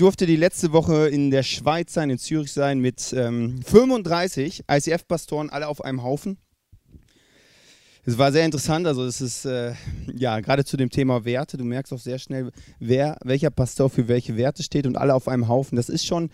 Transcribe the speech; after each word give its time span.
durfte 0.00 0.24
die 0.24 0.36
letzte 0.36 0.72
Woche 0.72 1.08
in 1.08 1.30
der 1.30 1.42
Schweiz 1.42 1.92
sein, 1.92 2.08
in 2.08 2.16
Zürich 2.16 2.52
sein, 2.52 2.80
mit 2.80 3.12
ähm, 3.12 3.60
35 3.62 4.64
ICF-Pastoren, 4.66 5.50
alle 5.50 5.68
auf 5.68 5.84
einem 5.84 6.02
Haufen. 6.02 6.38
Es 8.06 8.16
war 8.16 8.32
sehr 8.32 8.46
interessant, 8.46 8.86
also 8.86 9.04
es 9.04 9.20
ist 9.20 9.44
äh, 9.44 9.74
ja 10.14 10.40
gerade 10.40 10.64
zu 10.64 10.78
dem 10.78 10.88
Thema 10.88 11.26
Werte, 11.26 11.58
du 11.58 11.64
merkst 11.64 11.92
auch 11.92 11.98
sehr 11.98 12.18
schnell, 12.18 12.50
wer, 12.78 13.18
welcher 13.24 13.50
Pastor 13.50 13.90
für 13.90 14.08
welche 14.08 14.38
Werte 14.38 14.62
steht 14.62 14.86
und 14.86 14.96
alle 14.96 15.14
auf 15.14 15.28
einem 15.28 15.48
Haufen. 15.48 15.76
Das 15.76 15.90
ist 15.90 16.06
schon 16.06 16.30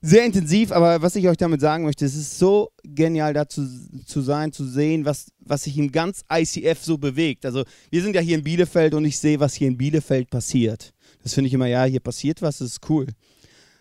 sehr 0.00 0.24
intensiv, 0.24 0.70
aber 0.70 1.02
was 1.02 1.16
ich 1.16 1.26
euch 1.26 1.36
damit 1.36 1.60
sagen 1.60 1.84
möchte, 1.84 2.04
es 2.04 2.14
ist 2.14 2.38
so 2.38 2.70
genial 2.84 3.34
da 3.34 3.48
zu, 3.48 3.66
zu 4.06 4.20
sein, 4.20 4.52
zu 4.52 4.64
sehen, 4.64 5.04
was, 5.04 5.32
was 5.40 5.64
sich 5.64 5.76
im 5.76 5.90
ganz 5.90 6.22
ICF 6.32 6.84
so 6.84 6.98
bewegt. 6.98 7.44
Also 7.44 7.64
wir 7.90 8.00
sind 8.00 8.14
ja 8.14 8.20
hier 8.20 8.38
in 8.38 8.44
Bielefeld 8.44 8.94
und 8.94 9.04
ich 9.04 9.18
sehe, 9.18 9.40
was 9.40 9.54
hier 9.54 9.66
in 9.66 9.76
Bielefeld 9.76 10.30
passiert. 10.30 10.94
Das 11.28 11.34
finde 11.34 11.48
ich 11.48 11.52
immer, 11.52 11.66
ja, 11.66 11.84
hier 11.84 12.00
passiert 12.00 12.40
was, 12.40 12.56
das 12.56 12.70
ist 12.70 12.88
cool. 12.88 13.06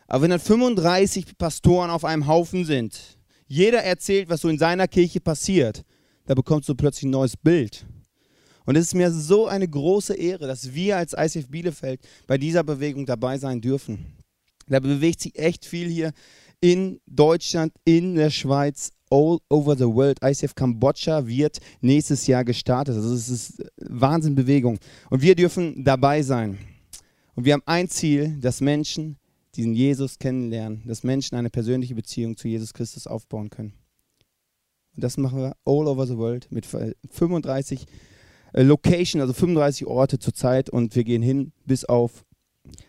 Aber 0.06 0.24
wenn 0.24 0.32
dann 0.32 0.40
35 0.42 1.38
Pastoren 1.38 1.90
auf 1.90 2.04
einem 2.04 2.28
Haufen 2.28 2.66
sind, 2.66 3.00
jeder 3.48 3.82
erzählt, 3.82 4.28
was 4.28 4.42
so 4.42 4.50
in 4.50 4.58
seiner 4.58 4.86
Kirche 4.90 5.22
passiert, 5.22 5.86
da 6.26 6.34
bekommst 6.34 6.68
du 6.68 6.76
plötzlich 6.76 7.06
ein 7.06 7.12
neues 7.12 7.38
Bild. 7.38 7.86
Und 8.66 8.76
es 8.76 8.88
ist 8.88 8.96
mir 8.96 9.12
so 9.12 9.48
eine 9.48 9.66
große 9.66 10.14
Ehre, 10.14 10.46
dass 10.46 10.74
wir 10.74 10.98
als 10.98 11.14
ICF 11.14 11.48
Bielefeld 11.48 12.02
bei 12.28 12.38
dieser 12.38 12.66
Bewegung 12.66 13.06
dabei 13.06 13.38
sein 13.38 13.62
dürfen. 13.62 14.18
Da 14.68 14.82
bewegt 14.82 15.22
sich 15.22 15.40
echt 15.40 15.64
viel 15.64 15.88
hier 15.88 16.12
in 16.60 17.00
Deutschland, 17.06 17.72
in 17.86 18.16
der 18.16 18.30
Schweiz, 18.30 18.92
all 19.10 19.40
over 19.48 19.78
the 19.78 19.86
world. 19.86 20.18
ICF 20.22 20.54
Kambodscha 20.54 21.26
wird 21.26 21.60
nächstes 21.80 22.28
Jahr 22.28 22.44
gestartet. 22.44 22.96
Also 22.96 23.14
es 23.14 23.30
ist 23.30 23.64
Wahnsinnbewegung. 23.78 24.80
Und 25.10 25.22
wir 25.22 25.34
dürfen 25.34 25.86
dabei 25.86 26.22
sein. 26.22 26.58
Und 27.38 27.46
wir 27.46 27.54
haben 27.54 27.64
ein 27.68 27.88
Ziel, 27.88 28.36
dass 28.42 28.62
Menschen 28.62 29.20
diesen 29.56 29.76
Jesus 29.76 30.18
kennenlernen, 30.18 30.82
dass 30.88 31.04
Menschen 31.04 31.38
eine 31.38 31.52
persönliche 31.52 31.94
Beziehung 31.94 32.36
zu 32.36 32.48
Jesus 32.48 32.74
Christus 32.74 33.06
aufbauen 33.06 33.52
können. 33.52 33.74
Und 34.96 35.04
das 35.04 35.18
machen 35.18 35.38
wir 35.38 35.56
all 35.64 35.88
over 35.88 36.08
the 36.08 36.18
world 36.18 36.48
mit 36.52 36.66
35 36.66 37.86
äh, 38.54 38.64
Location, 38.64 39.22
also 39.22 39.34
35 39.34 39.86
Orte 39.86 40.18
zurzeit 40.18 40.72
und 40.72 40.96
wir 40.96 41.04
gehen 41.04 41.22
hin 41.22 41.52
bis 41.64 41.86
auf, 41.86 42.26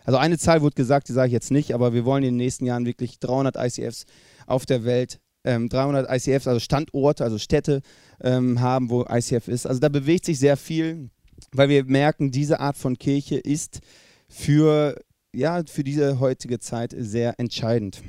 also 0.07 0.17
eine 0.17 0.39
Zahl 0.39 0.63
wurde 0.63 0.77
gesagt, 0.77 1.11
die 1.11 1.13
sage 1.13 1.27
ich 1.27 1.35
jetzt 1.35 1.51
nicht, 1.51 1.75
aber 1.75 1.93
wir 1.93 2.07
wollen 2.07 2.23
in 2.23 2.31
den 2.31 2.39
nächsten 2.39 2.65
Jahren 2.65 2.87
wirklich 2.87 3.19
300 3.19 3.55
ICFs 3.55 4.07
auf 4.47 4.65
der 4.65 4.83
Welt, 4.85 5.21
ähm, 5.45 5.69
300 5.69 6.09
ICFs, 6.11 6.47
also 6.47 6.59
Standorte, 6.59 7.23
also 7.23 7.37
Städte 7.37 7.83
ähm, 8.23 8.63
haben, 8.63 8.89
wo 8.89 9.05
ICF 9.07 9.49
ist. 9.49 9.67
Also 9.67 9.79
da 9.79 9.91
bewegt 9.91 10.25
sich 10.25 10.39
sehr 10.39 10.57
viel, 10.57 11.11
weil 11.53 11.69
wir 11.69 11.85
merken, 11.85 12.31
diese 12.31 12.61
Art 12.61 12.79
von 12.79 12.99
Kirche 12.99 13.37
ist 13.37 13.81
für, 14.29 14.97
ja, 15.35 15.63
für 15.67 15.85
diese 15.85 16.21
heutige 16.21 16.59
Zeit 16.59 16.95
sehr 16.97 17.39
entscheidend. 17.39 18.03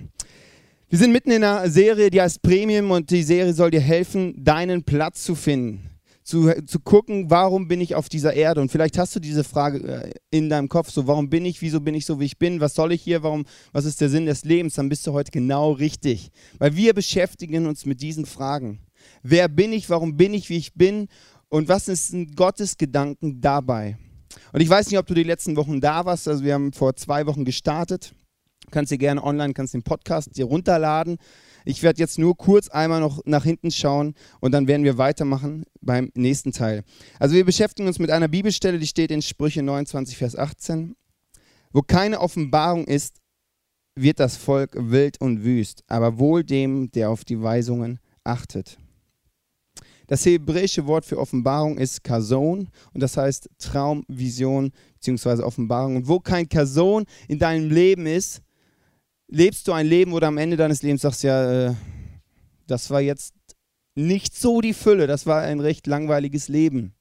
Wir 0.90 0.98
sind 0.98 1.12
mitten 1.12 1.30
in 1.30 1.44
einer 1.44 1.70
Serie, 1.70 2.10
die 2.10 2.20
heißt 2.20 2.42
Premium 2.42 2.90
und 2.90 3.12
die 3.12 3.22
Serie 3.22 3.54
soll 3.54 3.70
dir 3.70 3.80
helfen, 3.80 4.34
deinen 4.44 4.84
Platz 4.84 5.24
zu 5.24 5.36
finden. 5.36 5.86
Zu, 6.24 6.52
zu 6.66 6.80
gucken, 6.80 7.30
warum 7.30 7.68
bin 7.68 7.82
ich 7.82 7.96
auf 7.96 8.08
dieser 8.10 8.34
Erde? 8.34 8.62
Und 8.62 8.72
vielleicht 8.72 8.98
hast 8.98 9.16
du 9.16 9.20
diese 9.20 9.44
Frage 9.44 9.80
äh, 9.88 10.12
in 10.30 10.50
deinem 10.50 10.70
Kopf, 10.70 10.92
so 10.92 11.08
warum 11.08 11.30
bin 11.30 11.46
ich, 11.46 11.62
wieso 11.62 11.80
bin 11.80 11.96
ich 11.96 12.06
so, 12.06 12.20
wie 12.20 12.26
ich 12.26 12.38
bin, 12.38 12.60
was 12.60 12.76
soll 12.76 12.92
ich 12.92 13.02
hier, 13.02 13.24
warum, 13.24 13.46
was 13.72 13.86
ist 13.86 14.02
der 14.02 14.10
Sinn 14.10 14.28
des 14.28 14.46
Lebens? 14.46 14.76
Dann 14.76 14.90
bist 14.90 15.06
du 15.08 15.14
heute 15.14 15.32
genau 15.32 15.72
richtig. 15.72 16.30
Weil 16.60 16.76
wir 16.76 16.94
beschäftigen 16.94 17.66
uns 17.66 17.86
mit 17.86 18.02
diesen 18.02 18.26
Fragen. 18.26 18.80
Wer 19.24 19.48
bin 19.48 19.74
ich, 19.74 19.90
warum 19.90 20.18
bin 20.18 20.34
ich, 20.34 20.50
wie 20.50 20.58
ich 20.58 20.74
bin 20.74 21.08
und 21.50 21.68
was 21.68 21.88
ist 21.88 22.14
ein 22.14 22.36
Gottesgedanken 22.36 23.42
dabei? 23.42 23.98
Und 24.54 24.62
ich 24.62 24.70
weiß 24.70 24.90
nicht, 24.90 25.00
ob 25.00 25.08
du 25.08 25.14
die 25.14 25.24
letzten 25.24 25.56
Wochen 25.56 25.82
da 25.82 26.06
warst, 26.06 26.28
also 26.28 26.44
wir 26.44 26.54
haben 26.54 26.74
vor 26.74 26.96
zwei 26.96 27.26
Wochen 27.26 27.46
gestartet 27.46 28.14
kannst 28.72 28.92
dir 28.92 28.98
gerne 28.98 29.24
online, 29.24 29.54
kannst 29.54 29.74
den 29.74 29.84
Podcast 29.84 30.38
dir 30.38 30.46
runterladen. 30.46 31.18
Ich 31.66 31.84
werde 31.84 32.00
jetzt 32.00 32.18
nur 32.18 32.38
kurz 32.38 32.70
einmal 32.70 33.00
noch 33.00 33.22
nach 33.26 33.44
hinten 33.44 33.72
schauen 33.72 34.16
und 34.40 34.54
dann 34.54 34.68
werden 34.68 34.84
wir 34.84 34.98
weitermachen 34.98 35.66
beim 35.82 36.12
nächsten 36.16 36.52
Teil. 36.52 36.84
Also 37.20 37.36
wir 37.36 37.46
beschäftigen 37.46 37.88
uns 37.88 38.00
mit 38.00 38.12
einer 38.12 38.28
Bibelstelle, 38.28 38.80
die 38.80 38.88
steht 38.88 39.12
in 39.12 39.22
Sprüche 39.22 39.62
29, 39.62 40.18
Vers 40.18 40.36
18. 40.36 40.96
Wo 41.72 41.82
keine 41.82 42.20
Offenbarung 42.20 42.86
ist, 42.86 43.18
wird 43.96 44.20
das 44.20 44.38
Volk 44.38 44.72
wild 44.76 45.20
und 45.20 45.44
wüst, 45.44 45.84
aber 45.88 46.18
wohl 46.18 46.44
dem, 46.44 46.90
der 46.92 47.10
auf 47.10 47.26
die 47.26 47.42
Weisungen 47.42 48.00
achtet. 48.24 48.78
Das 50.10 50.26
hebräische 50.26 50.88
Wort 50.88 51.06
für 51.06 51.20
Offenbarung 51.20 51.78
ist 51.78 52.04
Kason 52.04 52.68
und 52.94 53.00
das 53.00 53.16
heißt 53.16 53.48
Traum, 53.60 54.04
Vision 54.08 54.72
bzw. 54.96 55.44
Offenbarung. 55.44 55.98
Und 55.98 56.08
wo 56.08 56.20
kein 56.20 56.50
Kason 56.50 57.06
in 57.28 57.38
deinem 57.38 57.70
Leben 57.70 58.08
ist, 58.08 58.42
lebst 59.28 59.68
du 59.68 59.72
ein 59.72 59.86
Leben, 59.86 60.12
wo 60.12 60.20
du 60.20 60.26
am 60.26 60.40
Ende 60.40 60.58
deines 60.58 60.82
Lebens 60.82 61.04
sagst, 61.04 61.22
ja, 61.22 61.68
äh, 61.68 61.76
das 62.66 62.90
war 62.90 63.02
jetzt 63.02 63.36
nicht 63.94 64.36
so 64.36 64.62
die 64.62 64.74
Fülle, 64.74 65.06
das 65.06 65.28
war 65.28 65.44
ein 65.44 65.60
recht 65.60 65.86
langweiliges 65.86 66.48
Leben. 66.48 66.96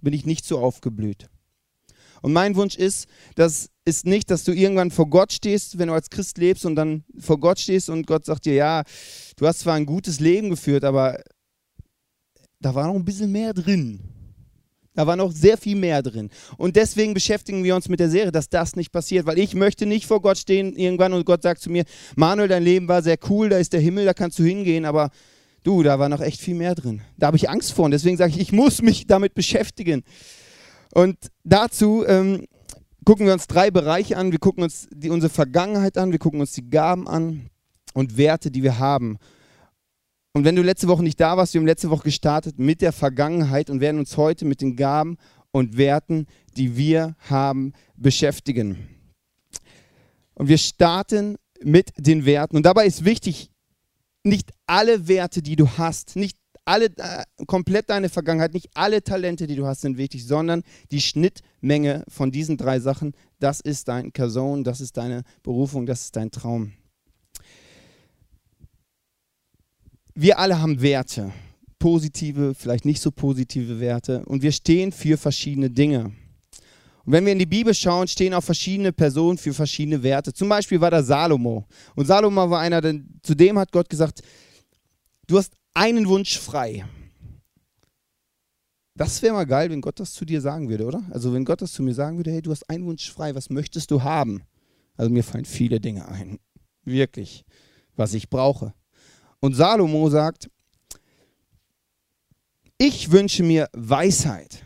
Bin 0.00 0.14
ich 0.14 0.24
nicht 0.24 0.44
so 0.44 0.60
aufgeblüht. 0.60 1.28
Und 2.22 2.32
mein 2.32 2.54
Wunsch 2.54 2.76
ist, 2.76 3.08
das 3.34 3.70
ist 3.84 4.06
nicht, 4.06 4.30
dass 4.30 4.44
du 4.44 4.52
irgendwann 4.52 4.92
vor 4.92 5.10
Gott 5.10 5.32
stehst, 5.32 5.78
wenn 5.78 5.88
du 5.88 5.94
als 5.94 6.10
Christ 6.10 6.38
lebst 6.38 6.64
und 6.64 6.76
dann 6.76 7.02
vor 7.18 7.40
Gott 7.40 7.58
stehst 7.58 7.90
und 7.90 8.06
Gott 8.06 8.24
sagt 8.24 8.44
dir, 8.44 8.54
ja, 8.54 8.84
du 9.34 9.48
hast 9.48 9.60
zwar 9.60 9.74
ein 9.74 9.86
gutes 9.86 10.20
Leben 10.20 10.48
geführt, 10.48 10.84
aber 10.84 11.18
da 12.60 12.74
war 12.74 12.86
noch 12.86 12.94
ein 12.94 13.04
bisschen 13.04 13.32
mehr 13.32 13.52
drin. 13.52 14.00
Da 14.94 15.06
war 15.06 15.16
noch 15.16 15.32
sehr 15.32 15.56
viel 15.56 15.76
mehr 15.76 16.02
drin. 16.02 16.30
Und 16.56 16.76
deswegen 16.76 17.14
beschäftigen 17.14 17.64
wir 17.64 17.76
uns 17.76 17.88
mit 17.88 18.00
der 18.00 18.10
Serie, 18.10 18.32
dass 18.32 18.48
das 18.48 18.76
nicht 18.76 18.92
passiert, 18.92 19.24
weil 19.24 19.38
ich 19.38 19.54
möchte 19.54 19.86
nicht 19.86 20.06
vor 20.06 20.20
Gott 20.20 20.36
stehen 20.36 20.76
irgendwann 20.76 21.12
und 21.12 21.24
Gott 21.24 21.42
sagt 21.42 21.62
zu 21.62 21.70
mir, 21.70 21.84
Manuel, 22.16 22.48
dein 22.48 22.64
Leben 22.64 22.88
war 22.88 23.02
sehr 23.02 23.16
cool, 23.28 23.48
da 23.48 23.58
ist 23.58 23.72
der 23.72 23.80
Himmel, 23.80 24.04
da 24.04 24.14
kannst 24.14 24.38
du 24.38 24.42
hingehen, 24.42 24.84
aber 24.84 25.10
du, 25.62 25.82
da 25.82 25.98
war 25.98 26.08
noch 26.08 26.20
echt 26.20 26.40
viel 26.40 26.56
mehr 26.56 26.74
drin. 26.74 27.02
Da 27.16 27.28
habe 27.28 27.36
ich 27.36 27.48
Angst 27.48 27.72
vor 27.72 27.84
und 27.84 27.92
deswegen 27.92 28.16
sage 28.16 28.32
ich, 28.32 28.40
ich 28.40 28.52
muss 28.52 28.82
mich 28.82 29.06
damit 29.06 29.34
beschäftigen. 29.34 30.02
Und 30.92 31.16
dazu 31.44 32.04
ähm, 32.06 32.46
gucken 33.04 33.26
wir 33.26 33.32
uns 33.32 33.46
drei 33.46 33.70
Bereiche 33.70 34.16
an. 34.16 34.32
Wir 34.32 34.40
gucken 34.40 34.64
uns 34.64 34.88
die, 34.92 35.10
unsere 35.10 35.32
Vergangenheit 35.32 35.96
an, 35.98 36.10
wir 36.10 36.18
gucken 36.18 36.40
uns 36.40 36.52
die 36.52 36.68
Gaben 36.68 37.06
an 37.06 37.48
und 37.94 38.16
Werte, 38.16 38.50
die 38.50 38.64
wir 38.64 38.78
haben. 38.78 39.18
Und 40.32 40.44
wenn 40.44 40.54
du 40.54 40.62
letzte 40.62 40.86
Woche 40.86 41.02
nicht 41.02 41.18
da 41.18 41.36
warst, 41.36 41.54
wir 41.54 41.60
haben 41.60 41.66
letzte 41.66 41.90
Woche 41.90 42.04
gestartet 42.04 42.58
mit 42.58 42.82
der 42.82 42.92
Vergangenheit 42.92 43.68
und 43.68 43.80
werden 43.80 43.98
uns 43.98 44.16
heute 44.16 44.44
mit 44.44 44.60
den 44.60 44.76
Gaben 44.76 45.16
und 45.50 45.76
Werten, 45.76 46.26
die 46.56 46.76
wir 46.76 47.16
haben, 47.18 47.72
beschäftigen. 47.96 48.78
Und 50.34 50.48
wir 50.48 50.58
starten 50.58 51.36
mit 51.62 51.92
den 51.96 52.24
Werten. 52.24 52.56
Und 52.56 52.64
dabei 52.64 52.86
ist 52.86 53.04
wichtig, 53.04 53.50
nicht 54.22 54.52
alle 54.66 55.08
Werte, 55.08 55.42
die 55.42 55.56
du 55.56 55.68
hast, 55.68 56.14
nicht 56.14 56.38
alle, 56.64 56.86
äh, 56.96 57.24
komplett 57.46 57.90
deine 57.90 58.08
Vergangenheit, 58.08 58.54
nicht 58.54 58.70
alle 58.74 59.02
Talente, 59.02 59.46
die 59.48 59.56
du 59.56 59.66
hast, 59.66 59.80
sind 59.80 59.98
wichtig, 59.98 60.24
sondern 60.24 60.62
die 60.92 61.00
Schnittmenge 61.00 62.04
von 62.06 62.30
diesen 62.30 62.56
drei 62.56 62.78
Sachen, 62.78 63.14
das 63.40 63.60
ist 63.60 63.88
dein 63.88 64.12
Person, 64.12 64.62
das 64.62 64.80
ist 64.80 64.96
deine 64.96 65.24
Berufung, 65.42 65.86
das 65.86 66.02
ist 66.02 66.16
dein 66.16 66.30
Traum. 66.30 66.72
Wir 70.20 70.38
alle 70.38 70.60
haben 70.60 70.82
Werte, 70.82 71.32
positive, 71.78 72.54
vielleicht 72.54 72.84
nicht 72.84 73.00
so 73.00 73.10
positive 73.10 73.80
Werte 73.80 74.22
und 74.26 74.42
wir 74.42 74.52
stehen 74.52 74.92
für 74.92 75.16
verschiedene 75.16 75.70
Dinge. 75.70 76.12
Und 77.04 77.12
wenn 77.12 77.24
wir 77.24 77.32
in 77.32 77.38
die 77.38 77.46
Bibel 77.46 77.72
schauen, 77.72 78.06
stehen 78.06 78.34
auch 78.34 78.44
verschiedene 78.44 78.92
Personen 78.92 79.38
für 79.38 79.54
verschiedene 79.54 80.02
Werte. 80.02 80.34
Zum 80.34 80.50
Beispiel 80.50 80.78
war 80.78 80.90
da 80.90 81.02
Salomo. 81.02 81.66
Und 81.96 82.04
Salomo 82.04 82.50
war 82.50 82.60
einer, 82.60 82.82
der, 82.82 83.00
zu 83.22 83.34
dem 83.34 83.58
hat 83.58 83.72
Gott 83.72 83.88
gesagt, 83.88 84.20
du 85.26 85.38
hast 85.38 85.54
einen 85.72 86.06
Wunsch 86.06 86.38
frei. 86.38 86.84
Das 88.94 89.22
wäre 89.22 89.32
mal 89.32 89.46
geil, 89.46 89.70
wenn 89.70 89.80
Gott 89.80 89.98
das 89.98 90.12
zu 90.12 90.26
dir 90.26 90.42
sagen 90.42 90.68
würde, 90.68 90.84
oder? 90.84 91.02
Also 91.08 91.32
wenn 91.32 91.46
Gott 91.46 91.62
das 91.62 91.72
zu 91.72 91.82
mir 91.82 91.94
sagen 91.94 92.18
würde, 92.18 92.30
hey, 92.30 92.42
du 92.42 92.50
hast 92.50 92.68
einen 92.68 92.84
Wunsch 92.84 93.10
frei, 93.10 93.34
was 93.34 93.48
möchtest 93.48 93.90
du 93.90 94.02
haben? 94.02 94.42
Also 94.98 95.10
mir 95.10 95.24
fallen 95.24 95.46
viele 95.46 95.80
Dinge 95.80 96.06
ein. 96.08 96.38
Wirklich, 96.84 97.46
was 97.96 98.12
ich 98.12 98.28
brauche. 98.28 98.74
Und 99.40 99.54
Salomo 99.54 100.08
sagt, 100.10 100.50
ich 102.78 103.10
wünsche 103.10 103.42
mir 103.42 103.68
Weisheit. 103.72 104.62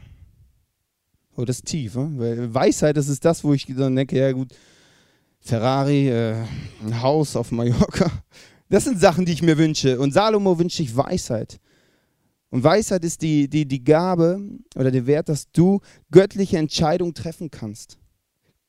Oh, 1.36 1.44
das 1.44 1.56
ist 1.56 1.66
tief, 1.66 1.96
ne? 1.96 2.12
weil 2.16 2.54
Weisheit, 2.54 2.96
das 2.96 3.08
ist 3.08 3.24
das, 3.24 3.42
wo 3.42 3.54
ich 3.54 3.66
dann 3.66 3.96
denke, 3.96 4.18
ja 4.18 4.30
gut, 4.32 4.52
Ferrari, 5.40 6.08
äh, 6.08 6.44
ein 6.84 7.02
Haus 7.02 7.36
auf 7.36 7.50
Mallorca. 7.50 8.10
Das 8.68 8.84
sind 8.84 8.98
Sachen, 8.98 9.24
die 9.24 9.32
ich 9.32 9.42
mir 9.42 9.58
wünsche. 9.58 10.00
Und 10.00 10.12
Salomo 10.12 10.58
wünscht 10.58 10.76
sich 10.76 10.96
Weisheit. 10.96 11.60
Und 12.50 12.64
Weisheit 12.64 13.04
ist 13.04 13.20
die, 13.22 13.48
die, 13.48 13.66
die 13.66 13.82
Gabe 13.82 14.40
oder 14.76 14.90
der 14.90 15.06
Wert, 15.06 15.28
dass 15.28 15.50
du 15.50 15.80
göttliche 16.10 16.56
Entscheidungen 16.56 17.14
treffen 17.14 17.50
kannst. 17.50 17.98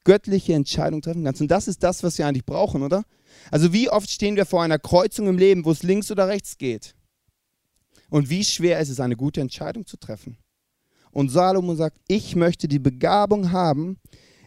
Göttliche 0.03 0.53
Entscheidungen 0.53 1.01
treffen 1.01 1.23
kannst. 1.23 1.41
Und 1.41 1.49
das 1.49 1.67
ist 1.67 1.83
das, 1.83 2.03
was 2.03 2.17
wir 2.17 2.27
eigentlich 2.27 2.45
brauchen, 2.45 2.81
oder? 2.81 3.03
Also 3.51 3.73
wie 3.73 3.89
oft 3.89 4.09
stehen 4.09 4.35
wir 4.35 4.45
vor 4.45 4.63
einer 4.63 4.79
Kreuzung 4.79 5.27
im 5.27 5.37
Leben, 5.37 5.65
wo 5.65 5.71
es 5.71 5.83
links 5.83 6.11
oder 6.11 6.27
rechts 6.27 6.57
geht? 6.57 6.95
Und 8.09 8.29
wie 8.29 8.43
schwer 8.43 8.79
ist 8.79 8.89
es, 8.89 8.99
eine 8.99 9.15
gute 9.15 9.41
Entscheidung 9.41 9.85
zu 9.85 9.97
treffen? 9.97 10.37
Und 11.11 11.29
Salomo 11.29 11.75
sagt, 11.75 11.97
ich 12.07 12.35
möchte 12.35 12.67
die 12.67 12.79
Begabung 12.79 13.51
haben, 13.51 13.97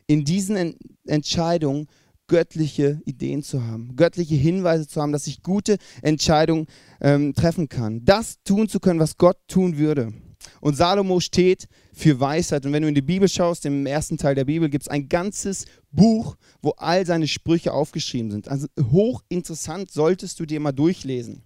in 0.07 0.25
diesen 0.25 0.77
Entscheidungen 1.07 1.87
göttliche 2.27 3.01
Ideen 3.05 3.43
zu 3.43 3.65
haben, 3.65 3.97
göttliche 3.97 4.35
Hinweise 4.35 4.87
zu 4.87 5.01
haben, 5.01 5.13
dass 5.13 5.27
ich 5.27 5.43
gute 5.43 5.79
Entscheidungen 6.03 6.67
ähm, 7.01 7.35
treffen 7.35 7.69
kann. 7.69 8.05
Das 8.05 8.43
tun 8.45 8.69
zu 8.69 8.81
können, 8.81 9.01
was 9.01 9.17
Gott 9.17 9.39
tun 9.49 9.79
würde. 9.79 10.13
Und 10.61 10.77
Salomo 10.77 11.21
steht 11.21 11.69
für 11.93 12.19
Weisheit. 12.21 12.65
Und 12.65 12.73
wenn 12.73 12.83
du 12.83 12.89
in 12.89 12.95
die 12.95 13.03
Bibel 13.03 13.29
schaust, 13.29 13.67
im 13.67 13.87
ersten 13.87 14.17
Teil 14.17 14.35
der 14.35 14.45
Bibel 14.45 14.69
gibt 14.69 14.83
es 14.83 14.89
ein 14.89 15.09
ganzes 15.09 15.67
Buch, 15.91 16.37
wo 16.63 16.71
all 16.77 17.05
seine 17.07 17.29
Sprüche 17.29 17.73
aufgeschrieben 17.73 18.31
sind. 18.31 18.49
Also 18.49 18.67
hochinteressant, 18.81 19.91
solltest 19.91 20.39
du 20.41 20.47
dir 20.47 20.61
mal 20.61 20.73
durchlesen. 20.73 21.43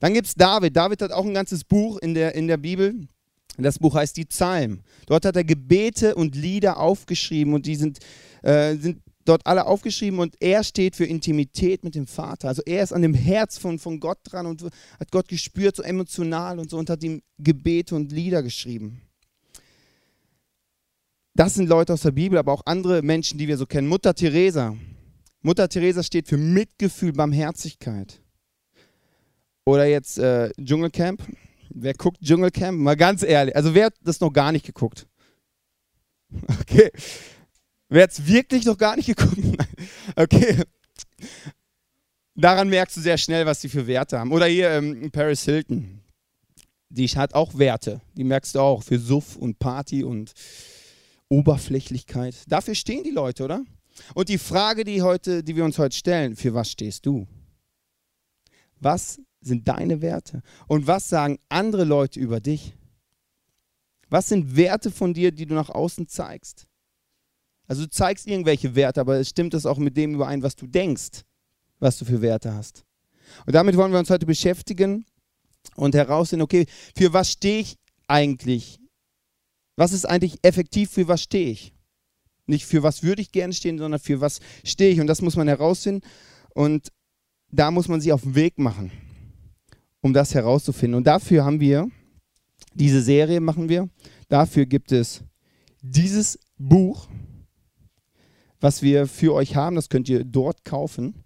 Dann 0.00 0.14
gibt 0.14 0.26
es 0.26 0.34
David. 0.34 0.76
David 0.76 1.02
hat 1.02 1.12
auch 1.12 1.24
ein 1.24 1.34
ganzes 1.34 1.64
Buch 1.64 1.98
in 1.98 2.14
der, 2.14 2.34
in 2.34 2.48
der 2.48 2.58
Bibel. 2.58 3.08
Das 3.58 3.78
Buch 3.78 3.94
heißt 3.94 4.16
die 4.16 4.26
Psalmen. 4.26 4.82
Dort 5.06 5.24
hat 5.24 5.36
er 5.36 5.44
Gebete 5.44 6.14
und 6.14 6.36
Lieder 6.36 6.78
aufgeschrieben 6.78 7.54
und 7.54 7.64
die 7.64 7.76
sind, 7.76 8.00
äh, 8.42 8.76
sind 8.76 9.00
dort 9.28 9.46
alle 9.46 9.66
aufgeschrieben 9.66 10.18
und 10.20 10.36
er 10.40 10.64
steht 10.64 10.96
für 10.96 11.04
Intimität 11.04 11.84
mit 11.84 11.94
dem 11.94 12.06
Vater. 12.06 12.48
Also 12.48 12.62
er 12.64 12.82
ist 12.82 12.92
an 12.92 13.02
dem 13.02 13.14
Herz 13.14 13.58
von, 13.58 13.78
von 13.78 14.00
Gott 14.00 14.18
dran 14.24 14.46
und 14.46 14.62
hat 14.62 15.10
Gott 15.10 15.28
gespürt, 15.28 15.76
so 15.76 15.82
emotional 15.82 16.58
und 16.58 16.70
so 16.70 16.78
und 16.78 16.90
hat 16.90 17.02
ihm 17.02 17.22
Gebete 17.38 17.94
und 17.94 18.12
Lieder 18.12 18.42
geschrieben. 18.42 19.02
Das 21.34 21.54
sind 21.54 21.68
Leute 21.68 21.92
aus 21.92 22.00
der 22.00 22.12
Bibel, 22.12 22.38
aber 22.38 22.52
auch 22.52 22.62
andere 22.64 23.02
Menschen, 23.02 23.38
die 23.38 23.46
wir 23.46 23.58
so 23.58 23.66
kennen. 23.66 23.88
Mutter 23.88 24.14
Teresa. 24.14 24.74
Mutter 25.42 25.68
Teresa 25.68 26.02
steht 26.02 26.28
für 26.28 26.38
Mitgefühl, 26.38 27.12
Barmherzigkeit. 27.12 28.22
Oder 29.66 29.84
jetzt 29.84 30.18
äh, 30.18 30.50
Dschungelcamp. 30.58 31.22
Wer 31.70 31.92
guckt 31.92 32.22
Dschungelcamp? 32.22 32.78
Mal 32.78 32.96
ganz 32.96 33.22
ehrlich. 33.22 33.54
Also 33.54 33.74
wer 33.74 33.86
hat 33.86 33.94
das 34.00 34.20
noch 34.20 34.32
gar 34.32 34.52
nicht 34.52 34.64
geguckt? 34.64 35.06
Okay. 36.60 36.90
Wer 37.88 38.04
hat 38.04 38.12
es 38.12 38.26
wirklich 38.26 38.64
noch 38.64 38.78
gar 38.78 38.96
nicht 38.96 39.06
geguckt? 39.06 39.38
okay. 40.16 40.62
Daran 42.34 42.68
merkst 42.68 42.96
du 42.96 43.00
sehr 43.00 43.16
schnell, 43.16 43.46
was 43.46 43.60
sie 43.60 43.68
für 43.68 43.86
Werte 43.86 44.18
haben. 44.18 44.32
Oder 44.32 44.46
hier 44.46 44.70
ähm, 44.70 45.10
Paris 45.10 45.44
Hilton. 45.44 46.00
Die 46.88 47.06
hat 47.08 47.34
auch 47.34 47.56
Werte. 47.56 48.00
Die 48.16 48.24
merkst 48.24 48.54
du 48.54 48.60
auch 48.60 48.82
für 48.82 48.98
Suff 48.98 49.36
und 49.36 49.58
Party 49.58 50.04
und 50.04 50.32
Oberflächlichkeit. 51.28 52.36
Dafür 52.46 52.74
stehen 52.74 53.04
die 53.04 53.10
Leute, 53.10 53.44
oder? 53.44 53.64
Und 54.14 54.28
die 54.28 54.38
Frage, 54.38 54.84
die, 54.84 55.02
heute, 55.02 55.42
die 55.42 55.56
wir 55.56 55.64
uns 55.64 55.78
heute 55.78 55.96
stellen, 55.96 56.36
für 56.36 56.54
was 56.54 56.70
stehst 56.70 57.06
du? 57.06 57.26
Was 58.78 59.20
sind 59.40 59.66
deine 59.66 60.02
Werte? 60.02 60.42
Und 60.68 60.86
was 60.86 61.08
sagen 61.08 61.38
andere 61.48 61.84
Leute 61.84 62.20
über 62.20 62.40
dich? 62.40 62.74
Was 64.08 64.28
sind 64.28 64.56
Werte 64.56 64.90
von 64.90 65.14
dir, 65.14 65.32
die 65.32 65.46
du 65.46 65.54
nach 65.54 65.70
außen 65.70 66.06
zeigst? 66.08 66.66
Also 67.66 67.82
du 67.82 67.90
zeigst 67.90 68.26
irgendwelche 68.26 68.74
Werte, 68.74 69.00
aber 69.00 69.18
es 69.18 69.28
stimmt 69.28 69.54
das 69.54 69.66
auch 69.66 69.78
mit 69.78 69.96
dem 69.96 70.14
überein, 70.14 70.42
was 70.42 70.56
du 70.56 70.66
denkst, 70.66 71.22
was 71.78 71.98
du 71.98 72.04
für 72.04 72.22
Werte 72.22 72.54
hast. 72.54 72.84
Und 73.44 73.54
damit 73.54 73.76
wollen 73.76 73.92
wir 73.92 73.98
uns 73.98 74.10
heute 74.10 74.26
beschäftigen 74.26 75.04
und 75.74 75.94
herausfinden, 75.94 76.42
okay, 76.42 76.66
für 76.96 77.12
was 77.12 77.32
stehe 77.32 77.60
ich 77.60 77.76
eigentlich? 78.06 78.78
Was 79.76 79.92
ist 79.92 80.06
eigentlich 80.06 80.38
effektiv, 80.42 80.90
für 80.90 81.08
was 81.08 81.22
stehe 81.22 81.50
ich? 81.50 81.74
Nicht 82.46 82.64
für 82.66 82.82
was 82.82 83.02
würde 83.02 83.22
ich 83.22 83.32
gerne 83.32 83.52
stehen, 83.52 83.78
sondern 83.78 84.00
für 84.00 84.20
was 84.20 84.40
stehe 84.64 84.92
ich. 84.92 85.00
Und 85.00 85.08
das 85.08 85.20
muss 85.20 85.36
man 85.36 85.48
herausfinden. 85.48 86.06
Und 86.54 86.92
da 87.50 87.70
muss 87.70 87.88
man 87.88 88.00
sich 88.00 88.12
auf 88.12 88.22
den 88.22 88.34
Weg 88.34 88.58
machen, 88.58 88.92
um 90.00 90.12
das 90.12 90.34
herauszufinden. 90.34 90.96
Und 90.96 91.06
dafür 91.06 91.44
haben 91.44 91.60
wir, 91.60 91.88
diese 92.74 93.02
Serie 93.02 93.40
machen 93.40 93.68
wir, 93.68 93.88
dafür 94.28 94.66
gibt 94.66 94.92
es 94.92 95.22
dieses 95.82 96.38
Buch, 96.56 97.08
was 98.60 98.82
wir 98.82 99.06
für 99.06 99.34
euch 99.34 99.56
haben. 99.56 99.76
Das 99.76 99.88
könnt 99.88 100.08
ihr 100.08 100.24
dort 100.24 100.64
kaufen. 100.64 101.24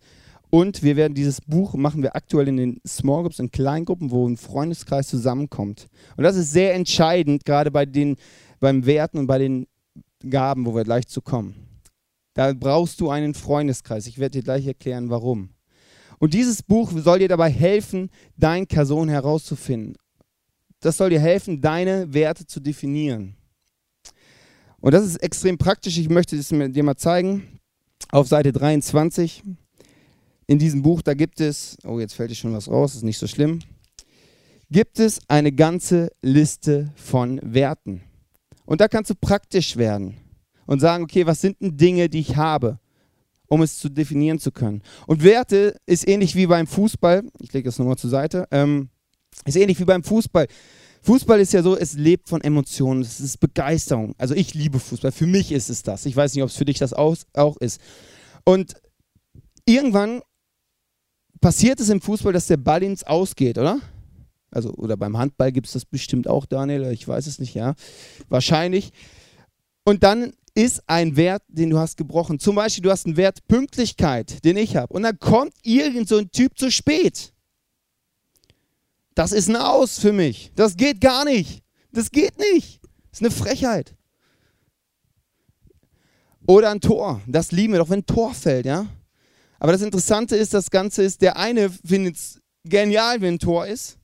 Und 0.50 0.82
wir 0.82 0.96
werden 0.96 1.14
dieses 1.14 1.40
Buch 1.40 1.74
machen 1.74 2.02
wir 2.02 2.16
aktuell 2.16 2.48
in 2.48 2.56
den 2.56 2.80
Small 2.86 3.22
Groups, 3.22 3.38
in 3.38 3.52
Kleingruppen, 3.52 4.10
wo 4.10 4.28
ein 4.28 4.36
Freundeskreis 4.36 5.06
zusammenkommt. 5.06 5.86
Und 6.16 6.24
das 6.24 6.36
ist 6.36 6.52
sehr 6.52 6.74
entscheidend, 6.74 7.44
gerade 7.44 7.70
bei 7.70 7.86
den, 7.86 8.16
beim 8.58 8.84
Werten 8.84 9.18
und 9.18 9.28
bei 9.28 9.38
den 9.38 9.66
Gaben, 10.28 10.66
wo 10.66 10.74
wir 10.74 10.82
gleich 10.82 11.06
zu 11.06 11.22
kommen. 11.22 11.54
Da 12.34 12.52
brauchst 12.52 13.00
du 13.00 13.10
einen 13.10 13.34
Freundeskreis. 13.34 14.06
Ich 14.06 14.18
werde 14.18 14.38
dir 14.38 14.44
gleich 14.44 14.66
erklären, 14.66 15.08
warum. 15.08 15.50
Und 16.18 16.34
dieses 16.34 16.62
Buch 16.62 16.90
soll 16.94 17.20
dir 17.20 17.28
dabei 17.28 17.50
helfen, 17.50 18.10
dein 18.36 18.66
Person 18.66 19.08
herauszufinden. 19.08 19.96
Das 20.80 20.96
soll 20.96 21.10
dir 21.10 21.20
helfen, 21.20 21.60
deine 21.60 22.12
Werte 22.12 22.46
zu 22.46 22.60
definieren. 22.60 23.36
Und 24.80 24.92
das 24.92 25.04
ist 25.04 25.16
extrem 25.16 25.58
praktisch. 25.58 25.98
Ich 25.98 26.08
möchte 26.08 26.36
es 26.36 26.48
dir 26.48 26.82
mal 26.82 26.96
zeigen. 26.96 27.60
Auf 28.10 28.28
Seite 28.28 28.52
23 28.52 29.42
in 30.46 30.58
diesem 30.58 30.82
Buch, 30.82 31.00
da 31.02 31.14
gibt 31.14 31.40
es, 31.40 31.76
oh, 31.84 32.00
jetzt 32.00 32.14
fällt 32.14 32.30
dir 32.30 32.34
schon 32.34 32.52
was 32.52 32.68
raus, 32.68 32.96
ist 32.96 33.04
nicht 33.04 33.18
so 33.18 33.28
schlimm, 33.28 33.60
gibt 34.68 34.98
es 34.98 35.20
eine 35.28 35.52
ganze 35.52 36.10
Liste 36.22 36.92
von 36.96 37.38
Werten. 37.42 38.02
Und 38.64 38.80
da 38.80 38.88
kannst 38.88 39.10
du 39.10 39.14
praktisch 39.14 39.76
werden 39.76 40.16
und 40.66 40.80
sagen, 40.80 41.04
okay, 41.04 41.24
was 41.26 41.40
sind 41.40 41.60
denn 41.60 41.76
Dinge, 41.76 42.08
die 42.08 42.20
ich 42.20 42.36
habe, 42.36 42.80
um 43.46 43.62
es 43.62 43.78
zu 43.78 43.88
definieren 43.88 44.38
zu 44.38 44.50
können. 44.50 44.82
Und 45.06 45.22
Werte 45.22 45.76
ist 45.86 46.08
ähnlich 46.08 46.34
wie 46.34 46.46
beim 46.46 46.66
Fußball, 46.66 47.24
ich 47.40 47.52
lege 47.52 47.68
das 47.68 47.78
nochmal 47.78 47.98
zur 47.98 48.10
Seite, 48.10 48.48
ähm, 48.50 48.88
ist 49.44 49.56
ähnlich 49.56 49.78
wie 49.78 49.84
beim 49.84 50.02
Fußball. 50.02 50.46
Fußball 51.02 51.40
ist 51.40 51.52
ja 51.52 51.62
so, 51.62 51.76
es 51.76 51.94
lebt 51.94 52.28
von 52.28 52.40
Emotionen, 52.42 53.02
es 53.02 53.20
ist 53.20 53.38
Begeisterung. 53.40 54.14
Also 54.18 54.34
ich 54.34 54.54
liebe 54.54 54.78
Fußball, 54.78 55.12
für 55.12 55.26
mich 55.26 55.50
ist 55.52 55.70
es 55.70 55.82
das. 55.82 56.06
Ich 56.06 56.14
weiß 56.14 56.34
nicht, 56.34 56.42
ob 56.42 56.50
es 56.50 56.56
für 56.56 56.64
dich 56.64 56.78
das 56.78 56.92
auch 56.92 57.56
ist. 57.60 57.80
Und 58.44 58.74
irgendwann 59.64 60.20
passiert 61.40 61.80
es 61.80 61.88
im 61.88 62.00
Fußball, 62.00 62.32
dass 62.32 62.46
der 62.46 62.58
Ball 62.58 62.82
ins 62.82 63.04
Ausgeht, 63.04 63.58
oder? 63.58 63.80
Also, 64.50 64.72
oder 64.74 64.96
beim 64.96 65.16
Handball 65.16 65.52
gibt 65.52 65.68
es 65.68 65.72
das 65.74 65.84
bestimmt 65.84 66.28
auch, 66.28 66.44
Daniel, 66.44 66.90
ich 66.92 67.06
weiß 67.06 67.26
es 67.26 67.38
nicht, 67.38 67.54
ja. 67.54 67.74
Wahrscheinlich. 68.28 68.92
Und 69.84 70.02
dann 70.02 70.32
ist 70.54 70.82
ein 70.88 71.16
Wert, 71.16 71.42
den 71.48 71.70
du 71.70 71.78
hast 71.78 71.96
gebrochen. 71.96 72.38
Zum 72.38 72.56
Beispiel, 72.56 72.82
du 72.82 72.90
hast 72.90 73.06
einen 73.06 73.16
Wert 73.16 73.46
Pünktlichkeit, 73.46 74.44
den 74.44 74.56
ich 74.56 74.76
habe. 74.76 74.92
Und 74.92 75.04
dann 75.04 75.18
kommt 75.18 75.54
irgend 75.62 76.08
so 76.08 76.18
ein 76.18 76.30
Typ 76.30 76.58
zu 76.58 76.70
spät. 76.70 77.32
Das 79.20 79.32
ist 79.32 79.50
ein 79.50 79.56
Aus 79.56 79.98
für 79.98 80.14
mich. 80.14 80.50
Das 80.56 80.78
geht 80.78 80.98
gar 80.98 81.26
nicht. 81.26 81.62
Das 81.92 82.10
geht 82.10 82.38
nicht. 82.38 82.80
Das 83.10 83.20
ist 83.20 83.20
eine 83.20 83.30
Frechheit. 83.30 83.94
Oder 86.46 86.70
ein 86.70 86.80
Tor. 86.80 87.20
Das 87.26 87.52
lieben 87.52 87.74
wir 87.74 87.80
doch, 87.80 87.90
wenn 87.90 87.98
ein 87.98 88.06
Tor 88.06 88.32
fällt, 88.32 88.64
ja. 88.64 88.86
Aber 89.58 89.72
das 89.72 89.82
Interessante 89.82 90.36
ist, 90.36 90.54
das 90.54 90.70
Ganze 90.70 91.02
ist, 91.02 91.20
der 91.20 91.36
eine 91.36 91.68
findet 91.68 92.16
es 92.16 92.40
genial, 92.64 93.20
wenn 93.20 93.34
ein 93.34 93.38
Tor 93.38 93.66
ist 93.66 93.98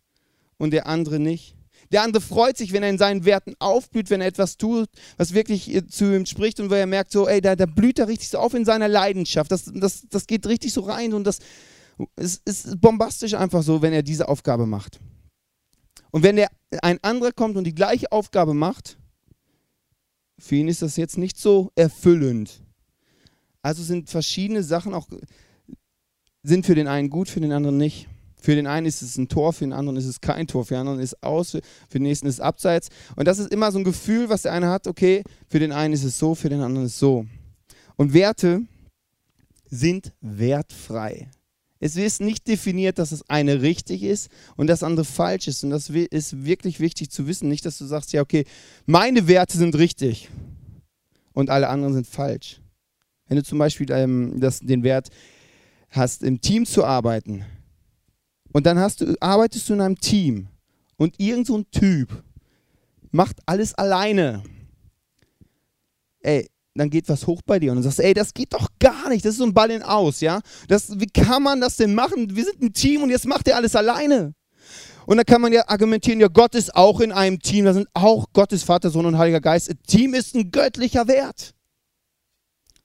und 0.59 0.73
der 0.73 0.87
andere 0.87 1.19
nicht. 1.19 1.57
Der 1.91 2.03
andere 2.03 2.21
freut 2.21 2.59
sich, 2.59 2.75
wenn 2.75 2.83
er 2.83 2.91
in 2.91 2.99
seinen 2.99 3.25
Werten 3.25 3.55
aufblüht, 3.59 4.11
wenn 4.11 4.21
er 4.21 4.27
etwas 4.27 4.59
tut, 4.59 4.91
was 5.17 5.33
wirklich 5.33 5.83
zu 5.89 6.15
ihm 6.15 6.27
spricht 6.27 6.61
und 6.61 6.69
wo 6.69 6.75
er 6.75 6.85
merkt, 6.85 7.13
so, 7.13 7.27
ey, 7.27 7.41
da, 7.41 7.57
da 7.57 7.65
blüht 7.65 7.99
er 7.99 8.09
richtig 8.09 8.29
so 8.29 8.37
auf 8.37 8.53
in 8.53 8.67
seiner 8.67 8.89
Leidenschaft. 8.89 9.51
Das, 9.51 9.65
das, 9.65 10.03
das 10.11 10.27
geht 10.27 10.47
richtig 10.47 10.75
so 10.75 10.83
rein 10.83 11.15
und 11.15 11.25
das 11.25 11.39
ist, 12.17 12.43
ist 12.47 12.81
bombastisch 12.81 13.35
einfach 13.35 13.63
so, 13.63 13.83
wenn 13.83 13.93
er 13.93 14.03
diese 14.03 14.29
Aufgabe 14.29 14.67
macht. 14.67 15.01
Und 16.11 16.23
wenn 16.23 16.37
der, 16.37 16.51
ein 16.83 16.99
anderer 17.03 17.33
kommt 17.33 17.57
und 17.57 17.65
die 17.65 17.75
gleiche 17.75 18.13
Aufgabe 18.13 18.55
macht, 18.55 18.99
für 20.39 20.57
ihn 20.57 20.69
ist 20.69 20.83
das 20.83 20.97
jetzt 20.97 21.19
nicht 21.19 21.39
so 21.39 21.71
erfüllend. 21.75 22.63
Also 23.63 23.83
sind 23.83 24.11
verschiedene 24.11 24.63
Sachen 24.63 24.95
auch 24.95 25.09
sind 26.43 26.65
für 26.65 26.75
den 26.75 26.87
einen 26.87 27.11
gut, 27.11 27.29
für 27.29 27.41
den 27.41 27.53
anderen 27.53 27.77
nicht. 27.77 28.09
Für 28.41 28.55
den 28.55 28.69
einen 28.69 28.87
ist 28.87 29.03
es 29.03 29.17
ein 29.17 29.29
Tor, 29.29 29.53
für 29.53 29.65
den 29.65 29.73
anderen 29.73 29.97
ist 29.97 30.05
es 30.05 30.21
kein 30.21 30.47
Tor, 30.47 30.65
für 30.65 30.75
den 30.75 30.81
anderen 30.81 31.01
ist 31.01 31.15
es 31.15 31.23
aus, 31.23 31.51
für 31.51 31.63
den 31.99 32.05
nächsten 32.05 32.29
ist 32.29 32.35
es 32.35 32.41
abseits. 32.41 32.91
Und 33.17 33.27
das 33.27 33.41
ist 33.41 33.51
immer 33.51 33.73
so 33.73 33.79
ein 33.79 33.85
Gefühl, 33.85 34.29
was 34.29 34.43
der 34.43 34.53
eine 34.53 34.69
hat, 34.69 34.87
okay, 34.87 35.25
für 35.49 35.59
den 35.59 35.73
einen 35.73 35.95
ist 35.95 36.05
es 36.05 36.17
so, 36.17 36.37
für 36.37 36.49
den 36.49 36.61
anderen 36.61 36.87
ist 36.87 36.93
es 36.93 36.99
so. 37.01 37.27
Und 37.97 38.13
Werte 38.13 38.63
sind 39.69 40.13
wertfrei. 40.21 41.29
Es 41.79 41.97
ist 41.97 42.21
nicht 42.21 42.49
definiert, 42.49 42.99
dass 42.99 43.11
das 43.11 43.29
eine 43.29 43.61
richtig 43.61 44.03
ist 44.03 44.31
und 44.57 44.67
das 44.67 44.83
andere 44.83 45.05
falsch 45.05 45.47
ist. 45.47 45.63
Und 45.63 45.71
das 45.71 45.91
ist 45.91 46.45
wirklich 46.45 46.81
wichtig 46.81 47.11
zu 47.11 47.27
wissen. 47.27 47.49
Nicht, 47.49 47.67
dass 47.67 47.79
du 47.79 47.85
sagst, 47.85 48.13
ja, 48.13 48.23
okay, 48.23 48.45
meine 48.87 49.29
Werte 49.29 49.59
sind 49.59 49.77
richtig 49.77 50.31
und 51.33 51.51
alle 51.51 51.69
anderen 51.69 51.95
sind 51.95 52.07
falsch. 52.07 52.61
Wenn 53.29 53.37
du 53.37 53.43
zum 53.43 53.59
Beispiel 53.59 53.91
ähm, 53.91 54.41
das, 54.41 54.61
den 54.61 54.83
Wert, 54.83 55.11
hast, 55.91 56.23
im 56.23 56.41
Team 56.41 56.65
zu 56.67 56.85
arbeiten 56.85 57.45
und 58.53 58.67
dann 58.67 58.79
hast 58.79 59.01
du, 59.01 59.15
arbeitest 59.21 59.69
du 59.69 59.75
in 59.75 59.81
einem 59.81 60.01
Team 60.01 60.49
und 60.97 61.19
irgend 61.19 61.47
so 61.47 61.59
ein 61.59 61.71
Typ 61.71 62.23
macht 63.11 63.37
alles 63.47 63.75
alleine, 63.75 64.43
ey, 66.21 66.49
dann 66.79 66.91
geht 66.91 67.09
was 67.09 67.27
hoch 67.27 67.41
bei 67.45 67.59
dir 67.59 67.73
und 67.73 67.79
du 67.79 67.83
sagst, 67.83 68.01
ey, 68.01 68.15
das 68.15 68.35
geht 68.35 68.53
doch 68.53 68.69
gar 68.79 69.09
nicht, 69.09 69.25
das 69.25 69.33
ist 69.33 69.39
so 69.39 69.45
ein 69.45 69.55
Ball 69.55 69.71
in 69.71 69.83
aus, 69.83 70.21
ja? 70.21 70.41
Das, 70.69 70.99
wie 70.99 71.07
kann 71.07 71.43
man 71.43 71.61
das 71.61 71.77
denn 71.77 71.95
machen? 71.95 72.35
Wir 72.37 72.45
sind 72.45 72.63
ein 72.63 72.73
Team 72.73 73.03
und 73.03 73.11
jetzt 73.11 73.27
macht 73.27 73.49
er 73.49 73.57
alles 73.57 73.75
alleine. 73.75 74.35
Und 75.07 75.19
dann 75.19 75.27
kann 75.27 75.41
man 75.41 75.53
ja 75.53 75.69
argumentieren, 75.69 76.21
ja, 76.21 76.27
Gott 76.27 76.55
ist 76.55 76.75
auch 76.75 77.01
in 77.01 77.13
einem 77.13 77.39
Team, 77.39 77.65
da 77.65 77.73
sind 77.73 77.89
auch 77.95 78.27
Gottes 78.33 78.65
Vater, 78.65 78.91
Sohn 78.91 79.07
und 79.07 79.17
Heiliger 79.17 79.41
Geist. 79.41 79.71
Ein 79.71 79.79
Team 79.87 80.15
ist 80.15 80.35
ein 80.35 80.51
göttlicher 80.51 81.07
Wert. 81.07 81.55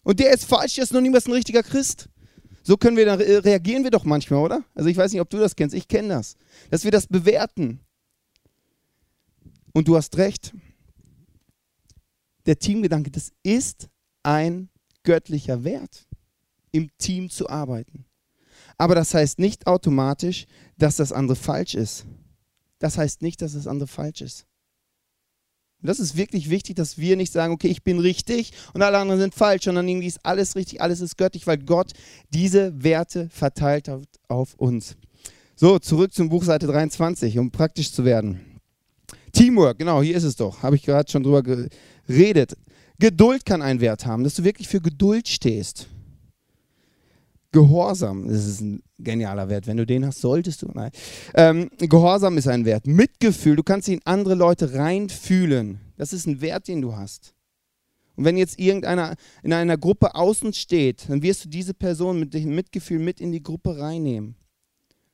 Und 0.03 0.19
der 0.19 0.31
ist 0.31 0.45
falsch, 0.45 0.75
der 0.75 0.83
ist 0.83 0.93
noch 0.93 1.01
niemals 1.01 1.25
ein 1.25 1.33
richtiger 1.33 1.63
Christ. 1.63 2.10
So 2.63 2.77
können 2.77 2.95
wir 2.95 3.05
dann 3.05 3.19
reagieren 3.19 3.83
wir 3.83 3.91
doch 3.91 4.03
manchmal, 4.03 4.39
oder? 4.39 4.63
Also 4.75 4.88
ich 4.88 4.98
weiß 4.98 5.12
nicht, 5.12 5.21
ob 5.21 5.29
du 5.31 5.38
das 5.38 5.55
kennst, 5.55 5.75
ich 5.75 5.88
kenne 5.88 6.10
das. 6.10 6.36
Dass 6.69 6.83
wir 6.83 6.91
das 6.91 7.07
bewerten. 7.07 7.79
Und 9.74 9.88
du 9.88 9.95
hast 9.95 10.17
recht. 10.17 10.53
Der 12.45 12.57
Teamgedanke, 12.60 13.12
das 13.12 13.31
ist 13.43 13.89
ein 14.24 14.69
göttlicher 15.03 15.63
Wert, 15.63 16.07
im 16.71 16.89
Team 16.98 17.29
zu 17.29 17.50
arbeiten. 17.50 18.05
Aber 18.77 18.95
das 18.95 19.13
heißt 19.13 19.39
nicht 19.39 19.67
automatisch, 19.67 20.45
dass 20.77 20.95
das 20.95 21.12
andere 21.12 21.36
falsch 21.36 21.75
ist. 21.75 22.05
Das 22.79 22.98
heißt 22.98 23.21
nicht, 23.21 23.41
dass 23.41 23.53
das 23.53 23.67
andere 23.67 23.88
falsch 23.88 24.21
ist. 24.21 24.48
Und 25.81 25.88
das 25.88 26.00
ist 26.00 26.15
wirklich 26.15 26.50
wichtig, 26.50 26.75
dass 26.75 26.98
wir 27.00 27.15
nicht 27.15 27.33
sagen, 27.33 27.53
okay, 27.53 27.67
ich 27.67 27.83
bin 27.83 28.00
richtig 28.00 28.51
und 28.74 28.83
alle 28.83 29.00
anderen 29.00 29.19
sind 29.19 29.33
falsch, 29.33 29.63
sondern 29.63 29.88
irgendwie 29.88 30.07
ist 30.07 30.24
alles 30.24 30.55
richtig, 30.55 30.81
alles 30.81 31.01
ist 31.01 31.17
göttlich, 31.17 31.48
weil 31.48 31.57
Gott 31.57 31.93
diese 32.29 32.83
Werte 32.83 33.29
verteilt 33.29 33.88
hat 33.88 34.07
auf 34.27 34.53
uns. 34.55 34.95
So, 35.55 35.79
zurück 35.79 36.13
zum 36.13 36.29
Buch 36.29 36.43
Seite 36.43 36.67
23, 36.67 37.38
um 37.39 37.51
praktisch 37.51 37.91
zu 37.91 38.05
werden. 38.05 38.50
Teamwork, 39.32 39.80
genau, 39.80 40.02
hier 40.02 40.16
ist 40.16 40.24
es 40.24 40.36
doch. 40.36 40.64
Habe 40.64 40.76
ich 40.76 40.84
gerade 40.84 41.10
schon 41.10 41.24
drüber 41.24 41.44
geredet. 41.44 42.56
Geduld 43.00 43.46
kann 43.46 43.62
einen 43.62 43.82
Wert 43.82 44.06
haben, 44.06 44.24
dass 44.24 44.36
du 44.36 44.44
wirklich 44.44 44.68
für 44.68 44.82
Geduld 44.82 45.28
stehst. 45.28 45.88
Gehorsam, 47.52 48.28
das 48.28 48.46
ist 48.46 48.62
ein 48.62 48.82
genialer 48.98 49.50
Wert. 49.50 49.68
Wenn 49.68 49.78
du 49.78 49.86
den 49.86 50.06
hast, 50.06 50.22
solltest 50.22 50.62
du. 50.62 50.70
Nein. 50.74 50.92
Ähm, 51.34 51.70
Gehorsam 51.80 52.38
ist 52.38 52.48
ein 52.48 52.64
Wert. 52.64 52.88
Mitgefühl, 52.88 53.58
du 53.58 53.64
kannst 53.64 53.90
in 53.90 54.00
andere 54.06 54.36
Leute 54.36 54.74
reinfühlen. 54.76 55.82
Das 55.98 56.14
ist 56.14 56.28
ein 56.28 56.40
Wert, 56.40 56.68
den 56.68 56.82
du 56.82 56.96
hast. 56.96 57.34
Und 58.16 58.26
wenn 58.26 58.38
jetzt 58.38 58.60
irgendeiner 58.60 59.16
in 59.44 59.52
einer 59.52 59.78
Gruppe 59.78 60.16
außen 60.16 60.54
steht, 60.54 61.10
dann 61.10 61.24
wirst 61.24 61.46
du 61.46 61.50
diese 61.50 61.74
Person 61.74 62.20
mit 62.20 62.34
dem 62.34 62.56
Mitgefühl 62.56 63.00
mit 63.00 63.20
in 63.20 63.32
die 63.32 63.44
Gruppe 63.44 63.80
reinnehmen. 63.80 64.36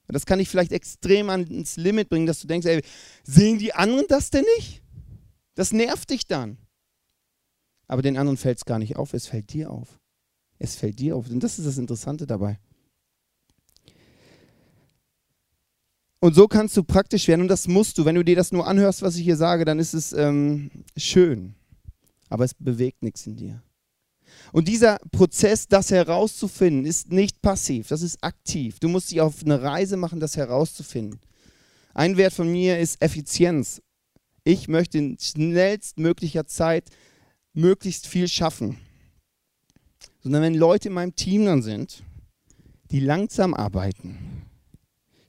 Und 0.07 0.13
das 0.13 0.25
kann 0.25 0.39
dich 0.39 0.49
vielleicht 0.49 0.71
extrem 0.71 1.29
ans 1.29 1.75
Limit 1.75 2.09
bringen, 2.09 2.27
dass 2.27 2.39
du 2.39 2.47
denkst, 2.47 2.65
ey, 2.65 2.81
sehen 3.23 3.59
die 3.59 3.73
anderen 3.73 4.05
das 4.07 4.29
denn 4.29 4.45
nicht? 4.57 4.81
Das 5.55 5.73
nervt 5.73 6.09
dich 6.09 6.27
dann. 6.27 6.57
Aber 7.87 8.01
den 8.01 8.17
anderen 8.17 8.37
fällt 8.37 8.59
es 8.59 8.65
gar 8.65 8.79
nicht 8.79 8.95
auf, 8.95 9.13
es 9.13 9.27
fällt 9.27 9.51
dir 9.53 9.71
auf. 9.71 9.99
Es 10.59 10.75
fällt 10.75 10.99
dir 10.99 11.15
auf. 11.15 11.29
Und 11.29 11.41
das 11.41 11.59
ist 11.59 11.65
das 11.65 11.77
Interessante 11.77 12.25
dabei. 12.25 12.59
Und 16.19 16.33
so 16.33 16.47
kannst 16.47 16.75
du 16.75 16.83
praktisch 16.83 17.27
werden 17.27 17.41
und 17.41 17.47
das 17.47 17.67
musst 17.67 17.97
du. 17.97 18.05
Wenn 18.05 18.15
du 18.15 18.23
dir 18.23 18.35
das 18.35 18.51
nur 18.51 18.67
anhörst, 18.67 19.01
was 19.01 19.15
ich 19.17 19.23
hier 19.23 19.37
sage, 19.37 19.65
dann 19.65 19.79
ist 19.79 19.93
es 19.93 20.13
ähm, 20.13 20.71
schön. 20.95 21.55
Aber 22.29 22.43
es 22.43 22.53
bewegt 22.53 23.03
nichts 23.03 23.27
in 23.27 23.35
dir. 23.35 23.61
Und 24.51 24.67
dieser 24.67 24.97
Prozess, 25.11 25.67
das 25.67 25.91
herauszufinden, 25.91 26.85
ist 26.85 27.11
nicht 27.11 27.41
passiv, 27.41 27.87
das 27.87 28.01
ist 28.01 28.23
aktiv. 28.23 28.79
Du 28.79 28.87
musst 28.87 29.11
dich 29.11 29.21
auf 29.21 29.43
eine 29.43 29.61
Reise 29.61 29.97
machen, 29.97 30.19
das 30.19 30.37
herauszufinden. 30.37 31.19
Ein 31.93 32.17
Wert 32.17 32.33
von 32.33 32.51
mir 32.51 32.79
ist 32.79 33.01
Effizienz. 33.01 33.81
Ich 34.43 34.67
möchte 34.67 34.97
in 34.97 35.17
schnellstmöglicher 35.19 36.45
Zeit 36.45 36.85
möglichst 37.53 38.07
viel 38.07 38.27
schaffen 38.27 38.77
sondern 40.27 40.41
wenn 40.41 40.55
Leute 40.55 40.89
in 40.89 40.93
meinem 40.93 41.15
Team 41.15 41.45
dann 41.45 41.61
sind, 41.61 42.03
die 42.91 42.99
langsam 42.99 43.53
arbeiten, 43.53 44.45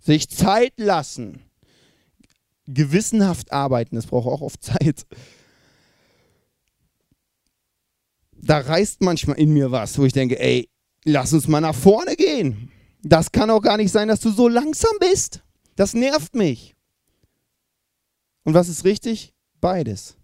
sich 0.00 0.28
Zeit 0.28 0.72
lassen, 0.76 1.42
gewissenhaft 2.66 3.52
arbeiten, 3.52 3.94
das 3.94 4.06
braucht 4.06 4.26
auch 4.26 4.40
oft 4.40 4.60
Zeit. 4.60 5.06
Da 8.40 8.59
reißt 8.59 9.02
manchmal 9.02 9.38
in 9.38 9.52
mir 9.52 9.71
was, 9.71 9.99
wo 9.99 10.04
ich 10.04 10.12
denke, 10.12 10.38
ey, 10.38 10.68
lass 11.04 11.33
uns 11.33 11.49
mal 11.49 11.61
nach 11.61 11.75
vorne 11.75 12.16
gehen. 12.16 12.71
Das 13.02 13.33
kann 13.33 13.50
auch 13.50 13.62
gar 13.62 13.76
nicht 13.76 13.92
sein, 13.92 14.09
dass 14.09 14.21
du 14.21 14.30
so 14.30 14.49
langsam 14.49 14.92
bist. 15.00 15.42
Das 15.76 15.95
nervt 15.95 16.35
mich. 16.35 16.75
Und 18.45 18.54
was 18.54 18.68
ist 18.68 18.85
richtig? 18.85 19.33
Beides. 19.61 20.16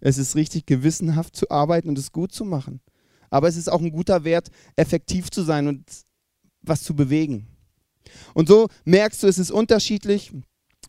Es 0.00 0.18
ist 0.18 0.36
richtig, 0.36 0.66
gewissenhaft 0.66 1.36
zu 1.36 1.50
arbeiten 1.50 1.88
und 1.88 1.98
es 1.98 2.12
gut 2.12 2.32
zu 2.32 2.44
machen 2.44 2.80
aber 3.32 3.48
es 3.48 3.56
ist 3.56 3.72
auch 3.72 3.80
ein 3.80 3.90
guter 3.90 4.24
Wert, 4.24 4.48
effektiv 4.76 5.30
zu 5.30 5.42
sein 5.42 5.66
und 5.66 5.82
was 6.60 6.82
zu 6.82 6.94
bewegen. 6.94 7.48
Und 8.34 8.46
so 8.46 8.68
merkst 8.84 9.22
du, 9.22 9.26
es 9.26 9.38
ist 9.38 9.50
unterschiedlich. 9.50 10.32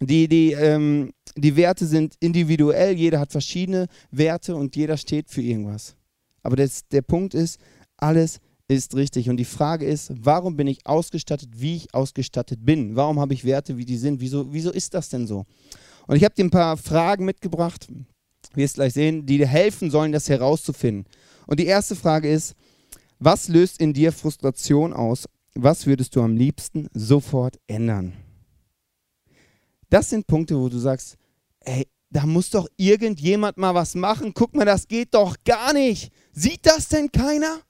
Die, 0.01 0.27
die, 0.27 0.51
ähm, 0.51 1.13
die 1.37 1.55
Werte 1.55 1.85
sind 1.85 2.15
individuell, 2.19 2.95
jeder 2.95 3.19
hat 3.21 3.31
verschiedene 3.31 3.87
Werte 4.11 4.55
und 4.55 4.75
jeder 4.75 4.97
steht 4.97 5.29
für 5.29 5.41
irgendwas. 5.41 5.95
Aber 6.43 6.55
das, 6.55 6.87
der 6.89 7.01
Punkt 7.01 7.33
ist, 7.33 7.59
alles 7.97 8.39
ist 8.67 8.95
richtig. 8.95 9.29
Und 9.29 9.37
die 9.37 9.45
Frage 9.45 9.85
ist, 9.85 10.11
warum 10.15 10.55
bin 10.55 10.67
ich 10.67 10.85
ausgestattet, 10.85 11.49
wie 11.53 11.75
ich 11.75 11.93
ausgestattet 11.93 12.59
bin? 12.63 12.95
Warum 12.95 13.19
habe 13.19 13.33
ich 13.33 13.45
Werte, 13.45 13.77
wie 13.77 13.85
die 13.85 13.97
sind? 13.97 14.21
Wieso, 14.21 14.51
wieso 14.53 14.71
ist 14.71 14.93
das 14.93 15.09
denn 15.09 15.27
so? 15.27 15.45
Und 16.07 16.17
ich 16.17 16.23
habe 16.23 16.35
dir 16.35 16.43
ein 16.43 16.51
paar 16.51 16.77
Fragen 16.77 17.25
mitgebracht, 17.25 17.87
wir 18.53 18.65
es 18.65 18.73
gleich 18.73 18.93
sehen, 18.93 19.25
die 19.25 19.37
dir 19.37 19.47
helfen 19.47 19.89
sollen, 19.89 20.11
das 20.11 20.29
herauszufinden. 20.29 21.05
Und 21.47 21.59
die 21.59 21.65
erste 21.65 21.95
Frage 21.95 22.29
ist, 22.29 22.55
was 23.19 23.47
löst 23.47 23.79
in 23.79 23.93
dir 23.93 24.11
Frustration 24.11 24.93
aus? 24.93 25.25
Was 25.55 25.85
würdest 25.85 26.15
du 26.15 26.21
am 26.21 26.35
liebsten 26.35 26.89
sofort 26.93 27.59
ändern? 27.67 28.13
Das 29.89 30.09
sind 30.09 30.27
Punkte, 30.27 30.57
wo 30.57 30.69
du 30.69 30.77
sagst, 30.77 31.15
ey, 31.59 31.87
da 32.09 32.25
muss 32.25 32.49
doch 32.49 32.67
irgendjemand 32.77 33.57
mal 33.57 33.73
was 33.73 33.95
machen. 33.95 34.33
Guck 34.33 34.55
mal, 34.55 34.65
das 34.65 34.87
geht 34.87 35.13
doch 35.13 35.35
gar 35.43 35.73
nicht. 35.73 36.11
Sieht 36.33 36.65
das 36.65 36.87
denn 36.87 37.11
keiner? 37.11 37.61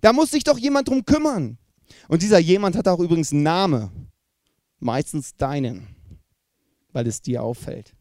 Da 0.00 0.12
muss 0.12 0.30
sich 0.30 0.44
doch 0.44 0.58
jemand 0.58 0.88
drum 0.88 1.04
kümmern. 1.04 1.58
Und 2.08 2.22
dieser 2.22 2.38
jemand 2.38 2.76
hat 2.76 2.88
auch 2.88 3.00
übrigens 3.00 3.32
einen 3.32 3.42
Namen. 3.42 4.10
Meistens 4.78 5.34
deinen, 5.36 5.88
weil 6.92 7.06
es 7.06 7.22
dir 7.22 7.42
auffällt. 7.42 7.96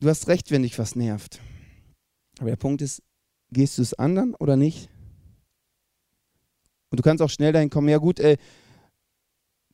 du 0.00 0.08
hast 0.08 0.28
recht, 0.28 0.50
wenn 0.50 0.62
dich 0.62 0.78
was 0.78 0.94
nervt. 0.94 1.40
Aber 2.38 2.50
der 2.50 2.56
Punkt 2.56 2.82
ist, 2.82 3.02
gehst 3.50 3.78
du 3.78 3.82
es 3.82 3.94
anderen 3.94 4.34
oder 4.36 4.56
nicht? 4.56 4.88
Und 6.90 6.98
du 7.00 7.02
kannst 7.02 7.22
auch 7.22 7.30
schnell 7.30 7.52
dahin 7.52 7.70
kommen, 7.70 7.88
ja 7.88 7.98
gut, 7.98 8.20
äh, 8.20 8.38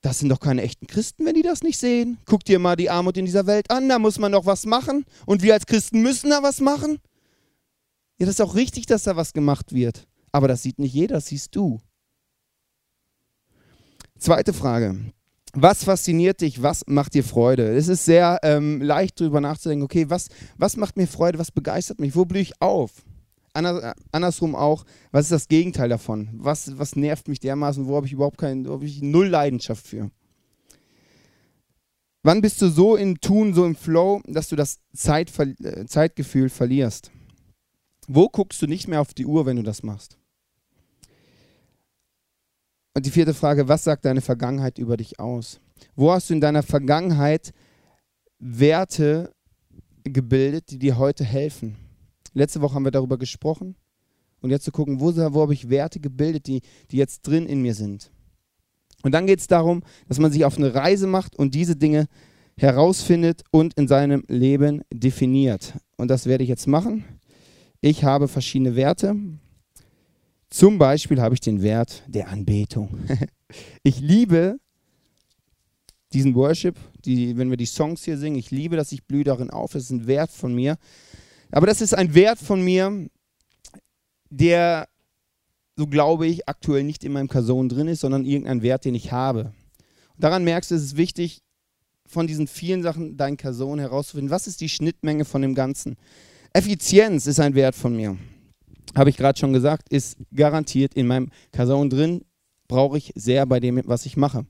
das 0.05 0.19
sind 0.19 0.29
doch 0.29 0.39
keine 0.39 0.61
echten 0.61 0.87
Christen, 0.87 1.25
wenn 1.25 1.35
die 1.35 1.41
das 1.41 1.63
nicht 1.63 1.79
sehen. 1.79 2.19
Guck 2.27 2.45
dir 2.45 2.59
mal 2.59 2.77
die 2.77 2.91
Armut 2.91 3.17
in 3.17 3.25
dieser 3.25 3.47
Welt 3.47 3.71
an, 3.71 3.89
da 3.89 3.99
muss 3.99 4.19
man 4.19 4.33
doch 4.33 4.45
was 4.45 4.67
machen. 4.67 5.07
Und 5.25 5.41
wir 5.41 5.55
als 5.55 5.65
Christen 5.65 6.03
müssen 6.03 6.29
da 6.29 6.43
was 6.43 6.61
machen. 6.61 6.99
Ja, 8.19 8.27
das 8.27 8.35
ist 8.35 8.43
auch 8.43 8.55
richtig, 8.55 8.85
dass 8.85 9.05
da 9.05 9.17
was 9.17 9.33
gemacht 9.33 9.73
wird. 9.73 10.07
Aber 10.31 10.47
das 10.47 10.63
sieht 10.63 10.79
nicht 10.79 10.93
jeder, 10.93 11.15
das 11.15 11.27
siehst 11.29 11.57
du. 11.57 11.81
Zweite 14.19 14.53
Frage. 14.53 14.95
Was 15.55 15.85
fasziniert 15.85 16.43
dich? 16.43 16.63
Was 16.63 16.85
macht 16.87 17.15
dir 17.15 17.25
Freude? 17.25 17.75
Es 17.75 17.89
ist 17.89 18.05
sehr 18.05 18.41
ähm, 18.43 18.83
leicht 18.83 19.19
darüber 19.19 19.41
nachzudenken, 19.41 19.85
okay, 19.85 20.11
was, 20.11 20.29
was 20.59 20.77
macht 20.77 20.99
mir 20.99 21.07
Freude? 21.07 21.39
Was 21.39 21.51
begeistert 21.51 21.99
mich? 21.99 22.15
Wo 22.15 22.27
blühe 22.27 22.43
ich 22.43 22.61
auf? 22.61 22.93
Ander, 23.55 23.95
andersrum 24.11 24.55
auch, 24.55 24.85
was 25.13 25.27
ist 25.27 25.33
das 25.33 25.49
Gegenteil 25.49 25.89
davon? 25.89 26.29
Was, 26.33 26.77
was 26.77 26.97
nervt 26.97 27.29
mich 27.29 27.39
dermaßen? 27.39 27.87
Wo 27.87 27.97
habe 27.97 28.07
ich 28.07 28.13
überhaupt 28.13 28.37
keinen, 28.37 28.69
habe 28.69 28.85
ich 28.85 29.01
null 29.01 29.29
Leidenschaft 29.29 29.87
für? 29.87 30.11
Wann 32.25 32.41
bist 32.41 32.61
du 32.61 32.69
so 32.69 32.97
im 32.97 33.21
Tun, 33.21 33.55
so 33.55 33.65
im 33.65 33.77
Flow, 33.77 34.23
dass 34.27 34.49
du 34.49 34.57
das 34.57 34.81
Zeit, 34.95 35.31
äh, 35.39 35.87
Zeitgefühl 35.87 36.49
verlierst? 36.49 37.11
Wo 38.09 38.29
guckst 38.29 38.61
du 38.61 38.67
nicht 38.67 38.89
mehr 38.89 39.01
auf 39.01 39.15
die 39.15 39.27
Uhr, 39.27 39.47
wenn 39.47 39.57
du 39.57 39.63
das 39.63 39.83
machst? 39.83 40.19
Und 42.95 43.07
die 43.07 43.11
vierte 43.11 43.35
Frage, 43.35 43.69
was 43.69 43.85
sagt 43.85 44.05
deine 44.05 44.21
Vergangenheit 44.21 44.79
über 44.79 44.97
dich 44.97 45.21
aus? 45.21 45.61
Wo 45.95 46.13
hast 46.13 46.31
du 46.31 46.35
in 46.35 46.41
deiner 46.41 46.63
Vergangenheit 46.63 47.53
Werte 48.39 49.33
gebildet, 50.05 50.71
die 50.71 50.79
dir 50.79 50.97
heute 50.97 51.25
helfen? 51.25 51.77
Letzte 52.35 52.61
Woche 52.61 52.75
haben 52.75 52.85
wir 52.85 52.91
darüber 52.91 53.19
gesprochen. 53.19 53.76
Und 54.41 54.50
jetzt 54.50 54.64
zu 54.64 54.73
gucken, 54.73 55.00
wo, 55.00 55.17
wo 55.17 55.43
habe 55.43 55.55
ich 55.55 55.71
Werte 55.71 56.00
gebildet, 56.00 56.47
die, 56.47 56.61
die 56.91 56.99
jetzt 56.99 57.23
drin 57.23 57.47
in 57.47 57.62
mir 57.62 57.75
sind. 57.75 58.11
Und 59.03 59.12
dann 59.12 59.26
geht 59.26 59.41
es 59.41 59.47
darum, 59.47 59.83
dass 60.07 60.19
man 60.19 60.33
sich 60.33 60.45
auf 60.45 60.59
eine 60.59 60.75
Reise 60.75 61.07
macht 61.07 61.37
und 61.37 61.55
diese 61.55 61.76
Dinge 61.76 62.07
herausfindet 62.57 63.43
und 63.50 63.75
in 63.75 63.88
seinem 63.88 64.23
Leben 64.29 64.83
definiert. 64.93 65.75
Und 65.97 66.09
das 66.09 66.26
werde 66.26 66.45
ich 66.45 66.50
jetzt 66.50 66.67
machen. 66.67 67.05
Ich 67.81 68.05
habe 68.05 68.29
verschiedene 68.29 68.76
Werte 68.76 69.17
zum 70.55 70.79
Beispiel 70.79 71.21
habe 71.21 71.35
ich 71.35 71.41
den 71.41 71.62
Wert 71.62 72.05
der 72.07 72.29
Anbetung. 72.29 72.97
ich 73.83 73.99
liebe 73.99 74.61
diesen 76.12 76.37
Worship, 76.37 76.76
die, 77.05 77.37
wenn 77.37 77.50
wir 77.50 77.57
die 77.57 77.67
Songs 77.67 78.05
hier 78.05 78.17
singen, 78.17 78.38
ich 78.38 78.53
liebe 78.53 78.76
dass 78.76 78.93
ich 78.93 79.05
blühe 79.05 79.25
darin 79.25 79.50
auf, 79.50 79.73
das 79.73 79.83
ist 79.83 79.91
ein 79.91 80.07
Wert 80.07 80.31
von 80.31 80.55
mir. 80.55 80.76
Aber 81.55 81.69
das 81.69 81.81
ist 81.81 81.95
ein 81.95 82.15
Wert 82.15 82.41
von 82.41 82.63
mir, 82.63 83.09
der, 84.29 84.89
so 85.77 85.87
glaube 85.87 86.27
ich, 86.27 86.49
aktuell 86.49 86.83
nicht 86.83 87.05
in 87.05 87.13
meinem 87.13 87.29
Person 87.29 87.69
drin 87.69 87.87
ist, 87.87 88.01
sondern 88.01 88.25
irgendein 88.25 88.63
Wert, 88.63 88.85
den 88.85 88.97
ich 88.97 89.13
habe. 89.13 89.53
Und 90.15 90.25
daran 90.25 90.43
merkst 90.43 90.73
du, 90.73 90.75
es 90.75 90.83
ist 90.83 90.97
wichtig, 90.97 91.43
von 92.07 92.27
diesen 92.27 92.49
vielen 92.49 92.83
Sachen 92.83 93.17
dein 93.17 93.37
Person 93.37 93.79
herauszufinden, 93.79 94.33
was 94.33 94.49
ist 94.49 94.61
die 94.63 94.69
Schnittmenge 94.69 95.25
von 95.25 95.43
dem 95.43 95.55
Ganzen. 95.55 95.95
Effizienz 96.53 97.29
ist 97.29 97.39
ein 97.39 97.55
Wert 97.55 97.77
von 97.77 97.95
mir. 97.95 98.19
Habe 98.97 99.11
ich 99.11 99.17
gerade 99.17 99.39
schon 99.39 99.53
gesagt, 99.53 99.89
ist 99.91 100.19
garantiert 100.35 100.95
in 100.95 101.07
meinem 101.07 101.31
Person 101.53 101.89
drin, 101.89 102.25
brauche 102.67 102.99
ich 102.99 103.13
sehr 103.15 103.47
bei 103.47 103.61
dem, 103.61 103.81
was 103.85 104.07
ich 104.07 104.17
mache. 104.17 104.45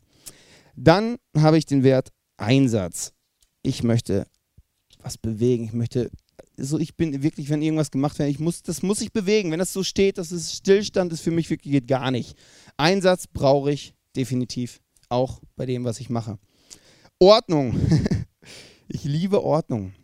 Dann 0.74 1.16
habe 1.36 1.58
ich 1.58 1.66
den 1.66 1.82
Wert 1.82 2.08
Einsatz. 2.38 3.12
Ich 3.62 3.82
möchte 3.82 4.26
was 5.02 5.18
bewegen, 5.18 5.64
ich 5.64 5.74
möchte 5.74 6.10
so 6.56 6.78
ich 6.78 6.96
bin 6.96 7.22
wirklich, 7.22 7.50
wenn 7.50 7.62
irgendwas 7.62 7.90
gemacht 7.90 8.18
wird, 8.18 8.30
ich 8.30 8.38
muss, 8.38 8.62
das 8.62 8.82
muss 8.82 9.00
ich 9.00 9.12
bewegen. 9.12 9.50
Wenn 9.50 9.58
das 9.58 9.72
so 9.72 9.82
steht, 9.82 10.18
dass 10.18 10.30
es 10.30 10.56
Stillstand 10.56 11.12
ist, 11.12 11.20
für 11.20 11.30
mich 11.30 11.50
wirklich 11.50 11.72
geht 11.72 11.88
gar 11.88 12.10
nicht. 12.10 12.36
Einsatz 12.76 13.26
brauche 13.26 13.72
ich 13.72 13.94
definitiv 14.16 14.80
auch 15.08 15.40
bei 15.56 15.66
dem, 15.66 15.84
was 15.84 16.00
ich 16.00 16.10
mache. 16.10 16.38
Ordnung. 17.18 17.78
ich 18.88 19.04
liebe 19.04 19.42
Ordnung. 19.42 19.94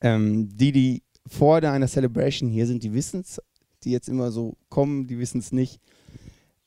Ähm, 0.00 0.48
die, 0.56 0.72
die 0.72 1.02
vor 1.26 1.56
einer 1.56 1.88
Celebration 1.88 2.48
hier 2.48 2.66
sind, 2.66 2.82
die 2.82 2.92
wissen 2.92 3.20
es. 3.20 3.40
Die 3.84 3.90
jetzt 3.90 4.08
immer 4.08 4.30
so 4.30 4.56
kommen, 4.68 5.06
die 5.06 5.18
wissen 5.18 5.38
es 5.38 5.52
nicht. 5.52 5.80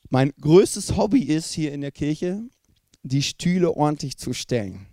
Mein 0.10 0.32
größtes 0.42 0.98
Hobby 0.98 1.24
ist 1.24 1.54
hier 1.54 1.72
in 1.72 1.82
der 1.82 1.92
Kirche, 1.92 2.42
die 3.04 3.22
Stühle 3.22 3.76
ordentlich 3.76 4.18
zu 4.18 4.34
stellen. 4.34 4.88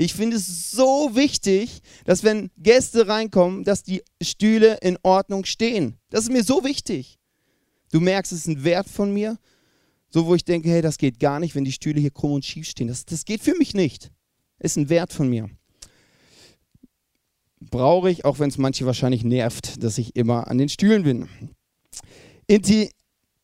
Ich 0.00 0.14
finde 0.14 0.36
es 0.36 0.70
so 0.70 1.16
wichtig, 1.16 1.80
dass 2.04 2.22
wenn 2.22 2.52
Gäste 2.56 3.08
reinkommen, 3.08 3.64
dass 3.64 3.82
die 3.82 4.04
Stühle 4.22 4.78
in 4.80 4.96
Ordnung 5.02 5.44
stehen. 5.44 5.98
Das 6.10 6.22
ist 6.22 6.30
mir 6.30 6.44
so 6.44 6.62
wichtig. 6.62 7.18
Du 7.90 7.98
merkst, 7.98 8.30
es 8.30 8.42
ist 8.42 8.46
ein 8.46 8.62
Wert 8.62 8.88
von 8.88 9.12
mir, 9.12 9.38
so 10.08 10.26
wo 10.26 10.36
ich 10.36 10.44
denke, 10.44 10.70
hey, 10.70 10.82
das 10.82 10.98
geht 10.98 11.18
gar 11.18 11.40
nicht, 11.40 11.56
wenn 11.56 11.64
die 11.64 11.72
Stühle 11.72 12.00
hier 12.00 12.12
krumm 12.12 12.34
und 12.34 12.44
schief 12.44 12.68
stehen. 12.68 12.86
Das, 12.86 13.06
das 13.06 13.24
geht 13.24 13.42
für 13.42 13.56
mich 13.56 13.74
nicht. 13.74 14.12
Ist 14.60 14.76
ein 14.76 14.88
Wert 14.88 15.12
von 15.12 15.28
mir. 15.28 15.50
Brauche 17.58 18.08
ich, 18.08 18.24
auch 18.24 18.38
wenn 18.38 18.50
es 18.50 18.58
manche 18.58 18.86
wahrscheinlich 18.86 19.24
nervt, 19.24 19.82
dass 19.82 19.98
ich 19.98 20.14
immer 20.14 20.46
an 20.46 20.58
den 20.58 20.68
Stühlen 20.68 21.02
bin. 21.02 21.28
Inti 22.46 22.88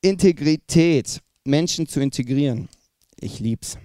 Integrität, 0.02 1.20
Menschen 1.42 1.88
zu 1.88 1.98
integrieren. 1.98 2.68
Ich 3.18 3.40
lieb's. 3.40 3.76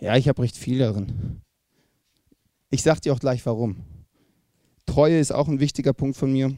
Ja, 0.00 0.16
ich 0.16 0.28
habe 0.28 0.42
recht 0.42 0.56
viel 0.56 0.78
darin. 0.78 1.40
Ich 2.70 2.82
sage 2.82 3.00
dir 3.00 3.12
auch 3.12 3.20
gleich 3.20 3.44
warum. 3.46 3.76
Treue 4.84 5.18
ist 5.18 5.32
auch 5.32 5.48
ein 5.48 5.60
wichtiger 5.60 5.92
Punkt 5.92 6.16
von 6.16 6.32
mir. 6.32 6.54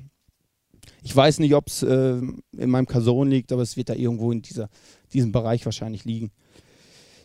Ich 1.02 1.14
weiß 1.14 1.38
nicht, 1.38 1.54
ob 1.54 1.68
es 1.68 1.82
äh, 1.82 2.20
in 2.56 2.70
meinem 2.70 2.86
Person 2.86 3.30
liegt, 3.30 3.52
aber 3.52 3.62
es 3.62 3.76
wird 3.76 3.88
da 3.88 3.94
irgendwo 3.94 4.32
in 4.32 4.42
dieser, 4.42 4.68
diesem 5.12 5.32
Bereich 5.32 5.64
wahrscheinlich 5.64 6.04
liegen. 6.04 6.32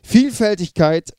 Vielfältigkeit 0.03 1.15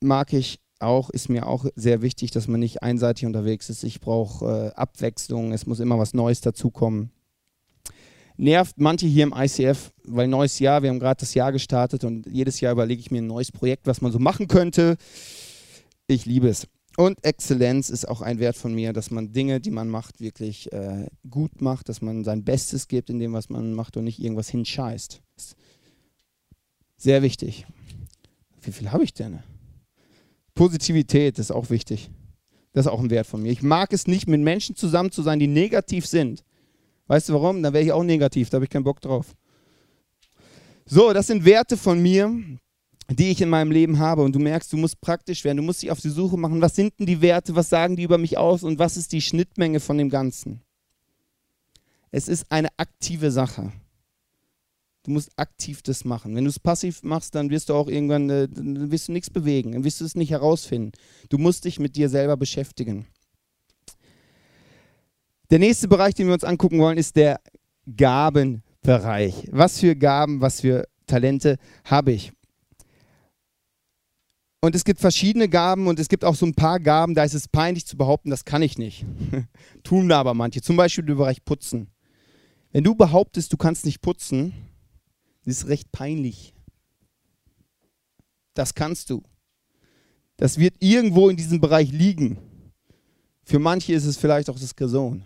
mag 0.00 0.32
ich 0.32 0.60
auch, 0.78 1.10
ist 1.10 1.28
mir 1.28 1.46
auch 1.46 1.66
sehr 1.74 2.00
wichtig, 2.00 2.30
dass 2.30 2.48
man 2.48 2.60
nicht 2.60 2.82
einseitig 2.82 3.26
unterwegs 3.26 3.68
ist. 3.68 3.84
Ich 3.84 4.00
brauche 4.00 4.72
äh, 4.74 4.78
Abwechslung, 4.78 5.52
es 5.52 5.66
muss 5.66 5.80
immer 5.80 5.98
was 5.98 6.14
Neues 6.14 6.40
dazukommen 6.40 7.12
nervt 8.40 8.78
manche 8.78 9.06
hier 9.06 9.24
im 9.24 9.34
ICF, 9.36 9.92
weil 10.04 10.26
neues 10.26 10.58
Jahr, 10.58 10.82
wir 10.82 10.90
haben 10.90 10.98
gerade 10.98 11.20
das 11.20 11.34
Jahr 11.34 11.52
gestartet 11.52 12.04
und 12.04 12.26
jedes 12.26 12.60
Jahr 12.60 12.72
überlege 12.72 13.00
ich 13.00 13.10
mir 13.10 13.20
ein 13.20 13.26
neues 13.26 13.52
Projekt, 13.52 13.86
was 13.86 14.00
man 14.00 14.12
so 14.12 14.18
machen 14.18 14.48
könnte. 14.48 14.96
Ich 16.06 16.26
liebe 16.26 16.48
es. 16.48 16.66
Und 16.96 17.24
Exzellenz 17.24 17.88
ist 17.88 18.08
auch 18.08 18.20
ein 18.20 18.40
Wert 18.40 18.56
von 18.56 18.74
mir, 18.74 18.92
dass 18.92 19.10
man 19.10 19.32
Dinge, 19.32 19.60
die 19.60 19.70
man 19.70 19.88
macht, 19.88 20.20
wirklich 20.20 20.72
äh, 20.72 21.06
gut 21.28 21.60
macht, 21.60 21.88
dass 21.88 22.02
man 22.02 22.24
sein 22.24 22.44
Bestes 22.44 22.88
gibt 22.88 23.10
in 23.10 23.18
dem, 23.18 23.32
was 23.32 23.48
man 23.48 23.74
macht 23.74 23.96
und 23.96 24.04
nicht 24.04 24.18
irgendwas 24.18 24.48
hinscheißt. 24.48 25.20
Sehr 26.96 27.22
wichtig. 27.22 27.66
Wie 28.60 28.72
viel 28.72 28.90
habe 28.90 29.04
ich 29.04 29.14
denn? 29.14 29.38
Positivität 30.54 31.38
ist 31.38 31.52
auch 31.52 31.70
wichtig. 31.70 32.10
Das 32.72 32.86
ist 32.86 32.92
auch 32.92 33.00
ein 33.00 33.10
Wert 33.10 33.26
von 33.26 33.42
mir. 33.42 33.52
Ich 33.52 33.62
mag 33.62 33.92
es 33.92 34.06
nicht, 34.06 34.28
mit 34.28 34.40
Menschen 34.40 34.76
zusammen 34.76 35.10
zu 35.10 35.22
sein, 35.22 35.38
die 35.38 35.46
negativ 35.46 36.06
sind. 36.06 36.44
Weißt 37.10 37.28
du 37.28 37.32
warum? 37.32 37.60
Dann 37.60 37.72
wäre 37.72 37.82
ich 37.82 37.90
auch 37.90 38.04
negativ, 38.04 38.50
da 38.50 38.54
habe 38.54 38.66
ich 38.66 38.70
keinen 38.70 38.84
Bock 38.84 39.00
drauf. 39.00 39.34
So, 40.86 41.12
das 41.12 41.26
sind 41.26 41.44
Werte 41.44 41.76
von 41.76 42.00
mir, 42.00 42.32
die 43.08 43.32
ich 43.32 43.40
in 43.40 43.48
meinem 43.48 43.72
Leben 43.72 43.98
habe. 43.98 44.22
Und 44.22 44.32
du 44.32 44.38
merkst, 44.38 44.72
du 44.72 44.76
musst 44.76 45.00
praktisch 45.00 45.42
werden, 45.42 45.56
du 45.56 45.64
musst 45.64 45.82
dich 45.82 45.90
auf 45.90 45.98
die 45.98 46.08
Suche 46.08 46.36
machen, 46.36 46.62
was 46.62 46.76
sind 46.76 46.96
denn 47.00 47.06
die 47.06 47.20
Werte, 47.20 47.56
was 47.56 47.68
sagen 47.68 47.96
die 47.96 48.04
über 48.04 48.16
mich 48.16 48.38
aus 48.38 48.62
und 48.62 48.78
was 48.78 48.96
ist 48.96 49.12
die 49.12 49.20
Schnittmenge 49.20 49.80
von 49.80 49.98
dem 49.98 50.08
Ganzen. 50.08 50.62
Es 52.12 52.28
ist 52.28 52.46
eine 52.48 52.68
aktive 52.76 53.32
Sache. 53.32 53.72
Du 55.02 55.10
musst 55.10 55.36
aktiv 55.36 55.82
das 55.82 56.04
machen. 56.04 56.36
Wenn 56.36 56.44
du 56.44 56.50
es 56.50 56.60
passiv 56.60 57.02
machst, 57.02 57.34
dann 57.34 57.50
wirst 57.50 57.70
du 57.70 57.74
auch 57.74 57.88
irgendwann, 57.88 58.30
äh, 58.30 58.46
wirst 58.52 59.08
du 59.08 59.12
nichts 59.12 59.30
bewegen, 59.30 59.72
dann 59.72 59.82
wirst 59.82 60.00
du 60.00 60.04
es 60.04 60.14
nicht 60.14 60.30
herausfinden. 60.30 60.92
Du 61.28 61.38
musst 61.38 61.64
dich 61.64 61.80
mit 61.80 61.96
dir 61.96 62.08
selber 62.08 62.36
beschäftigen. 62.36 63.08
Der 65.50 65.58
nächste 65.58 65.88
Bereich, 65.88 66.14
den 66.14 66.28
wir 66.28 66.34
uns 66.34 66.44
angucken 66.44 66.78
wollen, 66.78 66.96
ist 66.96 67.16
der 67.16 67.40
Gabenbereich. 67.96 69.48
Was 69.50 69.80
für 69.80 69.96
Gaben, 69.96 70.40
was 70.40 70.60
für 70.60 70.86
Talente 71.06 71.56
habe 71.84 72.12
ich? 72.12 72.32
Und 74.60 74.74
es 74.76 74.84
gibt 74.84 75.00
verschiedene 75.00 75.48
Gaben 75.48 75.88
und 75.88 75.98
es 75.98 76.08
gibt 76.08 76.24
auch 76.24 76.36
so 76.36 76.46
ein 76.46 76.54
paar 76.54 76.78
Gaben, 76.78 77.14
da 77.14 77.24
ist 77.24 77.34
es 77.34 77.48
peinlich 77.48 77.86
zu 77.86 77.96
behaupten, 77.96 78.30
das 78.30 78.44
kann 78.44 78.62
ich 78.62 78.78
nicht. 78.78 79.06
Tun 79.82 80.12
aber 80.12 80.34
manche. 80.34 80.60
Zum 80.60 80.76
Beispiel 80.76 81.08
im 81.08 81.16
Bereich 81.16 81.44
Putzen. 81.44 81.90
Wenn 82.70 82.84
du 82.84 82.94
behauptest, 82.94 83.52
du 83.52 83.56
kannst 83.56 83.84
nicht 83.86 84.02
putzen, 84.02 84.52
ist 85.44 85.66
recht 85.66 85.90
peinlich. 85.90 86.54
Das 88.54 88.74
kannst 88.74 89.10
du. 89.10 89.22
Das 90.36 90.58
wird 90.58 90.76
irgendwo 90.78 91.28
in 91.28 91.36
diesem 91.36 91.60
Bereich 91.60 91.90
liegen. 91.90 92.38
Für 93.42 93.58
manche 93.58 93.94
ist 93.94 94.04
es 94.04 94.16
vielleicht 94.16 94.48
auch 94.48 94.58
das 94.58 94.76
Geson. 94.76 95.24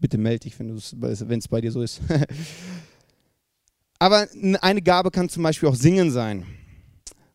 Bitte 0.00 0.18
melde 0.18 0.40
dich, 0.40 0.58
wenn 0.58 0.70
es 0.76 1.48
bei 1.48 1.60
dir 1.60 1.70
so 1.70 1.82
ist. 1.82 2.00
Aber 3.98 4.26
eine 4.62 4.80
Gabe 4.80 5.10
kann 5.10 5.28
zum 5.28 5.42
Beispiel 5.42 5.68
auch 5.68 5.74
Singen 5.74 6.10
sein. 6.10 6.46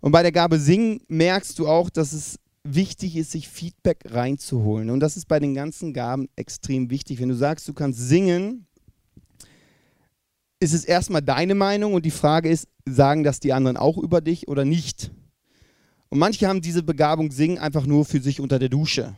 Und 0.02 0.12
bei 0.12 0.24
der 0.24 0.32
Gabe 0.32 0.60
Singen 0.60 1.00
merkst 1.08 1.58
du 1.60 1.68
auch, 1.68 1.92
dass 1.92 2.12
es 2.12 2.40
wichtig 2.64 3.16
ist, 3.16 3.32
sich 3.32 3.48
Feedback 3.48 4.00
reinzuholen. 4.10 4.90
Und 4.90 5.00
das 5.00 5.16
ist 5.16 5.28
bei 5.28 5.40
den 5.40 5.54
ganzen 5.54 5.94
Gaben 5.94 6.28
extrem 6.36 6.90
wichtig. 6.90 7.20
Wenn 7.20 7.30
du 7.30 7.36
sagst, 7.36 7.68
du 7.68 7.74
kannst 7.74 8.00
singen, 8.00 8.66
ist 10.60 10.74
es 10.74 10.86
erstmal 10.86 11.22
deine 11.22 11.54
Meinung 11.54 11.94
und 11.94 12.06
die 12.06 12.12
Frage 12.12 12.50
ist, 12.50 12.68
sagen 12.86 13.24
das 13.24 13.40
die 13.40 13.54
anderen 13.54 13.78
auch 13.78 13.98
über 13.98 14.22
dich 14.22 14.48
oder 14.48 14.66
nicht? 14.66 15.12
Und 16.10 16.18
manche 16.20 16.48
haben 16.48 16.62
diese 16.62 16.82
Begabung 16.82 17.32
singen 17.32 17.60
einfach 17.60 17.86
nur 17.86 18.06
für 18.06 18.22
sich 18.22 18.40
unter 18.40 18.58
der 18.58 18.70
Dusche. 18.70 19.16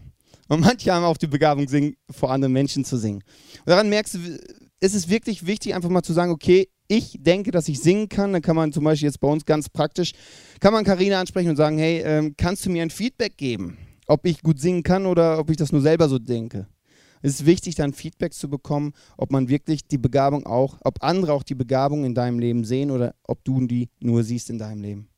Und 0.47 0.62
manche 0.62 0.93
haben 0.93 1.03
auch 1.03 1.17
die 1.17 1.27
Begabung, 1.27 1.67
singen, 1.67 1.95
vor 2.10 2.31
anderen 2.31 2.53
Menschen 2.53 2.86
zu 2.86 2.97
singen. 2.97 3.23
Und 3.60 3.69
daran 3.69 3.89
merkst 3.89 4.15
du, 4.15 4.19
es 4.79 4.93
ist 4.93 5.10
wirklich 5.10 5.45
wichtig, 5.45 5.75
einfach 5.75 5.89
mal 5.89 6.03
zu 6.03 6.13
sagen, 6.13 6.31
okay, 6.31 6.69
ich 6.88 7.17
denke, 7.19 7.51
dass 7.51 7.67
ich 7.67 7.79
singen 7.79 8.10
kann. 8.10 8.33
Dann 8.33 8.41
kann 8.41 8.55
man 8.55 8.71
zum 8.71 8.83
Beispiel 8.83 9.07
jetzt 9.07 9.19
bei 9.19 9.27
uns 9.27 9.45
ganz 9.45 9.69
praktisch, 9.69 10.13
kann 10.60 10.73
man 10.73 10.86
Karina 10.86 11.19
ansprechen 11.19 11.49
und 11.49 11.57
sagen, 11.57 11.77
hey, 11.77 12.01
ähm, 12.05 12.36
kannst 12.38 12.65
du 12.65 12.69
mir 12.69 12.81
ein 12.81 12.89
Feedback 12.89 13.38
geben, 13.38 13.77
ob 14.07 14.25
ich 14.25 14.41
gut 14.41 14.60
singen 14.60 14.83
kann 14.83 15.05
oder 15.05 15.39
ob 15.39 15.49
ich 15.49 15.57
das 15.57 15.71
nur 15.71 15.81
selber 15.81 16.07
so 16.07 16.19
denke. 16.19 16.67
Es 17.21 17.33
ist 17.33 17.45
wichtig, 17.45 17.75
dann 17.75 17.93
Feedback 17.93 18.33
zu 18.33 18.47
bekommen, 18.47 18.93
ob 19.17 19.31
man 19.31 19.49
wirklich 19.49 19.88
die 19.88 19.97
Begabung 19.97 20.45
auch, 20.45 20.77
ob 20.81 21.03
andere 21.03 21.33
auch 21.33 21.43
die 21.43 21.55
Begabung 21.55 22.05
in 22.05 22.13
deinem 22.13 22.38
Leben 22.38 22.63
sehen 22.63 22.91
oder 22.91 23.15
ob 23.23 23.43
du 23.43 23.65
die 23.65 23.89
nur 23.99 24.23
siehst 24.23 24.51
in 24.51 24.60
deinem 24.60 24.83
Leben. 24.83 25.10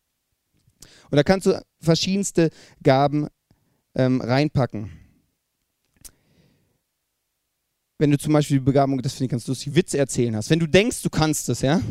Und 1.11 1.17
da 1.17 1.23
kannst 1.23 1.45
du 1.45 1.61
verschiedenste 1.81 2.51
Gaben 2.81 3.27
ähm, 3.95 4.21
reinpacken 4.21 4.91
wenn 7.99 8.12
du 8.12 8.17
zum 8.17 8.33
Beispiel 8.33 8.57
die 8.57 8.65
Begabung, 8.65 9.01
das 9.01 9.13
finde 9.13 9.25
ich 9.25 9.31
ganz 9.31 9.45
lustig, 9.45 9.75
Witze 9.75 9.97
erzählen 9.97 10.35
hast. 10.35 10.49
Wenn 10.49 10.59
du 10.59 10.67
denkst, 10.67 11.01
du 11.03 11.09
kannst 11.09 11.49
das, 11.49 11.62
ja? 11.62 11.81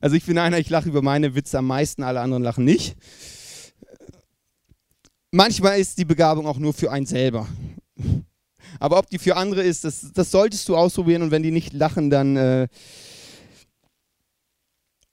Also 0.00 0.16
ich 0.16 0.26
bin 0.26 0.36
einer, 0.36 0.58
ich 0.58 0.68
lache 0.68 0.88
über 0.88 1.00
meine 1.00 1.34
Witze 1.34 1.58
am 1.58 1.68
meisten, 1.68 2.02
alle 2.02 2.20
anderen 2.20 2.42
lachen 2.42 2.64
nicht. 2.64 2.96
Manchmal 5.30 5.80
ist 5.80 5.98
die 5.98 6.04
Begabung 6.04 6.46
auch 6.46 6.58
nur 6.58 6.74
für 6.74 6.90
einen 6.90 7.06
selber. 7.06 7.48
Aber 8.80 8.98
ob 8.98 9.08
die 9.08 9.18
für 9.18 9.36
andere 9.36 9.62
ist, 9.62 9.84
das, 9.84 10.12
das 10.12 10.30
solltest 10.32 10.68
du 10.68 10.76
ausprobieren 10.76 11.22
und 11.22 11.30
wenn 11.30 11.44
die 11.44 11.52
nicht 11.52 11.72
lachen, 11.72 12.10
dann 12.10 12.36
äh, 12.36 12.68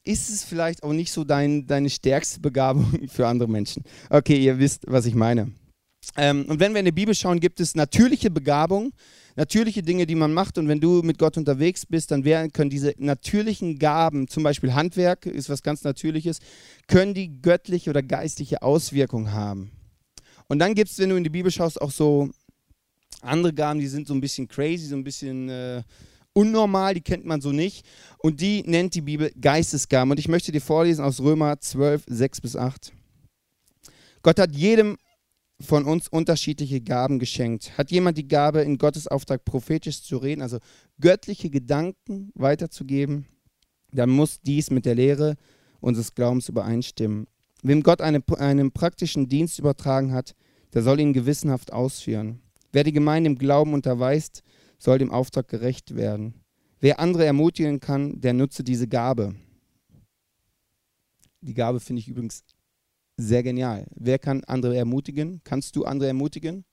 ist 0.03 0.31
es 0.31 0.43
vielleicht 0.43 0.81
auch 0.81 0.93
nicht 0.93 1.11
so 1.11 1.23
dein, 1.23 1.67
deine 1.67 1.91
stärkste 1.91 2.39
Begabung 2.39 2.91
für 3.07 3.27
andere 3.27 3.47
Menschen. 3.47 3.83
Okay, 4.09 4.37
ihr 4.37 4.57
wisst, 4.57 4.85
was 4.87 5.05
ich 5.05 5.13
meine. 5.13 5.51
Ähm, 6.17 6.45
und 6.47 6.59
wenn 6.59 6.73
wir 6.73 6.79
in 6.79 6.85
die 6.85 6.91
Bibel 6.91 7.15
schauen, 7.15 7.39
gibt 7.39 7.59
es 7.59 7.75
natürliche 7.75 8.29
Begabung, 8.29 8.91
natürliche 9.35 9.81
Dinge, 9.81 10.05
die 10.05 10.15
man 10.15 10.33
macht. 10.33 10.57
Und 10.57 10.67
wenn 10.67 10.79
du 10.79 11.01
mit 11.03 11.17
Gott 11.17 11.37
unterwegs 11.37 11.85
bist, 11.85 12.11
dann 12.11 12.25
werden, 12.25 12.51
können 12.51 12.69
diese 12.69 12.93
natürlichen 12.97 13.79
Gaben, 13.79 14.27
zum 14.27 14.43
Beispiel 14.43 14.73
Handwerk 14.73 15.25
ist 15.25 15.49
was 15.49 15.63
ganz 15.63 15.83
Natürliches, 15.83 16.39
können 16.87 17.13
die 17.13 17.41
göttliche 17.41 17.89
oder 17.89 18.03
geistliche 18.03 18.61
Auswirkung 18.61 19.31
haben. 19.31 19.71
Und 20.47 20.59
dann 20.59 20.75
gibt 20.75 20.91
es, 20.91 20.99
wenn 20.99 21.09
du 21.09 21.15
in 21.15 21.23
die 21.23 21.29
Bibel 21.29 21.51
schaust, 21.51 21.81
auch 21.81 21.91
so 21.91 22.29
andere 23.21 23.53
Gaben, 23.53 23.79
die 23.79 23.87
sind 23.87 24.07
so 24.07 24.13
ein 24.13 24.21
bisschen 24.21 24.47
crazy, 24.47 24.87
so 24.87 24.95
ein 24.95 25.03
bisschen 25.03 25.47
äh, 25.49 25.83
unnormal, 26.33 26.93
die 26.93 27.01
kennt 27.01 27.25
man 27.25 27.41
so 27.41 27.51
nicht. 27.51 27.85
Und 28.17 28.41
die 28.41 28.63
nennt 28.65 28.95
die 28.95 29.01
Bibel 29.01 29.31
Geistesgaben. 29.39 30.11
Und 30.11 30.19
ich 30.19 30.27
möchte 30.27 30.51
dir 30.51 30.61
vorlesen 30.61 31.05
aus 31.05 31.19
Römer 31.21 31.59
12, 31.59 32.03
6 32.07 32.41
bis 32.41 32.55
8. 32.55 32.91
Gott 34.23 34.39
hat 34.39 34.55
jedem 34.55 34.97
von 35.61 35.85
uns 35.85 36.07
unterschiedliche 36.07 36.81
Gaben 36.81 37.19
geschenkt. 37.19 37.77
Hat 37.77 37.91
jemand 37.91 38.17
die 38.17 38.27
Gabe, 38.27 38.61
in 38.61 38.77
Gottes 38.77 39.07
Auftrag 39.07 39.45
prophetisch 39.45 40.01
zu 40.03 40.17
reden, 40.17 40.41
also 40.41 40.57
göttliche 40.99 41.49
Gedanken 41.49 42.31
weiterzugeben, 42.35 43.25
dann 43.91 44.09
muss 44.09 44.41
dies 44.41 44.71
mit 44.71 44.85
der 44.85 44.95
Lehre 44.95 45.35
unseres 45.79 46.13
Glaubens 46.15 46.49
übereinstimmen. 46.49 47.27
Wem 47.63 47.83
Gott 47.83 48.01
eine, 48.01 48.23
einen 48.37 48.71
praktischen 48.71 49.27
Dienst 49.29 49.59
übertragen 49.59 50.13
hat, 50.13 50.35
der 50.73 50.83
soll 50.83 50.99
ihn 50.99 51.13
gewissenhaft 51.13 51.73
ausführen. 51.73 52.41
Wer 52.71 52.83
die 52.83 52.93
Gemeinde 52.93 53.29
im 53.29 53.37
Glauben 53.37 53.73
unterweist, 53.73 54.43
soll 54.77 54.97
dem 54.97 55.11
Auftrag 55.11 55.47
gerecht 55.47 55.95
werden. 55.95 56.33
Wer 56.79 56.99
andere 56.99 57.25
ermutigen 57.25 57.79
kann, 57.79 58.19
der 58.21 58.33
nutze 58.33 58.63
diese 58.63 58.87
Gabe. 58.87 59.35
Die 61.41 61.53
Gabe 61.53 61.79
finde 61.79 61.99
ich 61.99 62.07
übrigens 62.07 62.43
sehr 63.21 63.43
genial. 63.43 63.85
Wer 63.95 64.19
kann 64.19 64.43
andere 64.45 64.75
ermutigen? 64.75 65.41
Kannst 65.43 65.75
du 65.75 65.85
andere 65.85 66.07
ermutigen? 66.07 66.65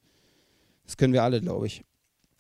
Das 0.85 0.97
können 0.97 1.13
wir 1.13 1.23
alle, 1.23 1.41
glaube 1.41 1.67
ich. 1.67 1.85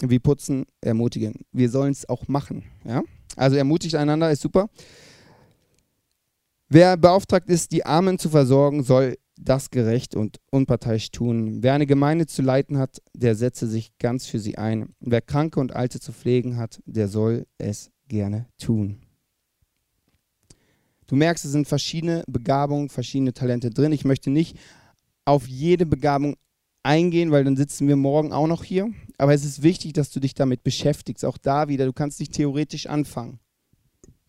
Wie 0.00 0.18
putzen, 0.18 0.64
ermutigen. 0.80 1.44
Wir 1.52 1.70
sollen 1.70 1.92
es 1.92 2.08
auch 2.08 2.28
machen. 2.28 2.64
Ja? 2.84 3.02
Also 3.36 3.56
ermutigt 3.56 3.94
einander, 3.94 4.30
ist 4.30 4.42
super. 4.42 4.68
Wer 6.68 6.96
beauftragt 6.96 7.48
ist, 7.48 7.72
die 7.72 7.84
Armen 7.84 8.18
zu 8.18 8.28
versorgen, 8.28 8.82
soll 8.82 9.16
das 9.40 9.70
gerecht 9.70 10.14
und 10.14 10.38
unparteiisch 10.50 11.10
tun. 11.10 11.62
Wer 11.62 11.74
eine 11.74 11.86
Gemeinde 11.86 12.26
zu 12.26 12.42
leiten 12.42 12.78
hat, 12.78 13.00
der 13.14 13.34
setze 13.34 13.66
sich 13.66 13.96
ganz 13.98 14.26
für 14.26 14.38
sie 14.38 14.58
ein. 14.58 14.94
Wer 15.00 15.22
Kranke 15.22 15.60
und 15.60 15.74
Alte 15.74 16.00
zu 16.00 16.12
pflegen 16.12 16.56
hat, 16.56 16.80
der 16.84 17.08
soll 17.08 17.46
es 17.56 17.90
gerne 18.08 18.46
tun. 18.58 19.00
Du 21.08 21.16
merkst, 21.16 21.44
es 21.44 21.52
sind 21.52 21.66
verschiedene 21.66 22.22
Begabungen, 22.28 22.90
verschiedene 22.90 23.32
Talente 23.32 23.70
drin. 23.70 23.92
Ich 23.92 24.04
möchte 24.04 24.30
nicht 24.30 24.56
auf 25.24 25.48
jede 25.48 25.86
Begabung 25.86 26.36
eingehen, 26.82 27.30
weil 27.30 27.44
dann 27.44 27.56
sitzen 27.56 27.88
wir 27.88 27.96
morgen 27.96 28.32
auch 28.32 28.46
noch 28.46 28.62
hier. 28.62 28.92
Aber 29.16 29.32
es 29.32 29.44
ist 29.44 29.62
wichtig, 29.62 29.94
dass 29.94 30.10
du 30.10 30.20
dich 30.20 30.34
damit 30.34 30.62
beschäftigst. 30.62 31.24
Auch 31.24 31.38
da 31.38 31.68
wieder, 31.68 31.86
du 31.86 31.94
kannst 31.94 32.20
nicht 32.20 32.34
theoretisch 32.34 32.86
anfangen, 32.86 33.40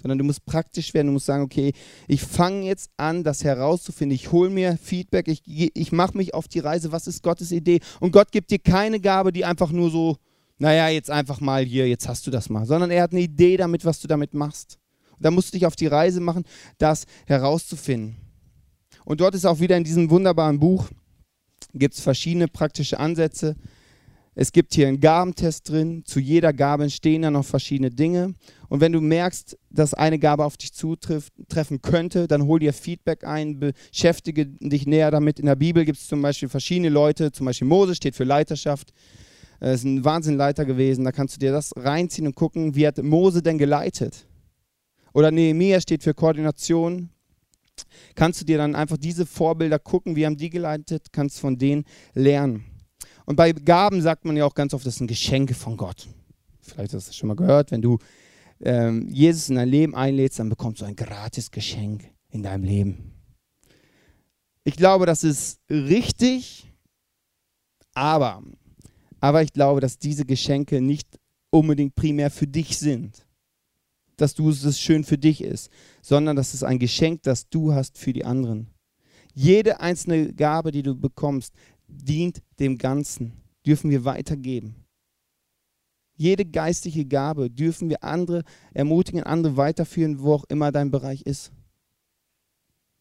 sondern 0.01 0.19
du 0.19 0.23
musst 0.23 0.45
praktisch 0.45 0.93
werden. 0.93 1.07
Du 1.07 1.13
musst 1.13 1.25
sagen, 1.25 1.43
okay, 1.43 1.73
ich 2.07 2.21
fange 2.21 2.65
jetzt 2.65 2.89
an, 2.95 3.25
das 3.25 3.43
herauszufinden. 3.43 4.15
Ich 4.15 4.31
hole 4.31 4.49
mir 4.49 4.77
Feedback, 4.81 5.27
ich, 5.27 5.41
ich 5.45 5.91
mache 5.91 6.15
mich 6.15 6.33
auf 6.33 6.47
die 6.47 6.59
Reise. 6.59 6.93
Was 6.93 7.07
ist 7.07 7.23
Gottes 7.23 7.51
Idee? 7.51 7.81
Und 7.99 8.11
Gott 8.11 8.31
gibt 8.31 8.51
dir 8.51 8.59
keine 8.59 9.01
Gabe, 9.01 9.33
die 9.33 9.43
einfach 9.43 9.71
nur 9.73 9.91
so, 9.91 10.15
naja, 10.59 10.87
jetzt 10.87 11.11
einfach 11.11 11.41
mal 11.41 11.65
hier, 11.65 11.89
jetzt 11.89 12.07
hast 12.07 12.25
du 12.25 12.31
das 12.31 12.49
mal, 12.49 12.65
sondern 12.65 12.89
er 12.89 13.03
hat 13.03 13.11
eine 13.11 13.21
Idee 13.21 13.57
damit, 13.57 13.83
was 13.83 13.99
du 13.99 14.07
damit 14.07 14.33
machst. 14.33 14.78
Da 15.19 15.31
musst 15.31 15.49
du 15.49 15.57
dich 15.57 15.65
auf 15.65 15.75
die 15.75 15.87
Reise 15.87 16.19
machen, 16.19 16.43
das 16.77 17.05
herauszufinden. 17.25 18.17
Und 19.05 19.21
dort 19.21 19.35
ist 19.35 19.45
auch 19.45 19.59
wieder 19.59 19.77
in 19.77 19.83
diesem 19.83 20.09
wunderbaren 20.09 20.59
Buch, 20.59 20.89
gibt 21.73 21.95
es 21.95 22.01
verschiedene 22.01 22.47
praktische 22.47 22.99
Ansätze. 22.99 23.55
Es 24.35 24.53
gibt 24.53 24.73
hier 24.73 24.87
einen 24.87 25.01
Gabentest 25.01 25.67
drin. 25.69 26.03
Zu 26.05 26.19
jeder 26.19 26.53
Gabe 26.53 26.83
entstehen 26.83 27.23
da 27.23 27.31
noch 27.31 27.43
verschiedene 27.43 27.89
Dinge. 27.89 28.35
Und 28.69 28.79
wenn 28.79 28.93
du 28.93 29.01
merkst, 29.01 29.57
dass 29.69 29.93
eine 29.93 30.17
Gabe 30.17 30.45
auf 30.45 30.55
dich 30.55 30.73
zutreffen 30.73 31.81
könnte, 31.81 32.27
dann 32.27 32.45
hol 32.45 32.59
dir 32.59 32.71
Feedback 32.71 33.25
ein, 33.25 33.59
beschäftige 33.59 34.45
dich 34.45 34.87
näher 34.87 35.11
damit. 35.11 35.39
In 35.39 35.47
der 35.47 35.55
Bibel 35.55 35.83
gibt 35.83 35.97
es 35.97 36.07
zum 36.07 36.21
Beispiel 36.21 36.47
verschiedene 36.47 36.87
Leute, 36.87 37.33
zum 37.33 37.47
Beispiel 37.47 37.67
Mose 37.67 37.95
steht 37.95 38.15
für 38.15 38.23
Leiterschaft. 38.23 38.93
Er 39.59 39.73
ist 39.73 39.83
ein 39.83 40.05
Wahnsinnleiter 40.05 40.63
gewesen. 40.63 41.03
Da 41.03 41.11
kannst 41.11 41.35
du 41.35 41.39
dir 41.39 41.51
das 41.51 41.73
reinziehen 41.75 42.27
und 42.27 42.35
gucken, 42.35 42.75
wie 42.75 42.87
hat 42.87 43.03
Mose 43.03 43.41
denn 43.41 43.57
geleitet? 43.57 44.25
Oder 45.13 45.31
Nehemiah 45.31 45.81
steht 45.81 46.03
für 46.03 46.13
Koordination. 46.13 47.09
Kannst 48.15 48.41
du 48.41 48.45
dir 48.45 48.57
dann 48.57 48.75
einfach 48.75 48.97
diese 48.97 49.25
Vorbilder 49.25 49.79
gucken, 49.79 50.15
wie 50.15 50.25
haben 50.25 50.37
die 50.37 50.49
geleitet, 50.49 51.07
kannst 51.11 51.39
von 51.39 51.57
denen 51.57 51.85
lernen. 52.13 52.65
Und 53.25 53.35
bei 53.35 53.51
Gaben 53.51 54.01
sagt 54.01 54.25
man 54.25 54.35
ja 54.35 54.45
auch 54.45 54.55
ganz 54.55 54.73
oft, 54.73 54.85
das 54.85 54.95
sind 54.95 55.07
Geschenke 55.07 55.53
von 55.53 55.77
Gott. 55.77 56.07
Vielleicht 56.61 56.93
hast 56.93 57.07
du 57.07 57.09
das 57.09 57.15
schon 57.15 57.27
mal 57.27 57.35
gehört, 57.35 57.71
wenn 57.71 57.81
du 57.81 57.97
ähm, 58.61 59.07
Jesus 59.09 59.49
in 59.49 59.55
dein 59.55 59.69
Leben 59.69 59.95
einlädst, 59.95 60.39
dann 60.39 60.49
bekommst 60.49 60.81
du 60.81 60.85
ein 60.85 60.95
gratis 60.95 61.51
Geschenk 61.51 62.11
in 62.29 62.43
deinem 62.43 62.63
Leben. 62.63 63.13
Ich 64.63 64.75
glaube, 64.75 65.05
das 65.05 65.23
ist 65.23 65.59
richtig, 65.69 66.71
aber, 67.93 68.43
aber 69.19 69.41
ich 69.41 69.53
glaube, 69.53 69.79
dass 69.79 69.97
diese 69.97 70.25
Geschenke 70.25 70.81
nicht 70.81 71.07
unbedingt 71.49 71.95
primär 71.95 72.29
für 72.29 72.47
dich 72.47 72.77
sind 72.77 73.25
dass 74.21 74.33
du 74.33 74.49
es 74.49 74.79
schön 74.79 75.03
für 75.03 75.17
dich 75.17 75.41
ist, 75.41 75.69
sondern 76.01 76.35
dass 76.35 76.53
es 76.53 76.63
ein 76.63 76.79
Geschenk, 76.79 77.23
das 77.23 77.49
du 77.49 77.73
hast 77.73 77.97
für 77.97 78.13
die 78.13 78.25
anderen. 78.25 78.67
Jede 79.33 79.79
einzelne 79.79 80.33
Gabe, 80.33 80.71
die 80.71 80.83
du 80.83 80.95
bekommst, 80.95 81.53
dient 81.87 82.41
dem 82.59 82.77
Ganzen, 82.77 83.33
dürfen 83.65 83.89
wir 83.89 84.05
weitergeben. 84.05 84.75
Jede 86.15 86.45
geistliche 86.45 87.05
Gabe 87.05 87.49
dürfen 87.49 87.89
wir 87.89 88.03
andere 88.03 88.43
ermutigen, 88.73 89.23
andere 89.23 89.55
weiterführen, 89.55 90.19
wo 90.19 90.33
auch 90.33 90.43
immer 90.49 90.71
dein 90.71 90.91
Bereich 90.91 91.21
ist. 91.21 91.51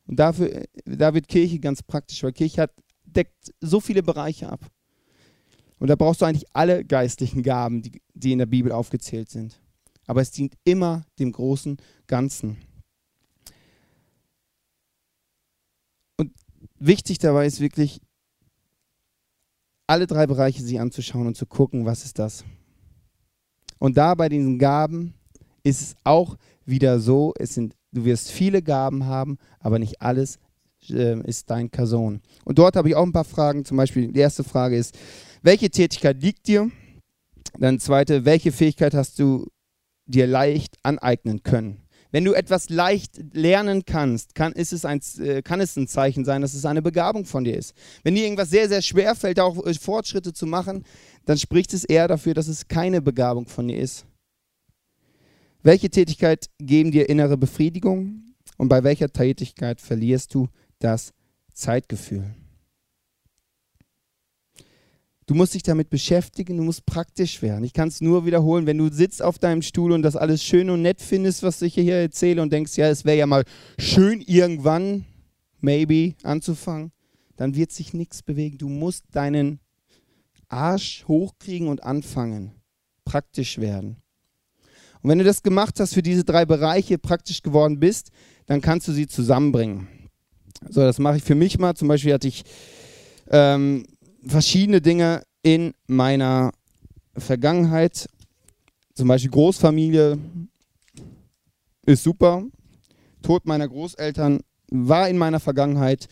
Und 0.07 0.21
dafür, 0.21 0.65
da 0.85 1.13
wird 1.13 1.29
Kirche 1.29 1.59
ganz 1.59 1.83
praktisch, 1.83 2.23
weil 2.23 2.33
Kirche 2.33 2.63
hat, 2.63 2.73
deckt 3.05 3.53
so 3.61 3.81
viele 3.81 4.03
Bereiche 4.03 4.49
ab. 4.49 4.65
Und 5.79 5.89
da 5.89 5.97
brauchst 5.97 6.21
du 6.21 6.27
eigentlich 6.27 6.47
alle 6.53 6.85
geistlichen 6.85 7.43
Gaben, 7.43 7.83
die, 7.83 8.01
die 8.15 8.33
in 8.33 8.39
der 8.39 8.47
Bibel 8.47 8.71
aufgezählt 8.73 9.31
sind 9.31 9.61
aber 10.09 10.23
es 10.23 10.33
dient 10.33 10.55
immer 10.65 11.05
dem 11.21 11.31
großen 11.31 11.77
Ganzen. 12.09 12.57
Und 16.17 16.33
wichtig 16.81 17.19
dabei 17.19 17.47
ist 17.47 17.61
wirklich, 17.61 18.01
alle 19.87 20.07
drei 20.07 20.27
Bereiche 20.27 20.63
sich 20.63 20.81
anzuschauen 20.81 21.27
und 21.27 21.37
zu 21.37 21.47
gucken, 21.47 21.85
was 21.85 22.05
ist 22.05 22.19
das. 22.19 22.45
Und 23.79 23.97
da 23.97 24.15
bei 24.15 24.29
diesen 24.29 24.59
Gaben 24.59 25.15
ist 25.63 25.83
es 25.83 25.97
auch 26.05 26.37
wieder 26.65 27.01
so, 27.01 27.35
es 27.39 27.55
sind, 27.55 27.77
du 27.93 28.05
wirst 28.05 28.31
viele 28.31 28.63
Gaben 28.63 29.05
haben, 29.05 29.37
aber 29.61 29.79
nicht 29.79 30.01
alles 30.01 30.39
äh, 30.89 31.21
ist 31.29 31.51
dein 31.51 31.69
Person. 31.69 32.23
Und 32.45 32.59
dort 32.59 32.77
habe 32.77 32.89
ich 32.89 32.97
auch 32.97 33.05
ein 33.05 33.13
paar 33.13 33.25
Fragen. 33.25 33.67
Zum 33.67 33.77
Beispiel, 33.77 34.11
die 34.11 34.21
erste 34.21 34.43
Frage 34.43 34.77
ist, 34.77 34.99
welche 35.43 35.69
Tätigkeit 35.69 36.21
liegt 36.23 36.49
dir? 36.49 36.71
Dann 37.59 37.79
zweite, 37.79 38.25
welche 38.25 38.53
Fähigkeit 38.53 38.95
hast 38.95 39.19
du 39.19 39.47
dir 40.09 40.27
leicht 40.27 40.77
aneignen 40.83 41.43
können. 41.43 41.83
Wenn 42.11 42.25
du 42.25 42.33
etwas 42.33 42.71
leicht 42.71 43.21
lernen 43.35 43.85
kannst, 43.85 44.35
kann, 44.35 44.53
ist 44.53 44.73
es 44.73 44.85
ein, 44.87 45.01
äh, 45.19 45.43
kann 45.43 45.61
es 45.61 45.77
ein 45.77 45.89
Zeichen 45.89 46.25
sein, 46.25 46.41
dass 46.41 46.55
es 46.55 46.65
eine 46.65 46.81
Begabung 46.81 47.27
von 47.27 47.45
dir 47.45 47.57
ist. 47.57 47.75
Wenn 48.03 48.15
dir 48.15 48.25
irgendwas 48.25 48.49
sehr, 48.49 48.69
sehr 48.69 48.81
schwer 48.81 49.15
fällt, 49.15 49.39
auch 49.39 49.65
äh, 49.67 49.75
Fortschritte 49.75 50.33
zu 50.33 50.47
machen, 50.47 50.85
dann 51.27 51.37
spricht 51.37 51.75
es 51.75 51.85
eher 51.85 52.09
dafür, 52.09 52.33
dass 52.33 52.49
es 52.49 52.67
keine 52.67 53.03
Begabung 53.03 53.47
von 53.47 53.69
dir 53.69 53.79
ist. 53.79 54.07
Welche 55.63 55.91
Tätigkeit 55.91 56.47
geben 56.59 56.93
dir 56.93 57.09
innere 57.11 57.37
Befriedigung 57.37 58.23
und 58.57 58.69
bei 58.69 58.83
welcher 58.85 59.13
Tätigkeit 59.13 59.81
verlierst 59.81 60.33
du 60.35 60.49
das 60.79 61.13
Zeitgefühl? 61.53 62.35
Du 65.29 65.35
musst 65.35 65.53
dich 65.53 65.63
damit 65.63 65.91
beschäftigen, 65.91 66.57
du 66.57 66.63
musst 66.63 66.87
praktisch 66.87 67.43
werden. 67.43 67.63
Ich 67.63 67.75
kann 67.75 67.89
es 67.89 68.01
nur 68.01 68.25
wiederholen, 68.25 68.65
wenn 68.65 68.79
du 68.79 68.91
sitzt 68.91 69.21
auf 69.21 69.39
deinem 69.39 69.61
Stuhl 69.61 69.93
und 69.93 70.01
das 70.01 70.17
alles 70.17 70.43
schön 70.43 70.71
und 70.71 70.81
nett 70.81 71.03
findest, 71.03 71.43
was 71.43 71.61
ich 71.61 71.75
hier 71.75 71.97
erzähle 71.97 72.41
und 72.41 72.51
denkst, 72.51 72.79
ja, 72.79 72.89
es 72.89 73.05
wäre 73.05 73.19
ja 73.19 73.27
mal 73.27 73.45
schön 73.79 74.23
irgendwann, 74.23 75.05
maybe, 75.61 76.15
anzufangen, 76.23 76.93
dann 77.37 77.55
wird 77.55 77.73
sich 77.73 77.93
nichts 77.93 78.23
bewegen. 78.23 78.57
Du 78.57 78.71
musst 78.71 79.05
deinen 79.13 79.61
Arsch 80.49 81.05
hochkriegen 81.07 81.69
und 81.69 81.83
anfangen, 81.83 82.53
praktisch 83.05 83.59
werden. 83.59 83.97
Und 85.03 85.11
wenn 85.11 85.19
du 85.19 85.25
das 85.25 85.43
gemacht 85.43 85.79
hast, 85.79 85.93
für 85.93 86.03
diese 86.03 86.25
drei 86.25 86.47
Bereiche 86.47 86.97
praktisch 86.97 87.43
geworden 87.43 87.79
bist, 87.79 88.13
dann 88.47 88.63
kannst 88.63 88.89
du 88.89 88.93
sie 88.93 89.07
zusammenbringen. 89.07 89.89
So, 90.71 90.81
das 90.81 90.99
mache 90.99 91.19
ich 91.19 91.23
für 91.23 91.35
mich 91.35 91.59
mal. 91.59 91.75
Zum 91.75 91.87
Beispiel 91.87 92.15
hatte 92.15 92.29
ich 92.29 92.45
ähm, 93.31 93.85
verschiedene 94.27 94.81
Dinge 94.81 95.23
in 95.43 95.75
meiner 95.87 96.53
Vergangenheit. 97.17 98.09
Zum 98.95 99.09
Beispiel 99.09 99.31
Großfamilie 99.31 100.19
ist 101.87 102.03
super. 102.03 102.45
Tod 103.23 103.47
meiner 103.47 103.69
Großeltern 103.69 104.41
war 104.71 105.09
in 105.09 105.19
meiner 105.19 105.41
Vergangenheit. 105.41 106.09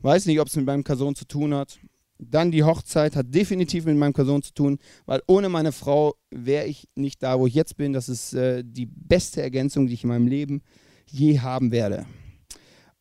Weiß 0.00 0.26
nicht, 0.26 0.40
ob 0.40 0.48
es 0.48 0.56
mit 0.56 0.66
meinem 0.66 0.84
Cousin 0.84 1.14
zu 1.14 1.26
tun 1.26 1.54
hat. 1.54 1.78
Dann 2.18 2.50
die 2.50 2.64
Hochzeit 2.64 3.16
hat 3.16 3.34
definitiv 3.34 3.86
mit 3.86 3.96
meinem 3.96 4.12
Cousin 4.12 4.42
zu 4.42 4.52
tun, 4.52 4.78
weil 5.06 5.22
ohne 5.26 5.48
meine 5.48 5.72
Frau 5.72 6.14
wäre 6.30 6.66
ich 6.66 6.88
nicht 6.94 7.22
da, 7.22 7.38
wo 7.38 7.46
ich 7.46 7.54
jetzt 7.54 7.76
bin. 7.76 7.92
Das 7.92 8.08
ist 8.08 8.34
äh, 8.34 8.62
die 8.64 8.86
beste 8.86 9.40
Ergänzung, 9.40 9.86
die 9.86 9.94
ich 9.94 10.04
in 10.04 10.08
meinem 10.08 10.26
Leben 10.26 10.62
je 11.06 11.40
haben 11.40 11.72
werde. 11.72 12.04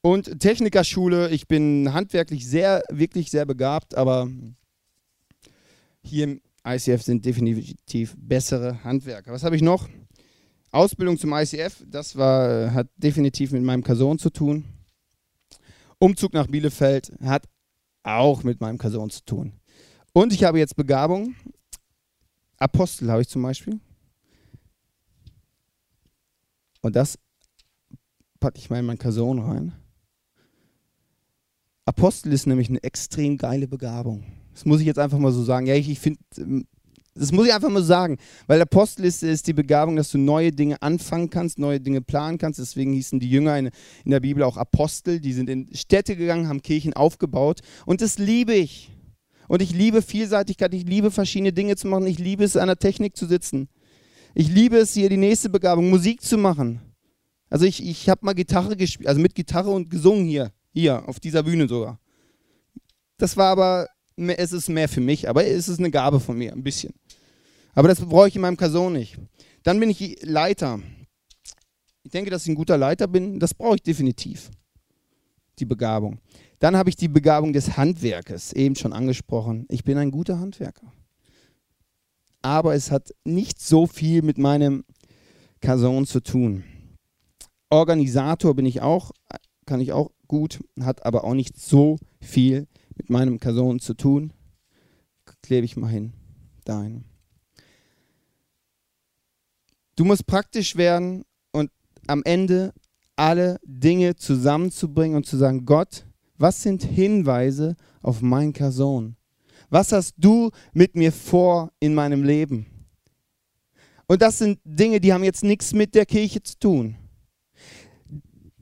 Und 0.02 0.40
Technikerschule, 0.40 1.30
ich 1.30 1.48
bin 1.48 1.92
handwerklich 1.92 2.48
sehr, 2.48 2.84
wirklich 2.90 3.30
sehr 3.30 3.46
begabt, 3.46 3.96
aber 3.96 4.30
hier 6.02 6.24
im 6.24 6.42
ICF 6.66 7.02
sind 7.02 7.26
definitiv 7.26 8.16
bessere 8.18 8.84
Handwerker. 8.84 9.32
Was 9.32 9.44
habe 9.44 9.56
ich 9.56 9.62
noch? 9.62 9.90
Ausbildung 10.72 11.18
zum 11.18 11.34
ICF, 11.34 11.84
das 11.88 12.16
war, 12.16 12.74
hat 12.74 12.88
definitiv 12.96 13.52
mit 13.52 13.64
meinem 13.64 13.84
Person 13.84 14.20
zu 14.20 14.30
tun. 14.30 14.66
Umzug 15.98 16.34
nach 16.34 16.48
Bielefeld 16.48 17.12
hat 17.22 17.46
auch 18.04 18.44
mit 18.44 18.62
meinem 18.62 18.78
Person 18.78 19.10
zu 19.10 19.26
tun. 19.26 19.54
Und 20.14 20.32
ich 20.32 20.44
habe 20.44 20.60
jetzt 20.60 20.76
Begabung. 20.76 21.36
Apostel 22.58 23.12
habe 23.12 23.22
ich 23.22 23.28
zum 23.28 23.42
Beispiel. 23.42 23.80
Und 26.82 26.96
das 26.96 27.18
packe 28.40 28.58
ich 28.58 28.70
mal 28.70 28.80
in 28.80 28.86
mein 28.86 28.98
Person 28.98 29.40
rein. 29.40 29.74
Apostel 31.90 32.32
ist 32.34 32.46
nämlich 32.46 32.70
eine 32.70 32.84
extrem 32.84 33.40
geile 33.40 33.68
Begabung. 33.68 34.24
Das 34.54 34.64
muss 34.64 34.80
ich 34.80 34.86
jetzt 34.86 35.00
einfach 35.00 35.18
mal 35.18 35.32
so 35.32 35.44
sagen. 35.44 35.66
Ja, 35.66 35.74
ich, 35.74 35.90
ich 35.90 36.00
finde, 36.00 36.20
ähm, 36.38 36.68
das 37.16 37.32
muss 37.32 37.48
ich 37.48 37.54
einfach 37.54 37.70
mal 37.70 37.82
sagen. 37.82 38.18
Weil 38.46 38.62
Apostel 38.62 39.06
ist, 39.06 39.24
ist 39.24 39.48
die 39.48 39.54
Begabung, 39.54 39.96
dass 39.96 40.12
du 40.12 40.20
neue 40.20 40.52
Dinge 40.52 40.80
anfangen 40.84 41.32
kannst, 41.32 41.58
neue 41.58 41.80
Dinge 41.80 42.02
planen 42.02 42.38
kannst. 42.38 42.60
Deswegen 42.60 42.94
hießen 42.94 43.20
die 43.20 43.30
Jünger 43.32 43.58
in, 43.58 43.72
in 44.06 44.12
der 44.12 44.20
Bibel 44.20 44.44
auch 44.44 44.56
Apostel. 44.56 45.20
Die 45.20 45.34
sind 45.34 45.50
in 45.50 45.68
Städte 45.74 46.16
gegangen, 46.16 46.48
haben 46.48 46.62
Kirchen 46.62 46.94
aufgebaut. 46.94 47.62
Und 47.88 48.02
das 48.02 48.20
liebe 48.20 48.54
ich. 48.54 48.92
Und 49.48 49.64
ich 49.64 49.74
liebe 49.74 50.04
Vielseitigkeit, 50.04 50.72
ich 50.76 50.86
liebe 50.86 51.10
verschiedene 51.10 51.54
Dinge 51.54 51.76
zu 51.76 51.88
machen, 51.88 52.06
ich 52.06 52.20
liebe 52.20 52.44
es, 52.44 52.56
an 52.56 52.68
der 52.68 52.78
Technik 52.78 53.18
zu 53.18 53.26
sitzen. 53.26 53.68
Ich 54.36 54.48
liebe 54.48 54.78
es, 54.78 54.94
hier 54.94 55.10
die 55.10 55.18
nächste 55.18 55.50
Begabung, 55.50 55.90
Musik 55.90 56.22
zu 56.22 56.38
machen. 56.38 56.82
Also 57.50 57.66
ich, 57.66 57.84
ich 57.84 58.10
habe 58.10 58.24
mal 58.24 58.36
Gitarre 58.36 58.78
gespielt, 58.78 59.10
also 59.10 59.20
mit 59.20 59.34
Gitarre 59.34 59.72
und 59.72 59.90
gesungen 59.90 60.26
hier, 60.26 60.52
hier, 60.72 61.08
auf 61.08 61.20
dieser 61.20 61.44
Bühne 61.44 61.68
sogar. 61.68 62.00
Das 63.18 63.38
war 63.38 63.48
aber, 63.48 63.88
es 64.16 64.54
ist 64.54 64.70
mehr 64.70 64.90
für 64.90 65.02
mich, 65.02 65.30
aber 65.30 65.46
es 65.46 65.68
ist 65.68 65.80
eine 65.80 65.92
Gabe 65.92 66.20
von 66.20 66.38
mir, 66.38 66.54
ein 66.54 66.64
bisschen. 66.64 66.94
Aber 67.74 67.88
das 67.88 68.00
brauche 68.00 68.28
ich 68.28 68.36
in 68.36 68.42
meinem 68.42 68.58
Person 68.58 68.94
nicht. 68.94 69.18
Dann 69.64 69.80
bin 69.80 69.90
ich 69.90 70.18
Leiter. 70.22 70.80
Ich 72.04 72.12
denke, 72.12 72.32
dass 72.32 72.44
ich 72.44 72.50
ein 72.50 72.56
guter 72.56 72.78
Leiter 72.78 73.08
bin, 73.08 73.40
das 73.40 73.54
brauche 73.54 73.76
ich 73.76 73.84
definitiv. 73.84 74.50
Die 75.60 75.66
Begabung. 75.66 76.20
Dann 76.60 76.76
habe 76.76 76.90
ich 76.90 76.96
die 76.96 77.08
Begabung 77.08 77.54
des 77.54 77.78
Handwerkes, 77.78 78.54
eben 78.54 78.76
schon 78.76 78.94
angesprochen. 78.94 79.66
Ich 79.70 79.84
bin 79.84 79.98
ein 79.98 80.12
guter 80.12 80.40
Handwerker. 80.40 80.92
Aber 82.42 82.74
es 82.74 82.92
hat 82.92 83.14
nicht 83.26 83.62
so 83.62 83.86
viel 83.86 84.22
mit 84.22 84.38
meinem 84.38 84.86
Person 85.60 86.06
zu 86.06 86.22
tun. 86.22 86.64
Organisator 87.70 88.56
bin 88.56 88.66
ich 88.66 88.82
auch, 88.82 89.12
kann 89.70 89.82
ich 89.82 89.92
auch 89.92 90.10
gut, 90.28 90.60
hat 90.82 91.06
aber 91.06 91.24
auch 91.24 91.36
nicht 91.36 91.56
so 91.60 92.00
viel 92.20 92.68
mit 92.98 93.12
meinem 93.12 93.38
Person 93.40 93.80
zu 93.80 93.94
tun. 93.94 94.34
Klebe 95.44 95.64
ich 95.64 95.78
mal 95.78 95.92
hin. 95.92 96.14
Dahin. 96.66 97.04
Du 99.96 100.06
musst 100.06 100.26
praktisch 100.26 100.76
werden 100.76 101.24
und 101.52 101.70
am 102.08 102.24
Ende 102.26 102.74
alle 103.16 103.60
Dinge 103.64 104.16
zusammenzubringen 104.16 105.16
und 105.16 105.28
zu 105.28 105.38
sagen, 105.38 105.66
Gott, 105.66 106.04
was 106.40 106.64
sind 106.64 106.84
Hinweise 106.84 107.76
auf 108.02 108.24
mein 108.24 108.54
Person? 108.54 109.18
Was 109.70 109.92
hast 109.92 110.16
du 110.18 110.50
mit 110.74 110.96
mir 110.96 111.12
vor 111.12 111.72
in 111.80 111.94
meinem 111.94 112.24
Leben? 112.24 112.66
Und 114.08 114.24
das 114.24 114.40
sind 114.40 114.60
Dinge, 114.64 115.00
die 115.00 115.14
haben 115.14 115.24
jetzt 115.24 115.44
nichts 115.44 115.74
mit 115.74 115.94
der 115.94 116.08
Kirche 116.08 116.42
zu 116.42 116.58
tun. 116.58 116.96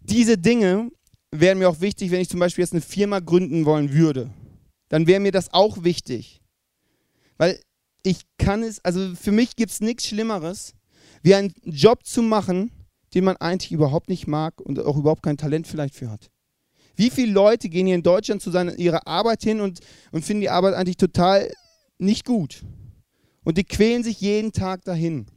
Diese 0.03 0.37
Dinge 0.37 0.91
wären 1.31 1.59
mir 1.59 1.69
auch 1.69 1.81
wichtig, 1.81 2.11
wenn 2.11 2.21
ich 2.21 2.29
zum 2.29 2.39
Beispiel 2.39 2.63
jetzt 2.63 2.73
eine 2.73 2.81
Firma 2.81 3.19
gründen 3.19 3.65
wollen 3.65 3.93
würde. 3.93 4.29
Dann 4.89 5.07
wäre 5.07 5.19
mir 5.19 5.31
das 5.31 5.53
auch 5.53 5.83
wichtig. 5.83 6.41
Weil 7.37 7.59
ich 8.03 8.21
kann 8.37 8.63
es, 8.63 8.83
also 8.83 9.15
für 9.15 9.31
mich 9.31 9.55
gibt 9.55 9.71
es 9.71 9.81
nichts 9.81 10.07
Schlimmeres, 10.07 10.73
wie 11.21 11.35
einen 11.35 11.53
Job 11.63 12.05
zu 12.05 12.21
machen, 12.21 12.71
den 13.13 13.23
man 13.23 13.37
eigentlich 13.37 13.71
überhaupt 13.71 14.09
nicht 14.09 14.27
mag 14.27 14.61
und 14.61 14.79
auch 14.79 14.97
überhaupt 14.97 15.23
kein 15.23 15.37
Talent 15.37 15.67
vielleicht 15.67 15.95
für 15.95 16.09
hat. 16.09 16.29
Wie 16.95 17.09
viele 17.09 17.31
Leute 17.31 17.69
gehen 17.69 17.85
hier 17.85 17.95
in 17.95 18.03
Deutschland 18.03 18.41
zu 18.41 18.49
seiner, 18.49 18.77
ihrer 18.77 19.05
Arbeit 19.05 19.43
hin 19.43 19.61
und, 19.61 19.81
und 20.11 20.25
finden 20.25 20.41
die 20.41 20.49
Arbeit 20.49 20.73
eigentlich 20.73 20.97
total 20.97 21.51
nicht 21.99 22.25
gut? 22.25 22.63
Und 23.43 23.57
die 23.57 23.63
quälen 23.63 24.03
sich 24.03 24.19
jeden 24.19 24.51
Tag 24.51 24.83
dahin. 24.83 25.27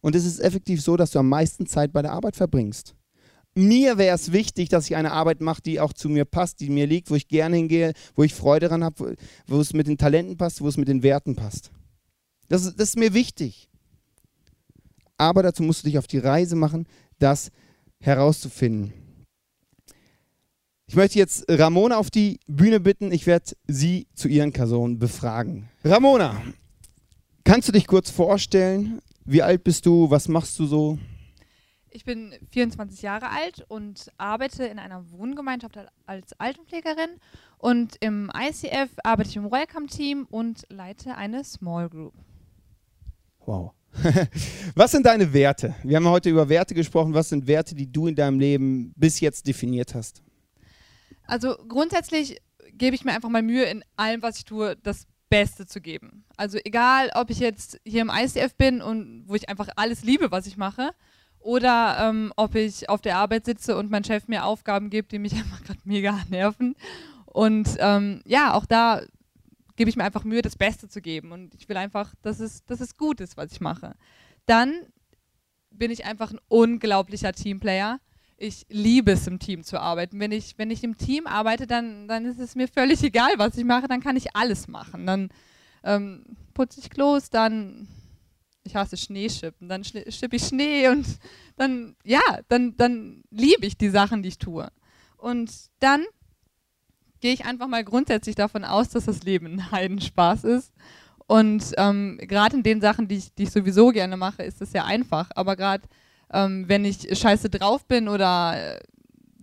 Und 0.00 0.14
es 0.14 0.24
ist 0.24 0.40
effektiv 0.40 0.82
so, 0.82 0.96
dass 0.96 1.10
du 1.10 1.18
am 1.18 1.28
meisten 1.28 1.66
Zeit 1.66 1.92
bei 1.92 2.02
der 2.02 2.12
Arbeit 2.12 2.36
verbringst. 2.36 2.94
Mir 3.54 3.98
wäre 3.98 4.14
es 4.14 4.32
wichtig, 4.32 4.68
dass 4.68 4.86
ich 4.86 4.96
eine 4.96 5.12
Arbeit 5.12 5.40
mache, 5.40 5.62
die 5.62 5.78
auch 5.78 5.92
zu 5.92 6.08
mir 6.08 6.24
passt, 6.24 6.60
die 6.60 6.70
mir 6.70 6.86
liegt, 6.86 7.10
wo 7.10 7.14
ich 7.14 7.28
gerne 7.28 7.56
hingehe, 7.56 7.92
wo 8.16 8.24
ich 8.24 8.34
Freude 8.34 8.66
daran 8.66 8.82
habe, 8.82 9.16
wo, 9.46 9.60
es 9.60 9.72
mit 9.72 9.86
den 9.86 9.98
Talenten 9.98 10.36
passt, 10.36 10.60
wo 10.60 10.68
es 10.68 10.76
mit 10.76 10.88
den 10.88 11.02
Werten 11.02 11.36
passt. 11.36 11.70
Das, 12.48 12.64
das 12.64 12.88
ist 12.88 12.98
mir 12.98 13.14
wichtig. 13.14 13.68
Aber 15.16 15.42
dazu 15.44 15.62
musst 15.62 15.84
du 15.84 15.86
dich 15.86 15.98
auf 15.98 16.08
die 16.08 16.18
Reise 16.18 16.56
machen, 16.56 16.86
das 17.20 17.50
herauszufinden. 18.00 18.92
Ich 20.86 20.96
möchte 20.96 21.18
jetzt 21.18 21.44
Ramona 21.48 21.96
auf 21.96 22.10
die 22.10 22.40
Bühne 22.46 22.80
bitten. 22.80 23.10
Ich 23.12 23.26
werde 23.26 23.52
sie 23.66 24.06
zu 24.14 24.28
ihren 24.28 24.52
Personen 24.52 24.98
befragen. 24.98 25.68
Ramona, 25.82 26.42
kannst 27.44 27.68
du 27.68 27.72
dich 27.72 27.86
kurz 27.86 28.10
vorstellen? 28.10 29.00
Wie 29.24 29.42
alt 29.42 29.64
bist 29.64 29.86
du? 29.86 30.10
Was 30.10 30.28
machst 30.28 30.58
du 30.58 30.66
so? 30.66 30.98
Ich 31.96 32.04
bin 32.04 32.34
24 32.50 33.02
Jahre 33.02 33.30
alt 33.30 33.64
und 33.68 34.10
arbeite 34.18 34.64
in 34.64 34.80
einer 34.80 35.08
Wohngemeinschaft 35.12 35.78
als 36.06 36.32
Altenpflegerin. 36.40 37.20
Und 37.56 37.94
im 38.00 38.32
ICF 38.36 38.90
arbeite 39.04 39.30
ich 39.30 39.36
im 39.36 39.48
Welcome-Team 39.48 40.26
und 40.28 40.66
leite 40.70 41.14
eine 41.14 41.44
Small 41.44 41.88
Group. 41.88 42.12
Wow. 43.46 43.74
Was 44.74 44.90
sind 44.90 45.06
deine 45.06 45.32
Werte? 45.32 45.76
Wir 45.84 45.98
haben 45.98 46.08
heute 46.08 46.30
über 46.30 46.48
Werte 46.48 46.74
gesprochen. 46.74 47.14
Was 47.14 47.28
sind 47.28 47.46
Werte, 47.46 47.76
die 47.76 47.86
du 47.86 48.08
in 48.08 48.16
deinem 48.16 48.40
Leben 48.40 48.92
bis 48.96 49.20
jetzt 49.20 49.46
definiert 49.46 49.94
hast? 49.94 50.20
Also 51.28 51.54
grundsätzlich 51.68 52.42
gebe 52.72 52.96
ich 52.96 53.04
mir 53.04 53.12
einfach 53.12 53.28
mal 53.28 53.42
Mühe, 53.42 53.66
in 53.66 53.84
allem, 53.94 54.20
was 54.20 54.38
ich 54.38 54.44
tue, 54.44 54.74
das 54.82 55.06
Beste 55.28 55.64
zu 55.64 55.80
geben. 55.80 56.24
Also 56.36 56.58
egal, 56.64 57.12
ob 57.14 57.30
ich 57.30 57.38
jetzt 57.38 57.80
hier 57.84 58.02
im 58.02 58.10
ICF 58.12 58.56
bin 58.56 58.82
und 58.82 59.28
wo 59.28 59.36
ich 59.36 59.48
einfach 59.48 59.68
alles 59.76 60.02
liebe, 60.02 60.32
was 60.32 60.48
ich 60.48 60.56
mache, 60.56 60.90
oder 61.44 61.98
ähm, 62.00 62.32
ob 62.36 62.54
ich 62.54 62.88
auf 62.88 63.00
der 63.00 63.18
Arbeit 63.18 63.44
sitze 63.44 63.76
und 63.76 63.90
mein 63.90 64.04
Chef 64.04 64.28
mir 64.28 64.44
Aufgaben 64.44 64.90
gibt, 64.90 65.12
die 65.12 65.18
mich 65.18 65.34
einfach 65.34 65.62
gerade 65.62 65.80
mega 65.84 66.18
nerven. 66.28 66.74
Und 67.26 67.76
ähm, 67.78 68.22
ja, 68.26 68.54
auch 68.54 68.66
da 68.66 69.02
gebe 69.76 69.90
ich 69.90 69.96
mir 69.96 70.04
einfach 70.04 70.24
Mühe, 70.24 70.42
das 70.42 70.56
Beste 70.56 70.88
zu 70.88 71.00
geben. 71.00 71.32
Und 71.32 71.54
ich 71.54 71.68
will 71.68 71.76
einfach, 71.76 72.14
dass 72.22 72.40
es, 72.40 72.64
dass 72.64 72.80
es 72.80 72.96
gut 72.96 73.20
ist, 73.20 73.36
was 73.36 73.52
ich 73.52 73.60
mache. 73.60 73.94
Dann 74.46 74.72
bin 75.70 75.90
ich 75.90 76.04
einfach 76.04 76.30
ein 76.30 76.40
unglaublicher 76.48 77.32
Teamplayer 77.32 78.00
ich 78.36 78.66
liebe 78.68 79.12
es, 79.12 79.26
im 79.26 79.38
Team 79.38 79.62
zu 79.62 79.80
arbeiten. 79.80 80.18
Wenn 80.18 80.32
ich, 80.32 80.58
wenn 80.58 80.70
ich 80.70 80.82
im 80.84 80.98
Team 80.98 81.26
arbeite, 81.26 81.66
dann, 81.66 82.08
dann 82.08 82.24
ist 82.24 82.40
es 82.40 82.54
mir 82.54 82.68
völlig 82.68 83.02
egal, 83.02 83.32
was 83.36 83.56
ich 83.56 83.64
mache, 83.64 83.86
dann 83.88 84.00
kann 84.00 84.16
ich 84.16 84.34
alles 84.34 84.68
machen. 84.68 85.06
Dann 85.06 85.30
ähm, 85.84 86.24
putze 86.52 86.80
ich 86.80 86.90
Klos, 86.90 87.30
dann, 87.30 87.88
ich 88.64 88.76
hasse 88.76 88.96
Schneeschippen, 88.96 89.68
dann 89.68 89.84
schippe 89.84 90.36
ich 90.36 90.46
Schnee 90.46 90.88
und 90.88 91.06
dann, 91.56 91.96
ja, 92.04 92.20
dann, 92.48 92.76
dann 92.76 93.22
liebe 93.30 93.66
ich 93.66 93.76
die 93.76 93.90
Sachen, 93.90 94.22
die 94.22 94.30
ich 94.30 94.38
tue. 94.38 94.68
Und 95.16 95.52
dann 95.80 96.04
gehe 97.20 97.32
ich 97.32 97.44
einfach 97.44 97.68
mal 97.68 97.84
grundsätzlich 97.84 98.34
davon 98.34 98.64
aus, 98.64 98.88
dass 98.90 99.06
das 99.06 99.22
Leben 99.22 99.46
ein 99.46 99.70
Heidenspaß 99.70 100.44
ist. 100.44 100.72
Und 101.26 101.72
ähm, 101.78 102.18
gerade 102.20 102.56
in 102.56 102.62
den 102.62 102.80
Sachen, 102.80 103.08
die 103.08 103.16
ich, 103.16 103.34
die 103.34 103.44
ich 103.44 103.50
sowieso 103.50 103.88
gerne 103.88 104.16
mache, 104.16 104.42
ist 104.42 104.60
es 104.60 104.72
ja 104.74 104.84
einfach. 104.84 105.30
Aber 105.34 105.56
gerade 105.56 105.88
ähm, 106.32 106.68
wenn 106.68 106.84
ich 106.84 107.18
scheiße 107.18 107.48
drauf 107.48 107.86
bin 107.86 108.08
oder 108.08 108.76
äh, 108.76 108.80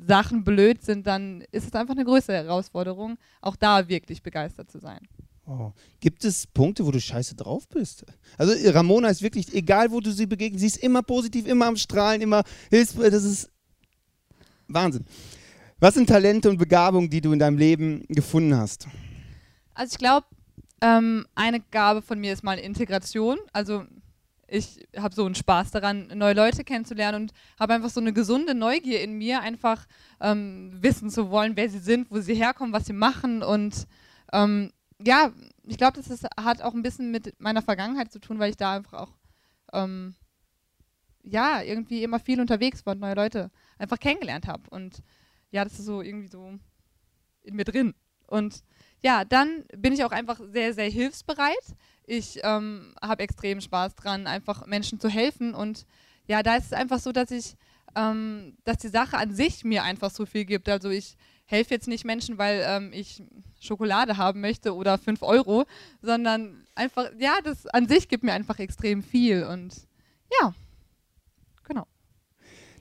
Sachen 0.06 0.44
blöd 0.44 0.84
sind, 0.84 1.08
dann 1.08 1.42
ist 1.52 1.68
es 1.68 1.74
einfach 1.74 1.96
eine 1.96 2.06
größere 2.06 2.36
Herausforderung, 2.36 3.18
auch 3.42 3.56
da 3.56 3.88
wirklich 3.88 4.22
begeistert 4.22 4.70
zu 4.70 4.80
sein. 4.80 5.08
Oh. 5.46 5.72
Gibt 6.00 6.24
es 6.24 6.46
Punkte, 6.48 6.86
wo 6.86 6.92
du 6.92 7.00
scheiße 7.00 7.36
drauf 7.36 7.68
bist? 7.68 8.06
Also 8.38 8.54
Ramona 8.70 9.10
ist 9.10 9.22
wirklich, 9.22 9.54
egal 9.54 9.92
wo 9.92 10.00
du 10.00 10.12
sie 10.12 10.26
begegnest, 10.28 10.62
sie 10.62 10.68
ist 10.68 10.78
immer 10.78 11.02
positiv, 11.02 11.48
immer 11.48 11.66
am 11.66 11.76
Strahlen, 11.76 12.22
immer 12.22 12.44
hilfsbereit. 12.70 13.14
Das 13.14 13.24
ist 13.24 13.50
Wahnsinn. 14.68 15.06
Was 15.80 15.96
sind 15.96 16.08
Talente 16.08 16.50
und 16.50 16.58
Begabungen, 16.58 17.10
die 17.10 17.22
du 17.22 17.34
in 17.34 17.40
deinem 17.40 17.58
Leben 17.58 18.06
gefunden 18.08 18.56
hast? 18.56 18.88
Also 19.74 19.94
ich 19.94 19.98
glaube, 19.98 20.28
ähm, 20.82 21.26
eine 21.34 21.60
Gabe 21.60 22.02
von 22.02 22.20
mir 22.20 22.34
ist 22.34 22.44
mal 22.44 22.60
Integration. 22.60 23.40
Also 23.52 23.86
ich 24.48 24.86
habe 24.98 25.16
so 25.16 25.26
einen 25.26 25.36
Spaß 25.36 25.72
daran, 25.72 26.12
neue 26.14 26.34
Leute 26.34 26.64
kennenzulernen 26.64 27.24
und 27.24 27.34
habe 27.60 27.74
einfach 27.74 27.90
so 27.90 28.00
eine 28.00 28.14
gesunde 28.14 28.54
Neugier 28.54 29.02
in 29.02 29.18
mir, 29.18 29.42
einfach 29.42 29.88
ähm, 30.20 30.78
wissen 30.82 31.10
zu 31.10 31.32
wollen, 31.32 31.56
wer 31.56 31.70
sie 31.70 31.80
sind, 31.80 32.12
wo 32.12 32.20
sie 32.20 32.36
herkommen, 32.36 32.74
was 32.74 32.86
sie 32.86 32.94
machen. 32.94 33.44
Und 33.44 33.88
ähm, 34.34 34.72
ja, 35.06 35.32
ich 35.64 35.78
glaube, 35.78 35.98
das 35.98 36.10
ist, 36.10 36.26
hat 36.40 36.62
auch 36.62 36.74
ein 36.74 36.82
bisschen 36.82 37.12
mit 37.12 37.40
meiner 37.40 37.62
Vergangenheit 37.62 38.12
zu 38.12 38.20
tun, 38.20 38.40
weil 38.40 38.50
ich 38.50 38.58
da 38.58 38.76
einfach 38.76 38.94
auch 38.94 39.18
ähm, 39.74 40.16
ja 41.24 41.62
irgendwie 41.62 42.04
immer 42.04 42.20
viel 42.20 42.42
unterwegs 42.42 42.86
war 42.86 42.94
und 42.94 43.00
neue 43.00 43.16
Leute 43.16 43.52
einfach 43.78 44.00
kennengelernt 44.00 44.48
habe. 44.48 44.64
Und 44.70 45.04
ja, 45.52 45.64
das 45.64 45.80
ist 45.80 45.86
so 45.86 46.02
irgendwie 46.02 46.28
so 46.28 46.58
in 47.44 47.56
mir 47.56 47.66
drin. 47.66 47.94
Und 48.28 48.64
ja, 49.02 49.26
dann 49.26 49.66
bin 49.76 49.94
ich 49.94 50.04
auch 50.04 50.12
einfach 50.12 50.40
sehr, 50.52 50.74
sehr 50.74 50.90
hilfsbereit. 50.90 51.76
Ich 52.06 52.40
ähm, 52.44 52.96
habe 53.02 53.24
extrem 53.24 53.62
Spaß 53.62 53.96
dran, 53.96 54.28
einfach 54.28 54.66
Menschen 54.68 55.00
zu 55.00 55.10
helfen. 55.10 55.54
Und 55.54 55.86
ja, 56.28 56.44
da 56.44 56.56
ist 56.56 56.68
es 56.68 56.74
einfach 56.74 57.00
so, 57.00 57.12
dass 57.12 57.32
ich, 57.32 57.56
ähm, 57.96 58.58
dass 58.64 58.78
die 58.78 58.88
Sache 58.88 59.18
an 59.18 59.34
sich 59.34 59.64
mir 59.64 59.84
einfach 59.84 60.12
so 60.12 60.26
viel 60.26 60.46
gibt. 60.46 60.70
Also 60.70 60.90
ich 60.90 61.18
helfe 61.52 61.74
jetzt 61.74 61.88
nicht 61.88 62.06
Menschen, 62.06 62.38
weil 62.38 62.64
ähm, 62.66 62.92
ich 62.94 63.22
Schokolade 63.60 64.18
haben 64.18 64.42
möchte 64.42 64.76
oder 64.76 64.98
5 64.98 65.22
Euro, 65.22 65.66
sondern 66.02 66.66
einfach, 66.74 67.12
ja, 67.20 67.40
das 67.44 67.68
an 67.68 67.88
sich 67.88 68.08
gibt 68.08 68.24
mir 68.24 68.34
einfach 68.34 68.60
extrem 68.60 69.04
viel. 69.04 69.44
Und 69.44 69.74
ja, 70.42 70.54
genau. 71.68 71.86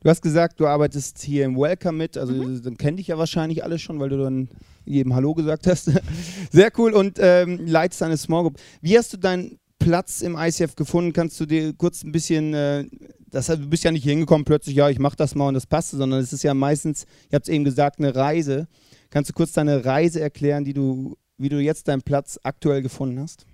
Du 0.03 0.09
hast 0.09 0.23
gesagt, 0.23 0.59
du 0.59 0.67
arbeitest 0.67 1.19
hier 1.19 1.45
im 1.45 1.59
Welcome 1.59 1.99
mit, 1.99 2.17
also 2.17 2.33
mhm. 2.33 2.63
dann 2.63 2.79
kennen 2.79 2.97
dich 2.97 3.09
ja 3.09 3.19
wahrscheinlich 3.19 3.63
alle 3.63 3.79
schon, 3.79 4.01
weil 4.01 4.09
du 4.09 4.23
dann 4.23 4.49
jedem 4.87 5.15
Hallo 5.15 5.35
gesagt 5.35 5.67
hast. 5.67 5.91
Sehr 6.51 6.71
cool 6.79 6.95
und 6.95 7.19
ähm, 7.21 7.67
leitest 7.67 8.03
eine 8.03 8.17
Small 8.17 8.43
Group. 8.43 8.59
Wie 8.81 8.97
hast 8.97 9.13
du 9.13 9.19
deinen 9.19 9.59
Platz 9.79 10.23
im 10.23 10.37
ICF 10.37 10.75
gefunden? 10.77 11.13
Kannst 11.13 11.39
du 11.41 11.47
dir 11.47 11.75
kurz 11.75 12.03
ein 12.03 12.13
bisschen, 12.13 12.55
äh, 12.55 12.87
das, 13.31 13.47
du 13.47 13.69
bist 13.69 13.85
ja 13.85 13.93
nicht 13.93 14.05
hingekommen 14.05 14.45
plötzlich, 14.45 14.77
ja, 14.77 14.89
ich 14.89 14.99
mache 14.99 15.17
das 15.17 15.35
mal 15.35 15.49
und 15.49 15.55
das 15.55 15.67
passt, 15.67 15.91
sondern 15.91 16.21
es 16.21 16.33
ist 16.33 16.43
ja 16.43 16.55
meistens, 16.55 17.07
ihr 17.31 17.37
habt 17.37 17.49
es 17.49 17.53
eben 17.53 17.65
gesagt, 17.65 17.99
eine 17.99 18.15
Reise. 18.15 18.69
Kannst 19.11 19.31
du 19.31 19.35
kurz 19.35 19.53
deine 19.53 19.85
Reise 19.85 20.21
erklären, 20.21 20.65
die 20.65 20.73
du, 20.73 21.17
wie 21.37 21.49
du 21.49 21.61
jetzt 21.61 21.89
deinen 21.89 22.03
Platz 22.03 22.39
aktuell 22.43 22.83
gefunden 22.83 23.21
hast? 23.21 23.47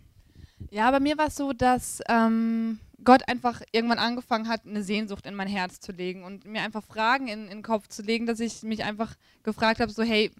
Ja, 0.70 0.90
bei 0.90 1.00
mir 1.00 1.18
war 1.18 1.28
es 1.28 1.36
so, 1.36 1.52
dass 1.52 2.00
ähm, 2.08 2.78
Gott 3.04 3.28
einfach 3.28 3.62
irgendwann 3.72 3.98
angefangen 3.98 4.48
hat, 4.48 4.66
eine 4.66 4.82
Sehnsucht 4.82 5.26
in 5.26 5.34
mein 5.34 5.48
Herz 5.48 5.80
zu 5.80 5.92
legen 5.92 6.24
und 6.24 6.44
mir 6.46 6.62
einfach 6.62 6.82
Fragen 6.82 7.28
in, 7.28 7.44
in 7.44 7.58
den 7.58 7.62
Kopf 7.62 7.88
zu 7.88 8.02
legen, 8.02 8.26
dass 8.26 8.40
ich 8.40 8.62
mich 8.62 8.84
einfach 8.84 9.14
gefragt 9.42 9.80
habe, 9.80 9.92
so 9.92 10.02
hey, 10.02 10.30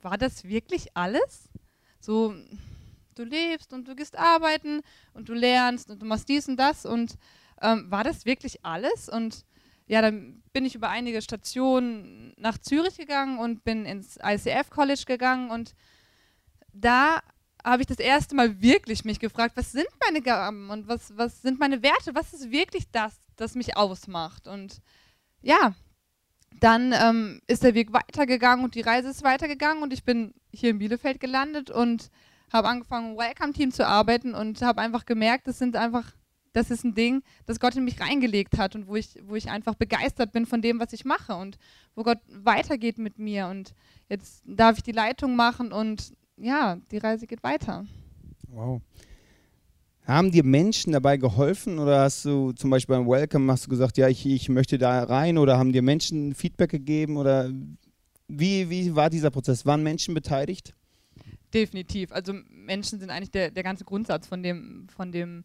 war 0.00 0.18
das 0.18 0.44
wirklich 0.44 0.96
alles? 0.96 1.48
So, 2.00 2.34
du 3.14 3.24
lebst 3.24 3.72
und 3.72 3.88
du 3.88 3.94
gehst 3.94 4.18
arbeiten 4.18 4.80
und 5.12 5.28
du 5.28 5.34
lernst 5.34 5.90
und 5.90 6.02
du 6.02 6.06
machst 6.06 6.28
dies 6.28 6.48
und 6.48 6.56
das 6.56 6.86
und 6.86 7.16
ähm, 7.62 7.90
war 7.90 8.04
das 8.04 8.24
wirklich 8.24 8.64
alles? 8.64 9.08
Und 9.08 9.44
ja, 9.86 10.00
dann 10.02 10.42
bin 10.52 10.64
ich 10.64 10.74
über 10.74 10.88
einige 10.88 11.22
Stationen 11.22 12.34
nach 12.38 12.58
Zürich 12.58 12.96
gegangen 12.96 13.38
und 13.38 13.64
bin 13.64 13.84
ins 13.84 14.18
ICF 14.22 14.70
College 14.70 15.04
gegangen 15.06 15.50
und 15.50 15.74
da 16.72 17.20
habe 17.64 17.82
ich 17.82 17.86
das 17.86 17.98
erste 17.98 18.34
Mal 18.34 18.60
wirklich 18.60 19.04
mich 19.04 19.20
gefragt, 19.20 19.56
was 19.56 19.72
sind 19.72 19.88
meine 20.04 20.20
Gaben 20.20 20.68
und 20.70 20.86
was, 20.86 21.16
was 21.16 21.40
sind 21.40 21.58
meine 21.58 21.82
Werte? 21.82 22.14
Was 22.14 22.34
ist 22.34 22.50
wirklich 22.50 22.90
das, 22.92 23.14
das 23.36 23.54
mich 23.54 23.76
ausmacht? 23.76 24.46
Und 24.46 24.82
ja, 25.40 25.74
dann 26.60 26.92
ähm, 26.92 27.40
ist 27.46 27.62
der 27.62 27.74
Weg 27.74 27.92
weitergegangen 27.92 28.64
und 28.64 28.74
die 28.74 28.82
Reise 28.82 29.08
ist 29.08 29.24
weitergegangen 29.24 29.82
und 29.82 29.92
ich 29.92 30.04
bin 30.04 30.34
hier 30.52 30.70
in 30.70 30.78
Bielefeld 30.78 31.20
gelandet 31.20 31.70
und 31.70 32.10
habe 32.52 32.68
angefangen, 32.68 33.12
im 33.12 33.18
Welcome-Team 33.18 33.72
zu 33.72 33.86
arbeiten 33.86 34.34
und 34.34 34.62
habe 34.62 34.80
einfach 34.80 35.06
gemerkt, 35.06 35.48
das 35.48 35.58
sind 35.58 35.74
einfach, 35.74 36.12
das 36.54 36.70
ist 36.70 36.84
ein 36.84 36.94
Ding, 36.94 37.22
das 37.46 37.60
Gott 37.60 37.76
in 37.76 37.84
mich 37.84 38.00
reingelegt 38.00 38.56
hat 38.56 38.74
und 38.74 38.86
wo 38.86 38.96
ich, 38.96 39.18
wo 39.26 39.34
ich 39.34 39.50
einfach 39.50 39.74
begeistert 39.74 40.32
bin 40.32 40.46
von 40.46 40.62
dem, 40.62 40.80
was 40.80 40.92
ich 40.92 41.04
mache 41.04 41.34
und 41.34 41.58
wo 41.94 42.04
Gott 42.04 42.20
weitergeht 42.28 42.96
mit 42.96 43.18
mir 43.18 43.48
und 43.48 43.74
jetzt 44.08 44.42
darf 44.46 44.78
ich 44.78 44.84
die 44.84 44.92
Leitung 44.92 45.36
machen 45.36 45.72
und 45.72 46.14
ja, 46.36 46.78
die 46.90 46.98
Reise 46.98 47.26
geht 47.26 47.42
weiter. 47.42 47.84
Wow. 48.48 48.80
Haben 50.06 50.30
dir 50.30 50.44
Menschen 50.44 50.92
dabei 50.92 51.16
geholfen 51.16 51.78
oder 51.78 52.02
hast 52.02 52.24
du 52.24 52.52
zum 52.52 52.70
Beispiel 52.70 52.96
beim 52.96 53.08
Welcome 53.08 53.50
hast 53.50 53.66
du 53.66 53.70
gesagt, 53.70 53.98
ja, 53.98 54.08
ich, 54.08 54.24
ich 54.24 54.48
möchte 54.48 54.78
da 54.78 55.02
rein 55.02 55.38
oder 55.38 55.58
haben 55.58 55.72
dir 55.72 55.82
Menschen 55.82 56.34
Feedback 56.34 56.70
gegeben 56.70 57.16
oder 57.16 57.50
wie, 58.28 58.70
wie 58.70 58.94
war 58.94 59.10
dieser 59.10 59.30
Prozess? 59.30 59.66
Waren 59.66 59.82
Menschen 59.82 60.14
beteiligt? 60.14 60.74
Definitiv. 61.52 62.12
Also 62.12 62.32
Menschen 62.48 63.00
sind 63.00 63.10
eigentlich 63.10 63.30
der, 63.30 63.50
der 63.50 63.62
ganze 63.62 63.84
Grundsatz 63.84 64.26
von 64.26 64.42
dem, 64.42 64.86
von 64.94 65.10
dem 65.10 65.44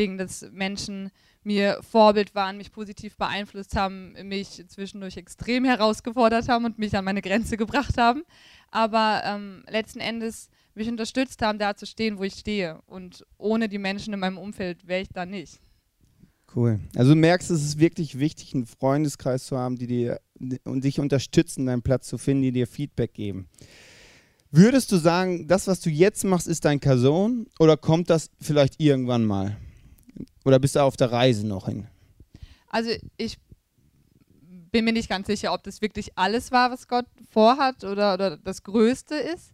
Ding, 0.00 0.18
dass 0.18 0.50
Menschen 0.52 1.10
mir 1.42 1.78
Vorbild 1.82 2.34
waren, 2.34 2.56
mich 2.56 2.72
positiv 2.72 3.16
beeinflusst 3.16 3.76
haben, 3.76 4.12
mich 4.24 4.64
zwischendurch 4.68 5.16
extrem 5.16 5.64
herausgefordert 5.64 6.48
haben 6.48 6.64
und 6.64 6.78
mich 6.78 6.96
an 6.96 7.04
meine 7.04 7.22
Grenze 7.22 7.56
gebracht 7.56 7.96
haben 7.96 8.22
aber 8.70 9.22
ähm, 9.24 9.64
letzten 9.68 10.00
Endes 10.00 10.48
mich 10.74 10.88
unterstützt 10.88 11.42
haben, 11.42 11.58
da 11.58 11.76
zu 11.76 11.86
stehen, 11.86 12.18
wo 12.18 12.22
ich 12.22 12.34
stehe. 12.34 12.80
Und 12.86 13.24
ohne 13.36 13.68
die 13.68 13.78
Menschen 13.78 14.14
in 14.14 14.20
meinem 14.20 14.38
Umfeld 14.38 14.86
wäre 14.86 15.02
ich 15.02 15.08
da 15.08 15.26
nicht. 15.26 15.60
Cool. 16.54 16.80
Also 16.96 17.14
du 17.14 17.20
merkst, 17.20 17.50
es 17.50 17.62
ist 17.62 17.78
wirklich 17.78 18.18
wichtig, 18.18 18.54
einen 18.54 18.66
Freundeskreis 18.66 19.44
zu 19.44 19.56
haben, 19.56 19.76
die 19.76 19.86
dir 19.86 20.20
und 20.64 20.84
dich 20.84 20.98
unterstützen, 20.98 21.66
deinen 21.66 21.82
Platz 21.82 22.08
zu 22.08 22.18
finden, 22.18 22.42
die 22.42 22.52
dir 22.52 22.66
Feedback 22.66 23.14
geben. 23.14 23.48
Würdest 24.50 24.90
du 24.90 24.96
sagen, 24.96 25.46
das, 25.46 25.68
was 25.68 25.80
du 25.80 25.90
jetzt 25.90 26.24
machst, 26.24 26.48
ist 26.48 26.64
dein 26.64 26.80
Person 26.80 27.46
oder 27.60 27.76
kommt 27.76 28.10
das 28.10 28.30
vielleicht 28.40 28.80
irgendwann 28.80 29.24
mal? 29.24 29.56
Oder 30.44 30.58
bist 30.58 30.76
du 30.76 30.80
auf 30.80 30.96
der 30.96 31.12
Reise 31.12 31.46
noch 31.46 31.66
hin? 31.66 31.86
Also 32.68 32.90
ich 33.16 33.38
bin 34.70 34.84
mir 34.84 34.92
nicht 34.92 35.08
ganz 35.08 35.26
sicher, 35.26 35.52
ob 35.52 35.62
das 35.64 35.80
wirklich 35.80 36.16
alles 36.16 36.52
war, 36.52 36.70
was 36.70 36.86
Gott 36.86 37.06
vorhat 37.30 37.84
oder, 37.84 38.14
oder 38.14 38.36
das 38.36 38.62
Größte 38.62 39.14
ist. 39.14 39.52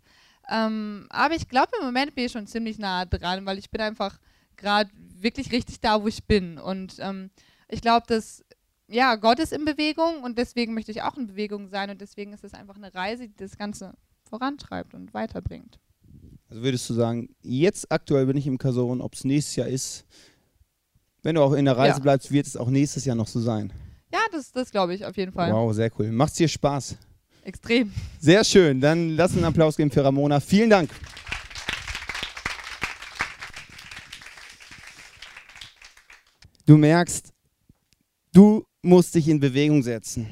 Ähm, 0.48 1.06
aber 1.10 1.34
ich 1.34 1.48
glaube, 1.48 1.70
im 1.80 1.86
Moment 1.86 2.14
bin 2.14 2.26
ich 2.26 2.32
schon 2.32 2.46
ziemlich 2.46 2.78
nah 2.78 3.04
dran, 3.04 3.46
weil 3.46 3.58
ich 3.58 3.70
bin 3.70 3.80
einfach 3.80 4.18
gerade 4.56 4.90
wirklich 4.94 5.50
richtig 5.52 5.80
da, 5.80 6.02
wo 6.02 6.08
ich 6.08 6.24
bin. 6.24 6.58
Und 6.58 6.96
ähm, 7.00 7.30
ich 7.68 7.80
glaube, 7.80 8.06
dass 8.06 8.44
ja, 8.88 9.16
Gott 9.16 9.40
ist 9.40 9.52
in 9.52 9.64
Bewegung 9.64 10.22
und 10.22 10.38
deswegen 10.38 10.74
möchte 10.74 10.92
ich 10.92 11.02
auch 11.02 11.16
in 11.16 11.26
Bewegung 11.26 11.68
sein 11.68 11.90
und 11.90 12.00
deswegen 12.00 12.32
ist 12.32 12.44
es 12.44 12.54
einfach 12.54 12.76
eine 12.76 12.94
Reise, 12.94 13.28
die 13.28 13.36
das 13.36 13.58
Ganze 13.58 13.94
vorantreibt 14.28 14.94
und 14.94 15.12
weiterbringt. 15.12 15.80
Also 16.48 16.62
würdest 16.62 16.88
du 16.88 16.94
sagen, 16.94 17.34
jetzt 17.42 17.90
aktuell 17.90 18.26
bin 18.26 18.36
ich 18.36 18.46
im 18.46 18.58
Kason, 18.58 19.00
ob 19.00 19.14
es 19.14 19.24
nächstes 19.24 19.56
Jahr 19.56 19.66
ist, 19.66 20.06
wenn 21.26 21.34
du 21.34 21.42
auch 21.42 21.54
in 21.54 21.64
der 21.64 21.76
Reise 21.76 21.96
ja. 21.96 22.02
bleibst, 22.02 22.30
wird 22.30 22.46
es 22.46 22.56
auch 22.56 22.70
nächstes 22.70 23.04
Jahr 23.04 23.16
noch 23.16 23.26
so 23.26 23.40
sein? 23.40 23.72
Ja, 24.12 24.20
das, 24.30 24.52
das 24.52 24.70
glaube 24.70 24.94
ich 24.94 25.04
auf 25.04 25.16
jeden 25.16 25.32
Fall. 25.32 25.52
Wow, 25.52 25.74
sehr 25.74 25.90
cool. 25.98 26.12
Macht 26.12 26.30
es 26.30 26.36
dir 26.36 26.46
Spaß? 26.46 26.94
Extrem. 27.42 27.92
Sehr 28.20 28.44
schön. 28.44 28.80
Dann 28.80 29.16
lass 29.16 29.32
einen 29.32 29.44
Applaus 29.44 29.76
geben 29.76 29.90
für 29.90 30.04
Ramona. 30.04 30.38
Vielen 30.38 30.70
Dank. 30.70 30.88
Du 36.64 36.76
merkst, 36.76 37.32
du 38.32 38.64
musst 38.82 39.16
dich 39.16 39.26
in 39.26 39.40
Bewegung 39.40 39.82
setzen. 39.82 40.28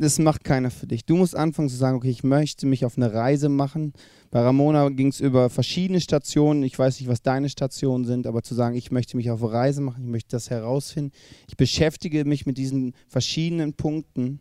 Das 0.00 0.18
macht 0.18 0.44
keiner 0.44 0.70
für 0.70 0.86
dich. 0.86 1.04
Du 1.04 1.16
musst 1.16 1.36
anfangen 1.36 1.68
zu 1.68 1.76
sagen, 1.76 1.98
okay, 1.98 2.10
ich 2.10 2.24
möchte 2.24 2.66
mich 2.66 2.84
auf 2.84 2.96
eine 2.96 3.12
Reise 3.12 3.48
machen 3.48 3.92
bei 4.30 4.40
Ramona 4.40 4.88
ging 4.90 5.08
es 5.08 5.18
über 5.18 5.50
verschiedene 5.50 6.00
Stationen. 6.00 6.62
Ich 6.62 6.78
weiß 6.78 7.00
nicht, 7.00 7.08
was 7.08 7.20
deine 7.22 7.48
Stationen 7.48 8.04
sind, 8.04 8.28
aber 8.28 8.42
zu 8.42 8.54
sagen, 8.54 8.76
ich 8.76 8.92
möchte 8.92 9.16
mich 9.16 9.30
auf 9.30 9.42
eine 9.42 9.52
Reise 9.52 9.80
machen, 9.80 10.04
ich 10.04 10.10
möchte 10.10 10.30
das 10.30 10.50
herausfinden. 10.50 11.10
Ich 11.48 11.56
beschäftige 11.56 12.24
mich 12.24 12.46
mit 12.46 12.56
diesen 12.56 12.94
verschiedenen 13.08 13.74
Punkten, 13.74 14.38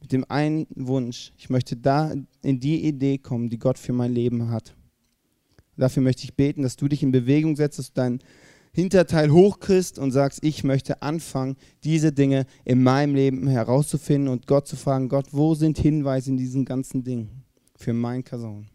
mit 0.00 0.10
dem 0.10 0.24
einen 0.28 0.66
Wunsch. 0.74 1.32
Ich 1.38 1.50
möchte 1.50 1.76
da 1.76 2.12
in 2.42 2.58
die 2.58 2.84
Idee 2.84 3.18
kommen, 3.18 3.48
die 3.48 3.58
Gott 3.58 3.78
für 3.78 3.92
mein 3.92 4.12
Leben 4.12 4.50
hat. 4.50 4.74
Dafür 5.76 6.02
möchte 6.02 6.24
ich 6.24 6.34
beten, 6.34 6.62
dass 6.62 6.74
du 6.74 6.88
dich 6.88 7.04
in 7.04 7.12
Bewegung 7.12 7.54
setzt, 7.54 7.78
dass 7.78 7.92
du 7.92 7.94
dein 7.94 8.18
Hinterteil 8.78 9.32
hochkriegst 9.32 9.98
und 9.98 10.12
sagst, 10.12 10.38
ich 10.44 10.62
möchte 10.62 11.02
anfangen, 11.02 11.56
diese 11.82 12.12
Dinge 12.12 12.46
in 12.64 12.80
meinem 12.80 13.16
Leben 13.16 13.48
herauszufinden 13.48 14.28
und 14.28 14.46
Gott 14.46 14.68
zu 14.68 14.76
fragen, 14.76 15.08
Gott, 15.08 15.26
wo 15.32 15.56
sind 15.56 15.78
Hinweise 15.78 16.30
in 16.30 16.36
diesen 16.36 16.64
ganzen 16.64 17.02
Dingen 17.02 17.42
für 17.74 17.92
mein 17.92 18.22
Kason? 18.22 18.68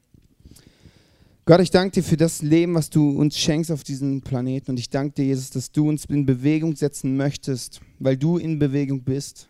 Gott, 1.45 1.61
ich 1.61 1.71
danke 1.71 1.93
dir 1.93 2.03
für 2.03 2.17
das 2.17 2.41
Leben, 2.41 2.73
was 2.73 2.89
du 2.89 3.11
uns 3.11 3.37
schenkst 3.37 3.71
auf 3.71 3.85
diesem 3.85 4.19
Planeten. 4.19 4.71
Und 4.71 4.77
ich 4.77 4.89
danke 4.89 5.15
dir, 5.15 5.25
Jesus, 5.27 5.51
dass 5.51 5.71
du 5.71 5.87
uns 5.87 6.03
in 6.03 6.25
Bewegung 6.25 6.75
setzen 6.75 7.15
möchtest, 7.15 7.79
weil 7.97 8.17
du 8.17 8.35
in 8.37 8.59
Bewegung 8.59 9.03
bist. 9.03 9.47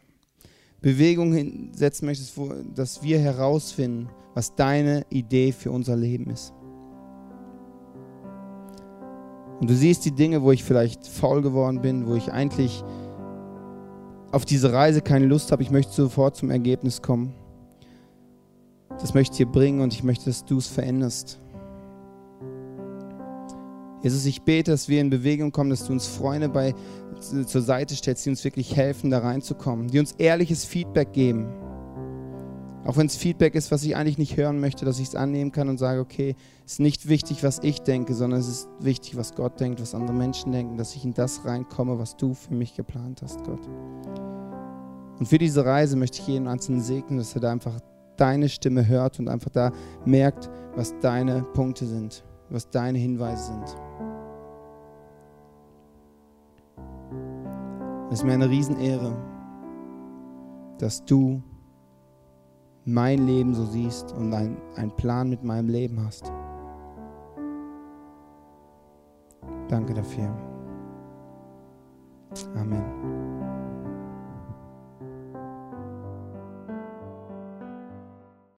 Bewegung 0.81 1.73
setzen 1.73 2.05
möchtest, 2.05 2.39
dass 2.75 3.01
wir 3.01 3.17
herausfinden, 3.17 4.07
was 4.35 4.53
deine 4.53 5.03
Idee 5.09 5.51
für 5.51 5.71
unser 5.71 5.95
Leben 5.95 6.29
ist. 6.29 6.53
Und 9.63 9.69
du 9.69 9.75
siehst 9.75 10.03
die 10.03 10.11
Dinge, 10.11 10.41
wo 10.41 10.51
ich 10.51 10.61
vielleicht 10.61 11.07
faul 11.07 11.41
geworden 11.41 11.79
bin, 11.79 12.05
wo 12.05 12.15
ich 12.15 12.33
eigentlich 12.33 12.83
auf 14.33 14.43
diese 14.43 14.73
Reise 14.73 14.99
keine 14.99 15.25
Lust 15.25 15.53
habe. 15.53 15.63
Ich 15.63 15.71
möchte 15.71 15.93
sofort 15.93 16.35
zum 16.35 16.51
Ergebnis 16.51 17.01
kommen. 17.01 17.33
Das 18.99 19.13
möchte 19.13 19.31
ich 19.31 19.37
dir 19.37 19.45
bringen 19.45 19.79
und 19.79 19.93
ich 19.93 20.03
möchte, 20.03 20.25
dass 20.25 20.43
du 20.43 20.57
es 20.57 20.67
veränderst. 20.67 21.39
Jesus, 24.01 24.25
ich 24.25 24.41
bete, 24.41 24.71
dass 24.71 24.89
wir 24.89 24.99
in 24.99 25.09
Bewegung 25.09 25.53
kommen, 25.53 25.69
dass 25.69 25.87
du 25.87 25.93
uns 25.93 26.07
Freunde 26.07 26.49
bei, 26.49 26.75
zur 27.21 27.61
Seite 27.61 27.95
stellst, 27.95 28.25
die 28.25 28.31
uns 28.31 28.43
wirklich 28.43 28.75
helfen, 28.75 29.11
da 29.11 29.19
reinzukommen, 29.19 29.87
die 29.87 29.99
uns 29.99 30.11
ehrliches 30.17 30.65
Feedback 30.65 31.13
geben. 31.13 31.47
Auch 32.85 32.97
wenn 32.97 33.05
es 33.07 33.15
Feedback 33.15 33.55
ist, 33.55 33.71
was 33.71 33.83
ich 33.85 33.95
eigentlich 33.95 34.17
nicht 34.17 34.35
hören 34.35 34.59
möchte, 34.59 34.83
dass 34.83 34.99
ich 34.99 35.07
es 35.07 35.15
annehmen 35.15 35.53
kann 35.53 35.69
und 35.69 35.77
sage, 35.77 36.01
okay, 36.01 36.35
es 36.65 36.73
ist 36.73 36.79
nicht 36.79 37.07
wichtig, 37.07 37.41
was 37.43 37.59
ich 37.63 37.81
denke, 37.81 38.13
sondern 38.13 38.41
es 38.41 38.49
ist 38.49 38.69
wichtig, 38.79 39.15
was 39.15 39.35
Gott 39.35 39.59
denkt, 39.59 39.81
was 39.81 39.95
andere 39.95 40.13
Menschen 40.13 40.51
denken, 40.51 40.77
dass 40.77 40.93
ich 40.95 41.05
in 41.05 41.13
das 41.13 41.45
reinkomme, 41.45 41.97
was 41.97 42.17
du 42.17 42.33
für 42.33 42.53
mich 42.53 42.75
geplant 42.75 43.21
hast, 43.21 43.41
Gott. 43.45 43.61
Und 45.17 45.27
für 45.27 45.37
diese 45.37 45.63
Reise 45.63 45.95
möchte 45.95 46.19
ich 46.19 46.27
jeden 46.27 46.47
Einzelnen 46.47 46.81
segnen, 46.81 47.19
dass 47.19 47.33
er 47.35 47.41
da 47.41 47.51
einfach 47.51 47.79
deine 48.17 48.49
Stimme 48.49 48.85
hört 48.85 49.17
und 49.19 49.29
einfach 49.29 49.49
da 49.49 49.71
merkt, 50.03 50.49
was 50.75 50.93
deine 50.99 51.43
Punkte 51.53 51.85
sind, 51.85 52.25
was 52.49 52.69
deine 52.69 52.97
Hinweise 52.97 53.45
sind. 53.45 53.77
Es 58.11 58.19
ist 58.19 58.25
mir 58.25 58.33
eine 58.33 58.49
Riesenehre, 58.49 59.15
dass 60.77 61.05
du 61.05 61.41
mein 62.85 63.25
Leben 63.25 63.53
so 63.53 63.65
siehst 63.65 64.11
und 64.13 64.33
einen 64.33 64.95
Plan 64.97 65.29
mit 65.29 65.43
meinem 65.43 65.69
Leben 65.69 66.03
hast. 66.05 66.31
Danke 69.69 69.93
dafür. 69.93 70.29
Amen. 72.55 73.32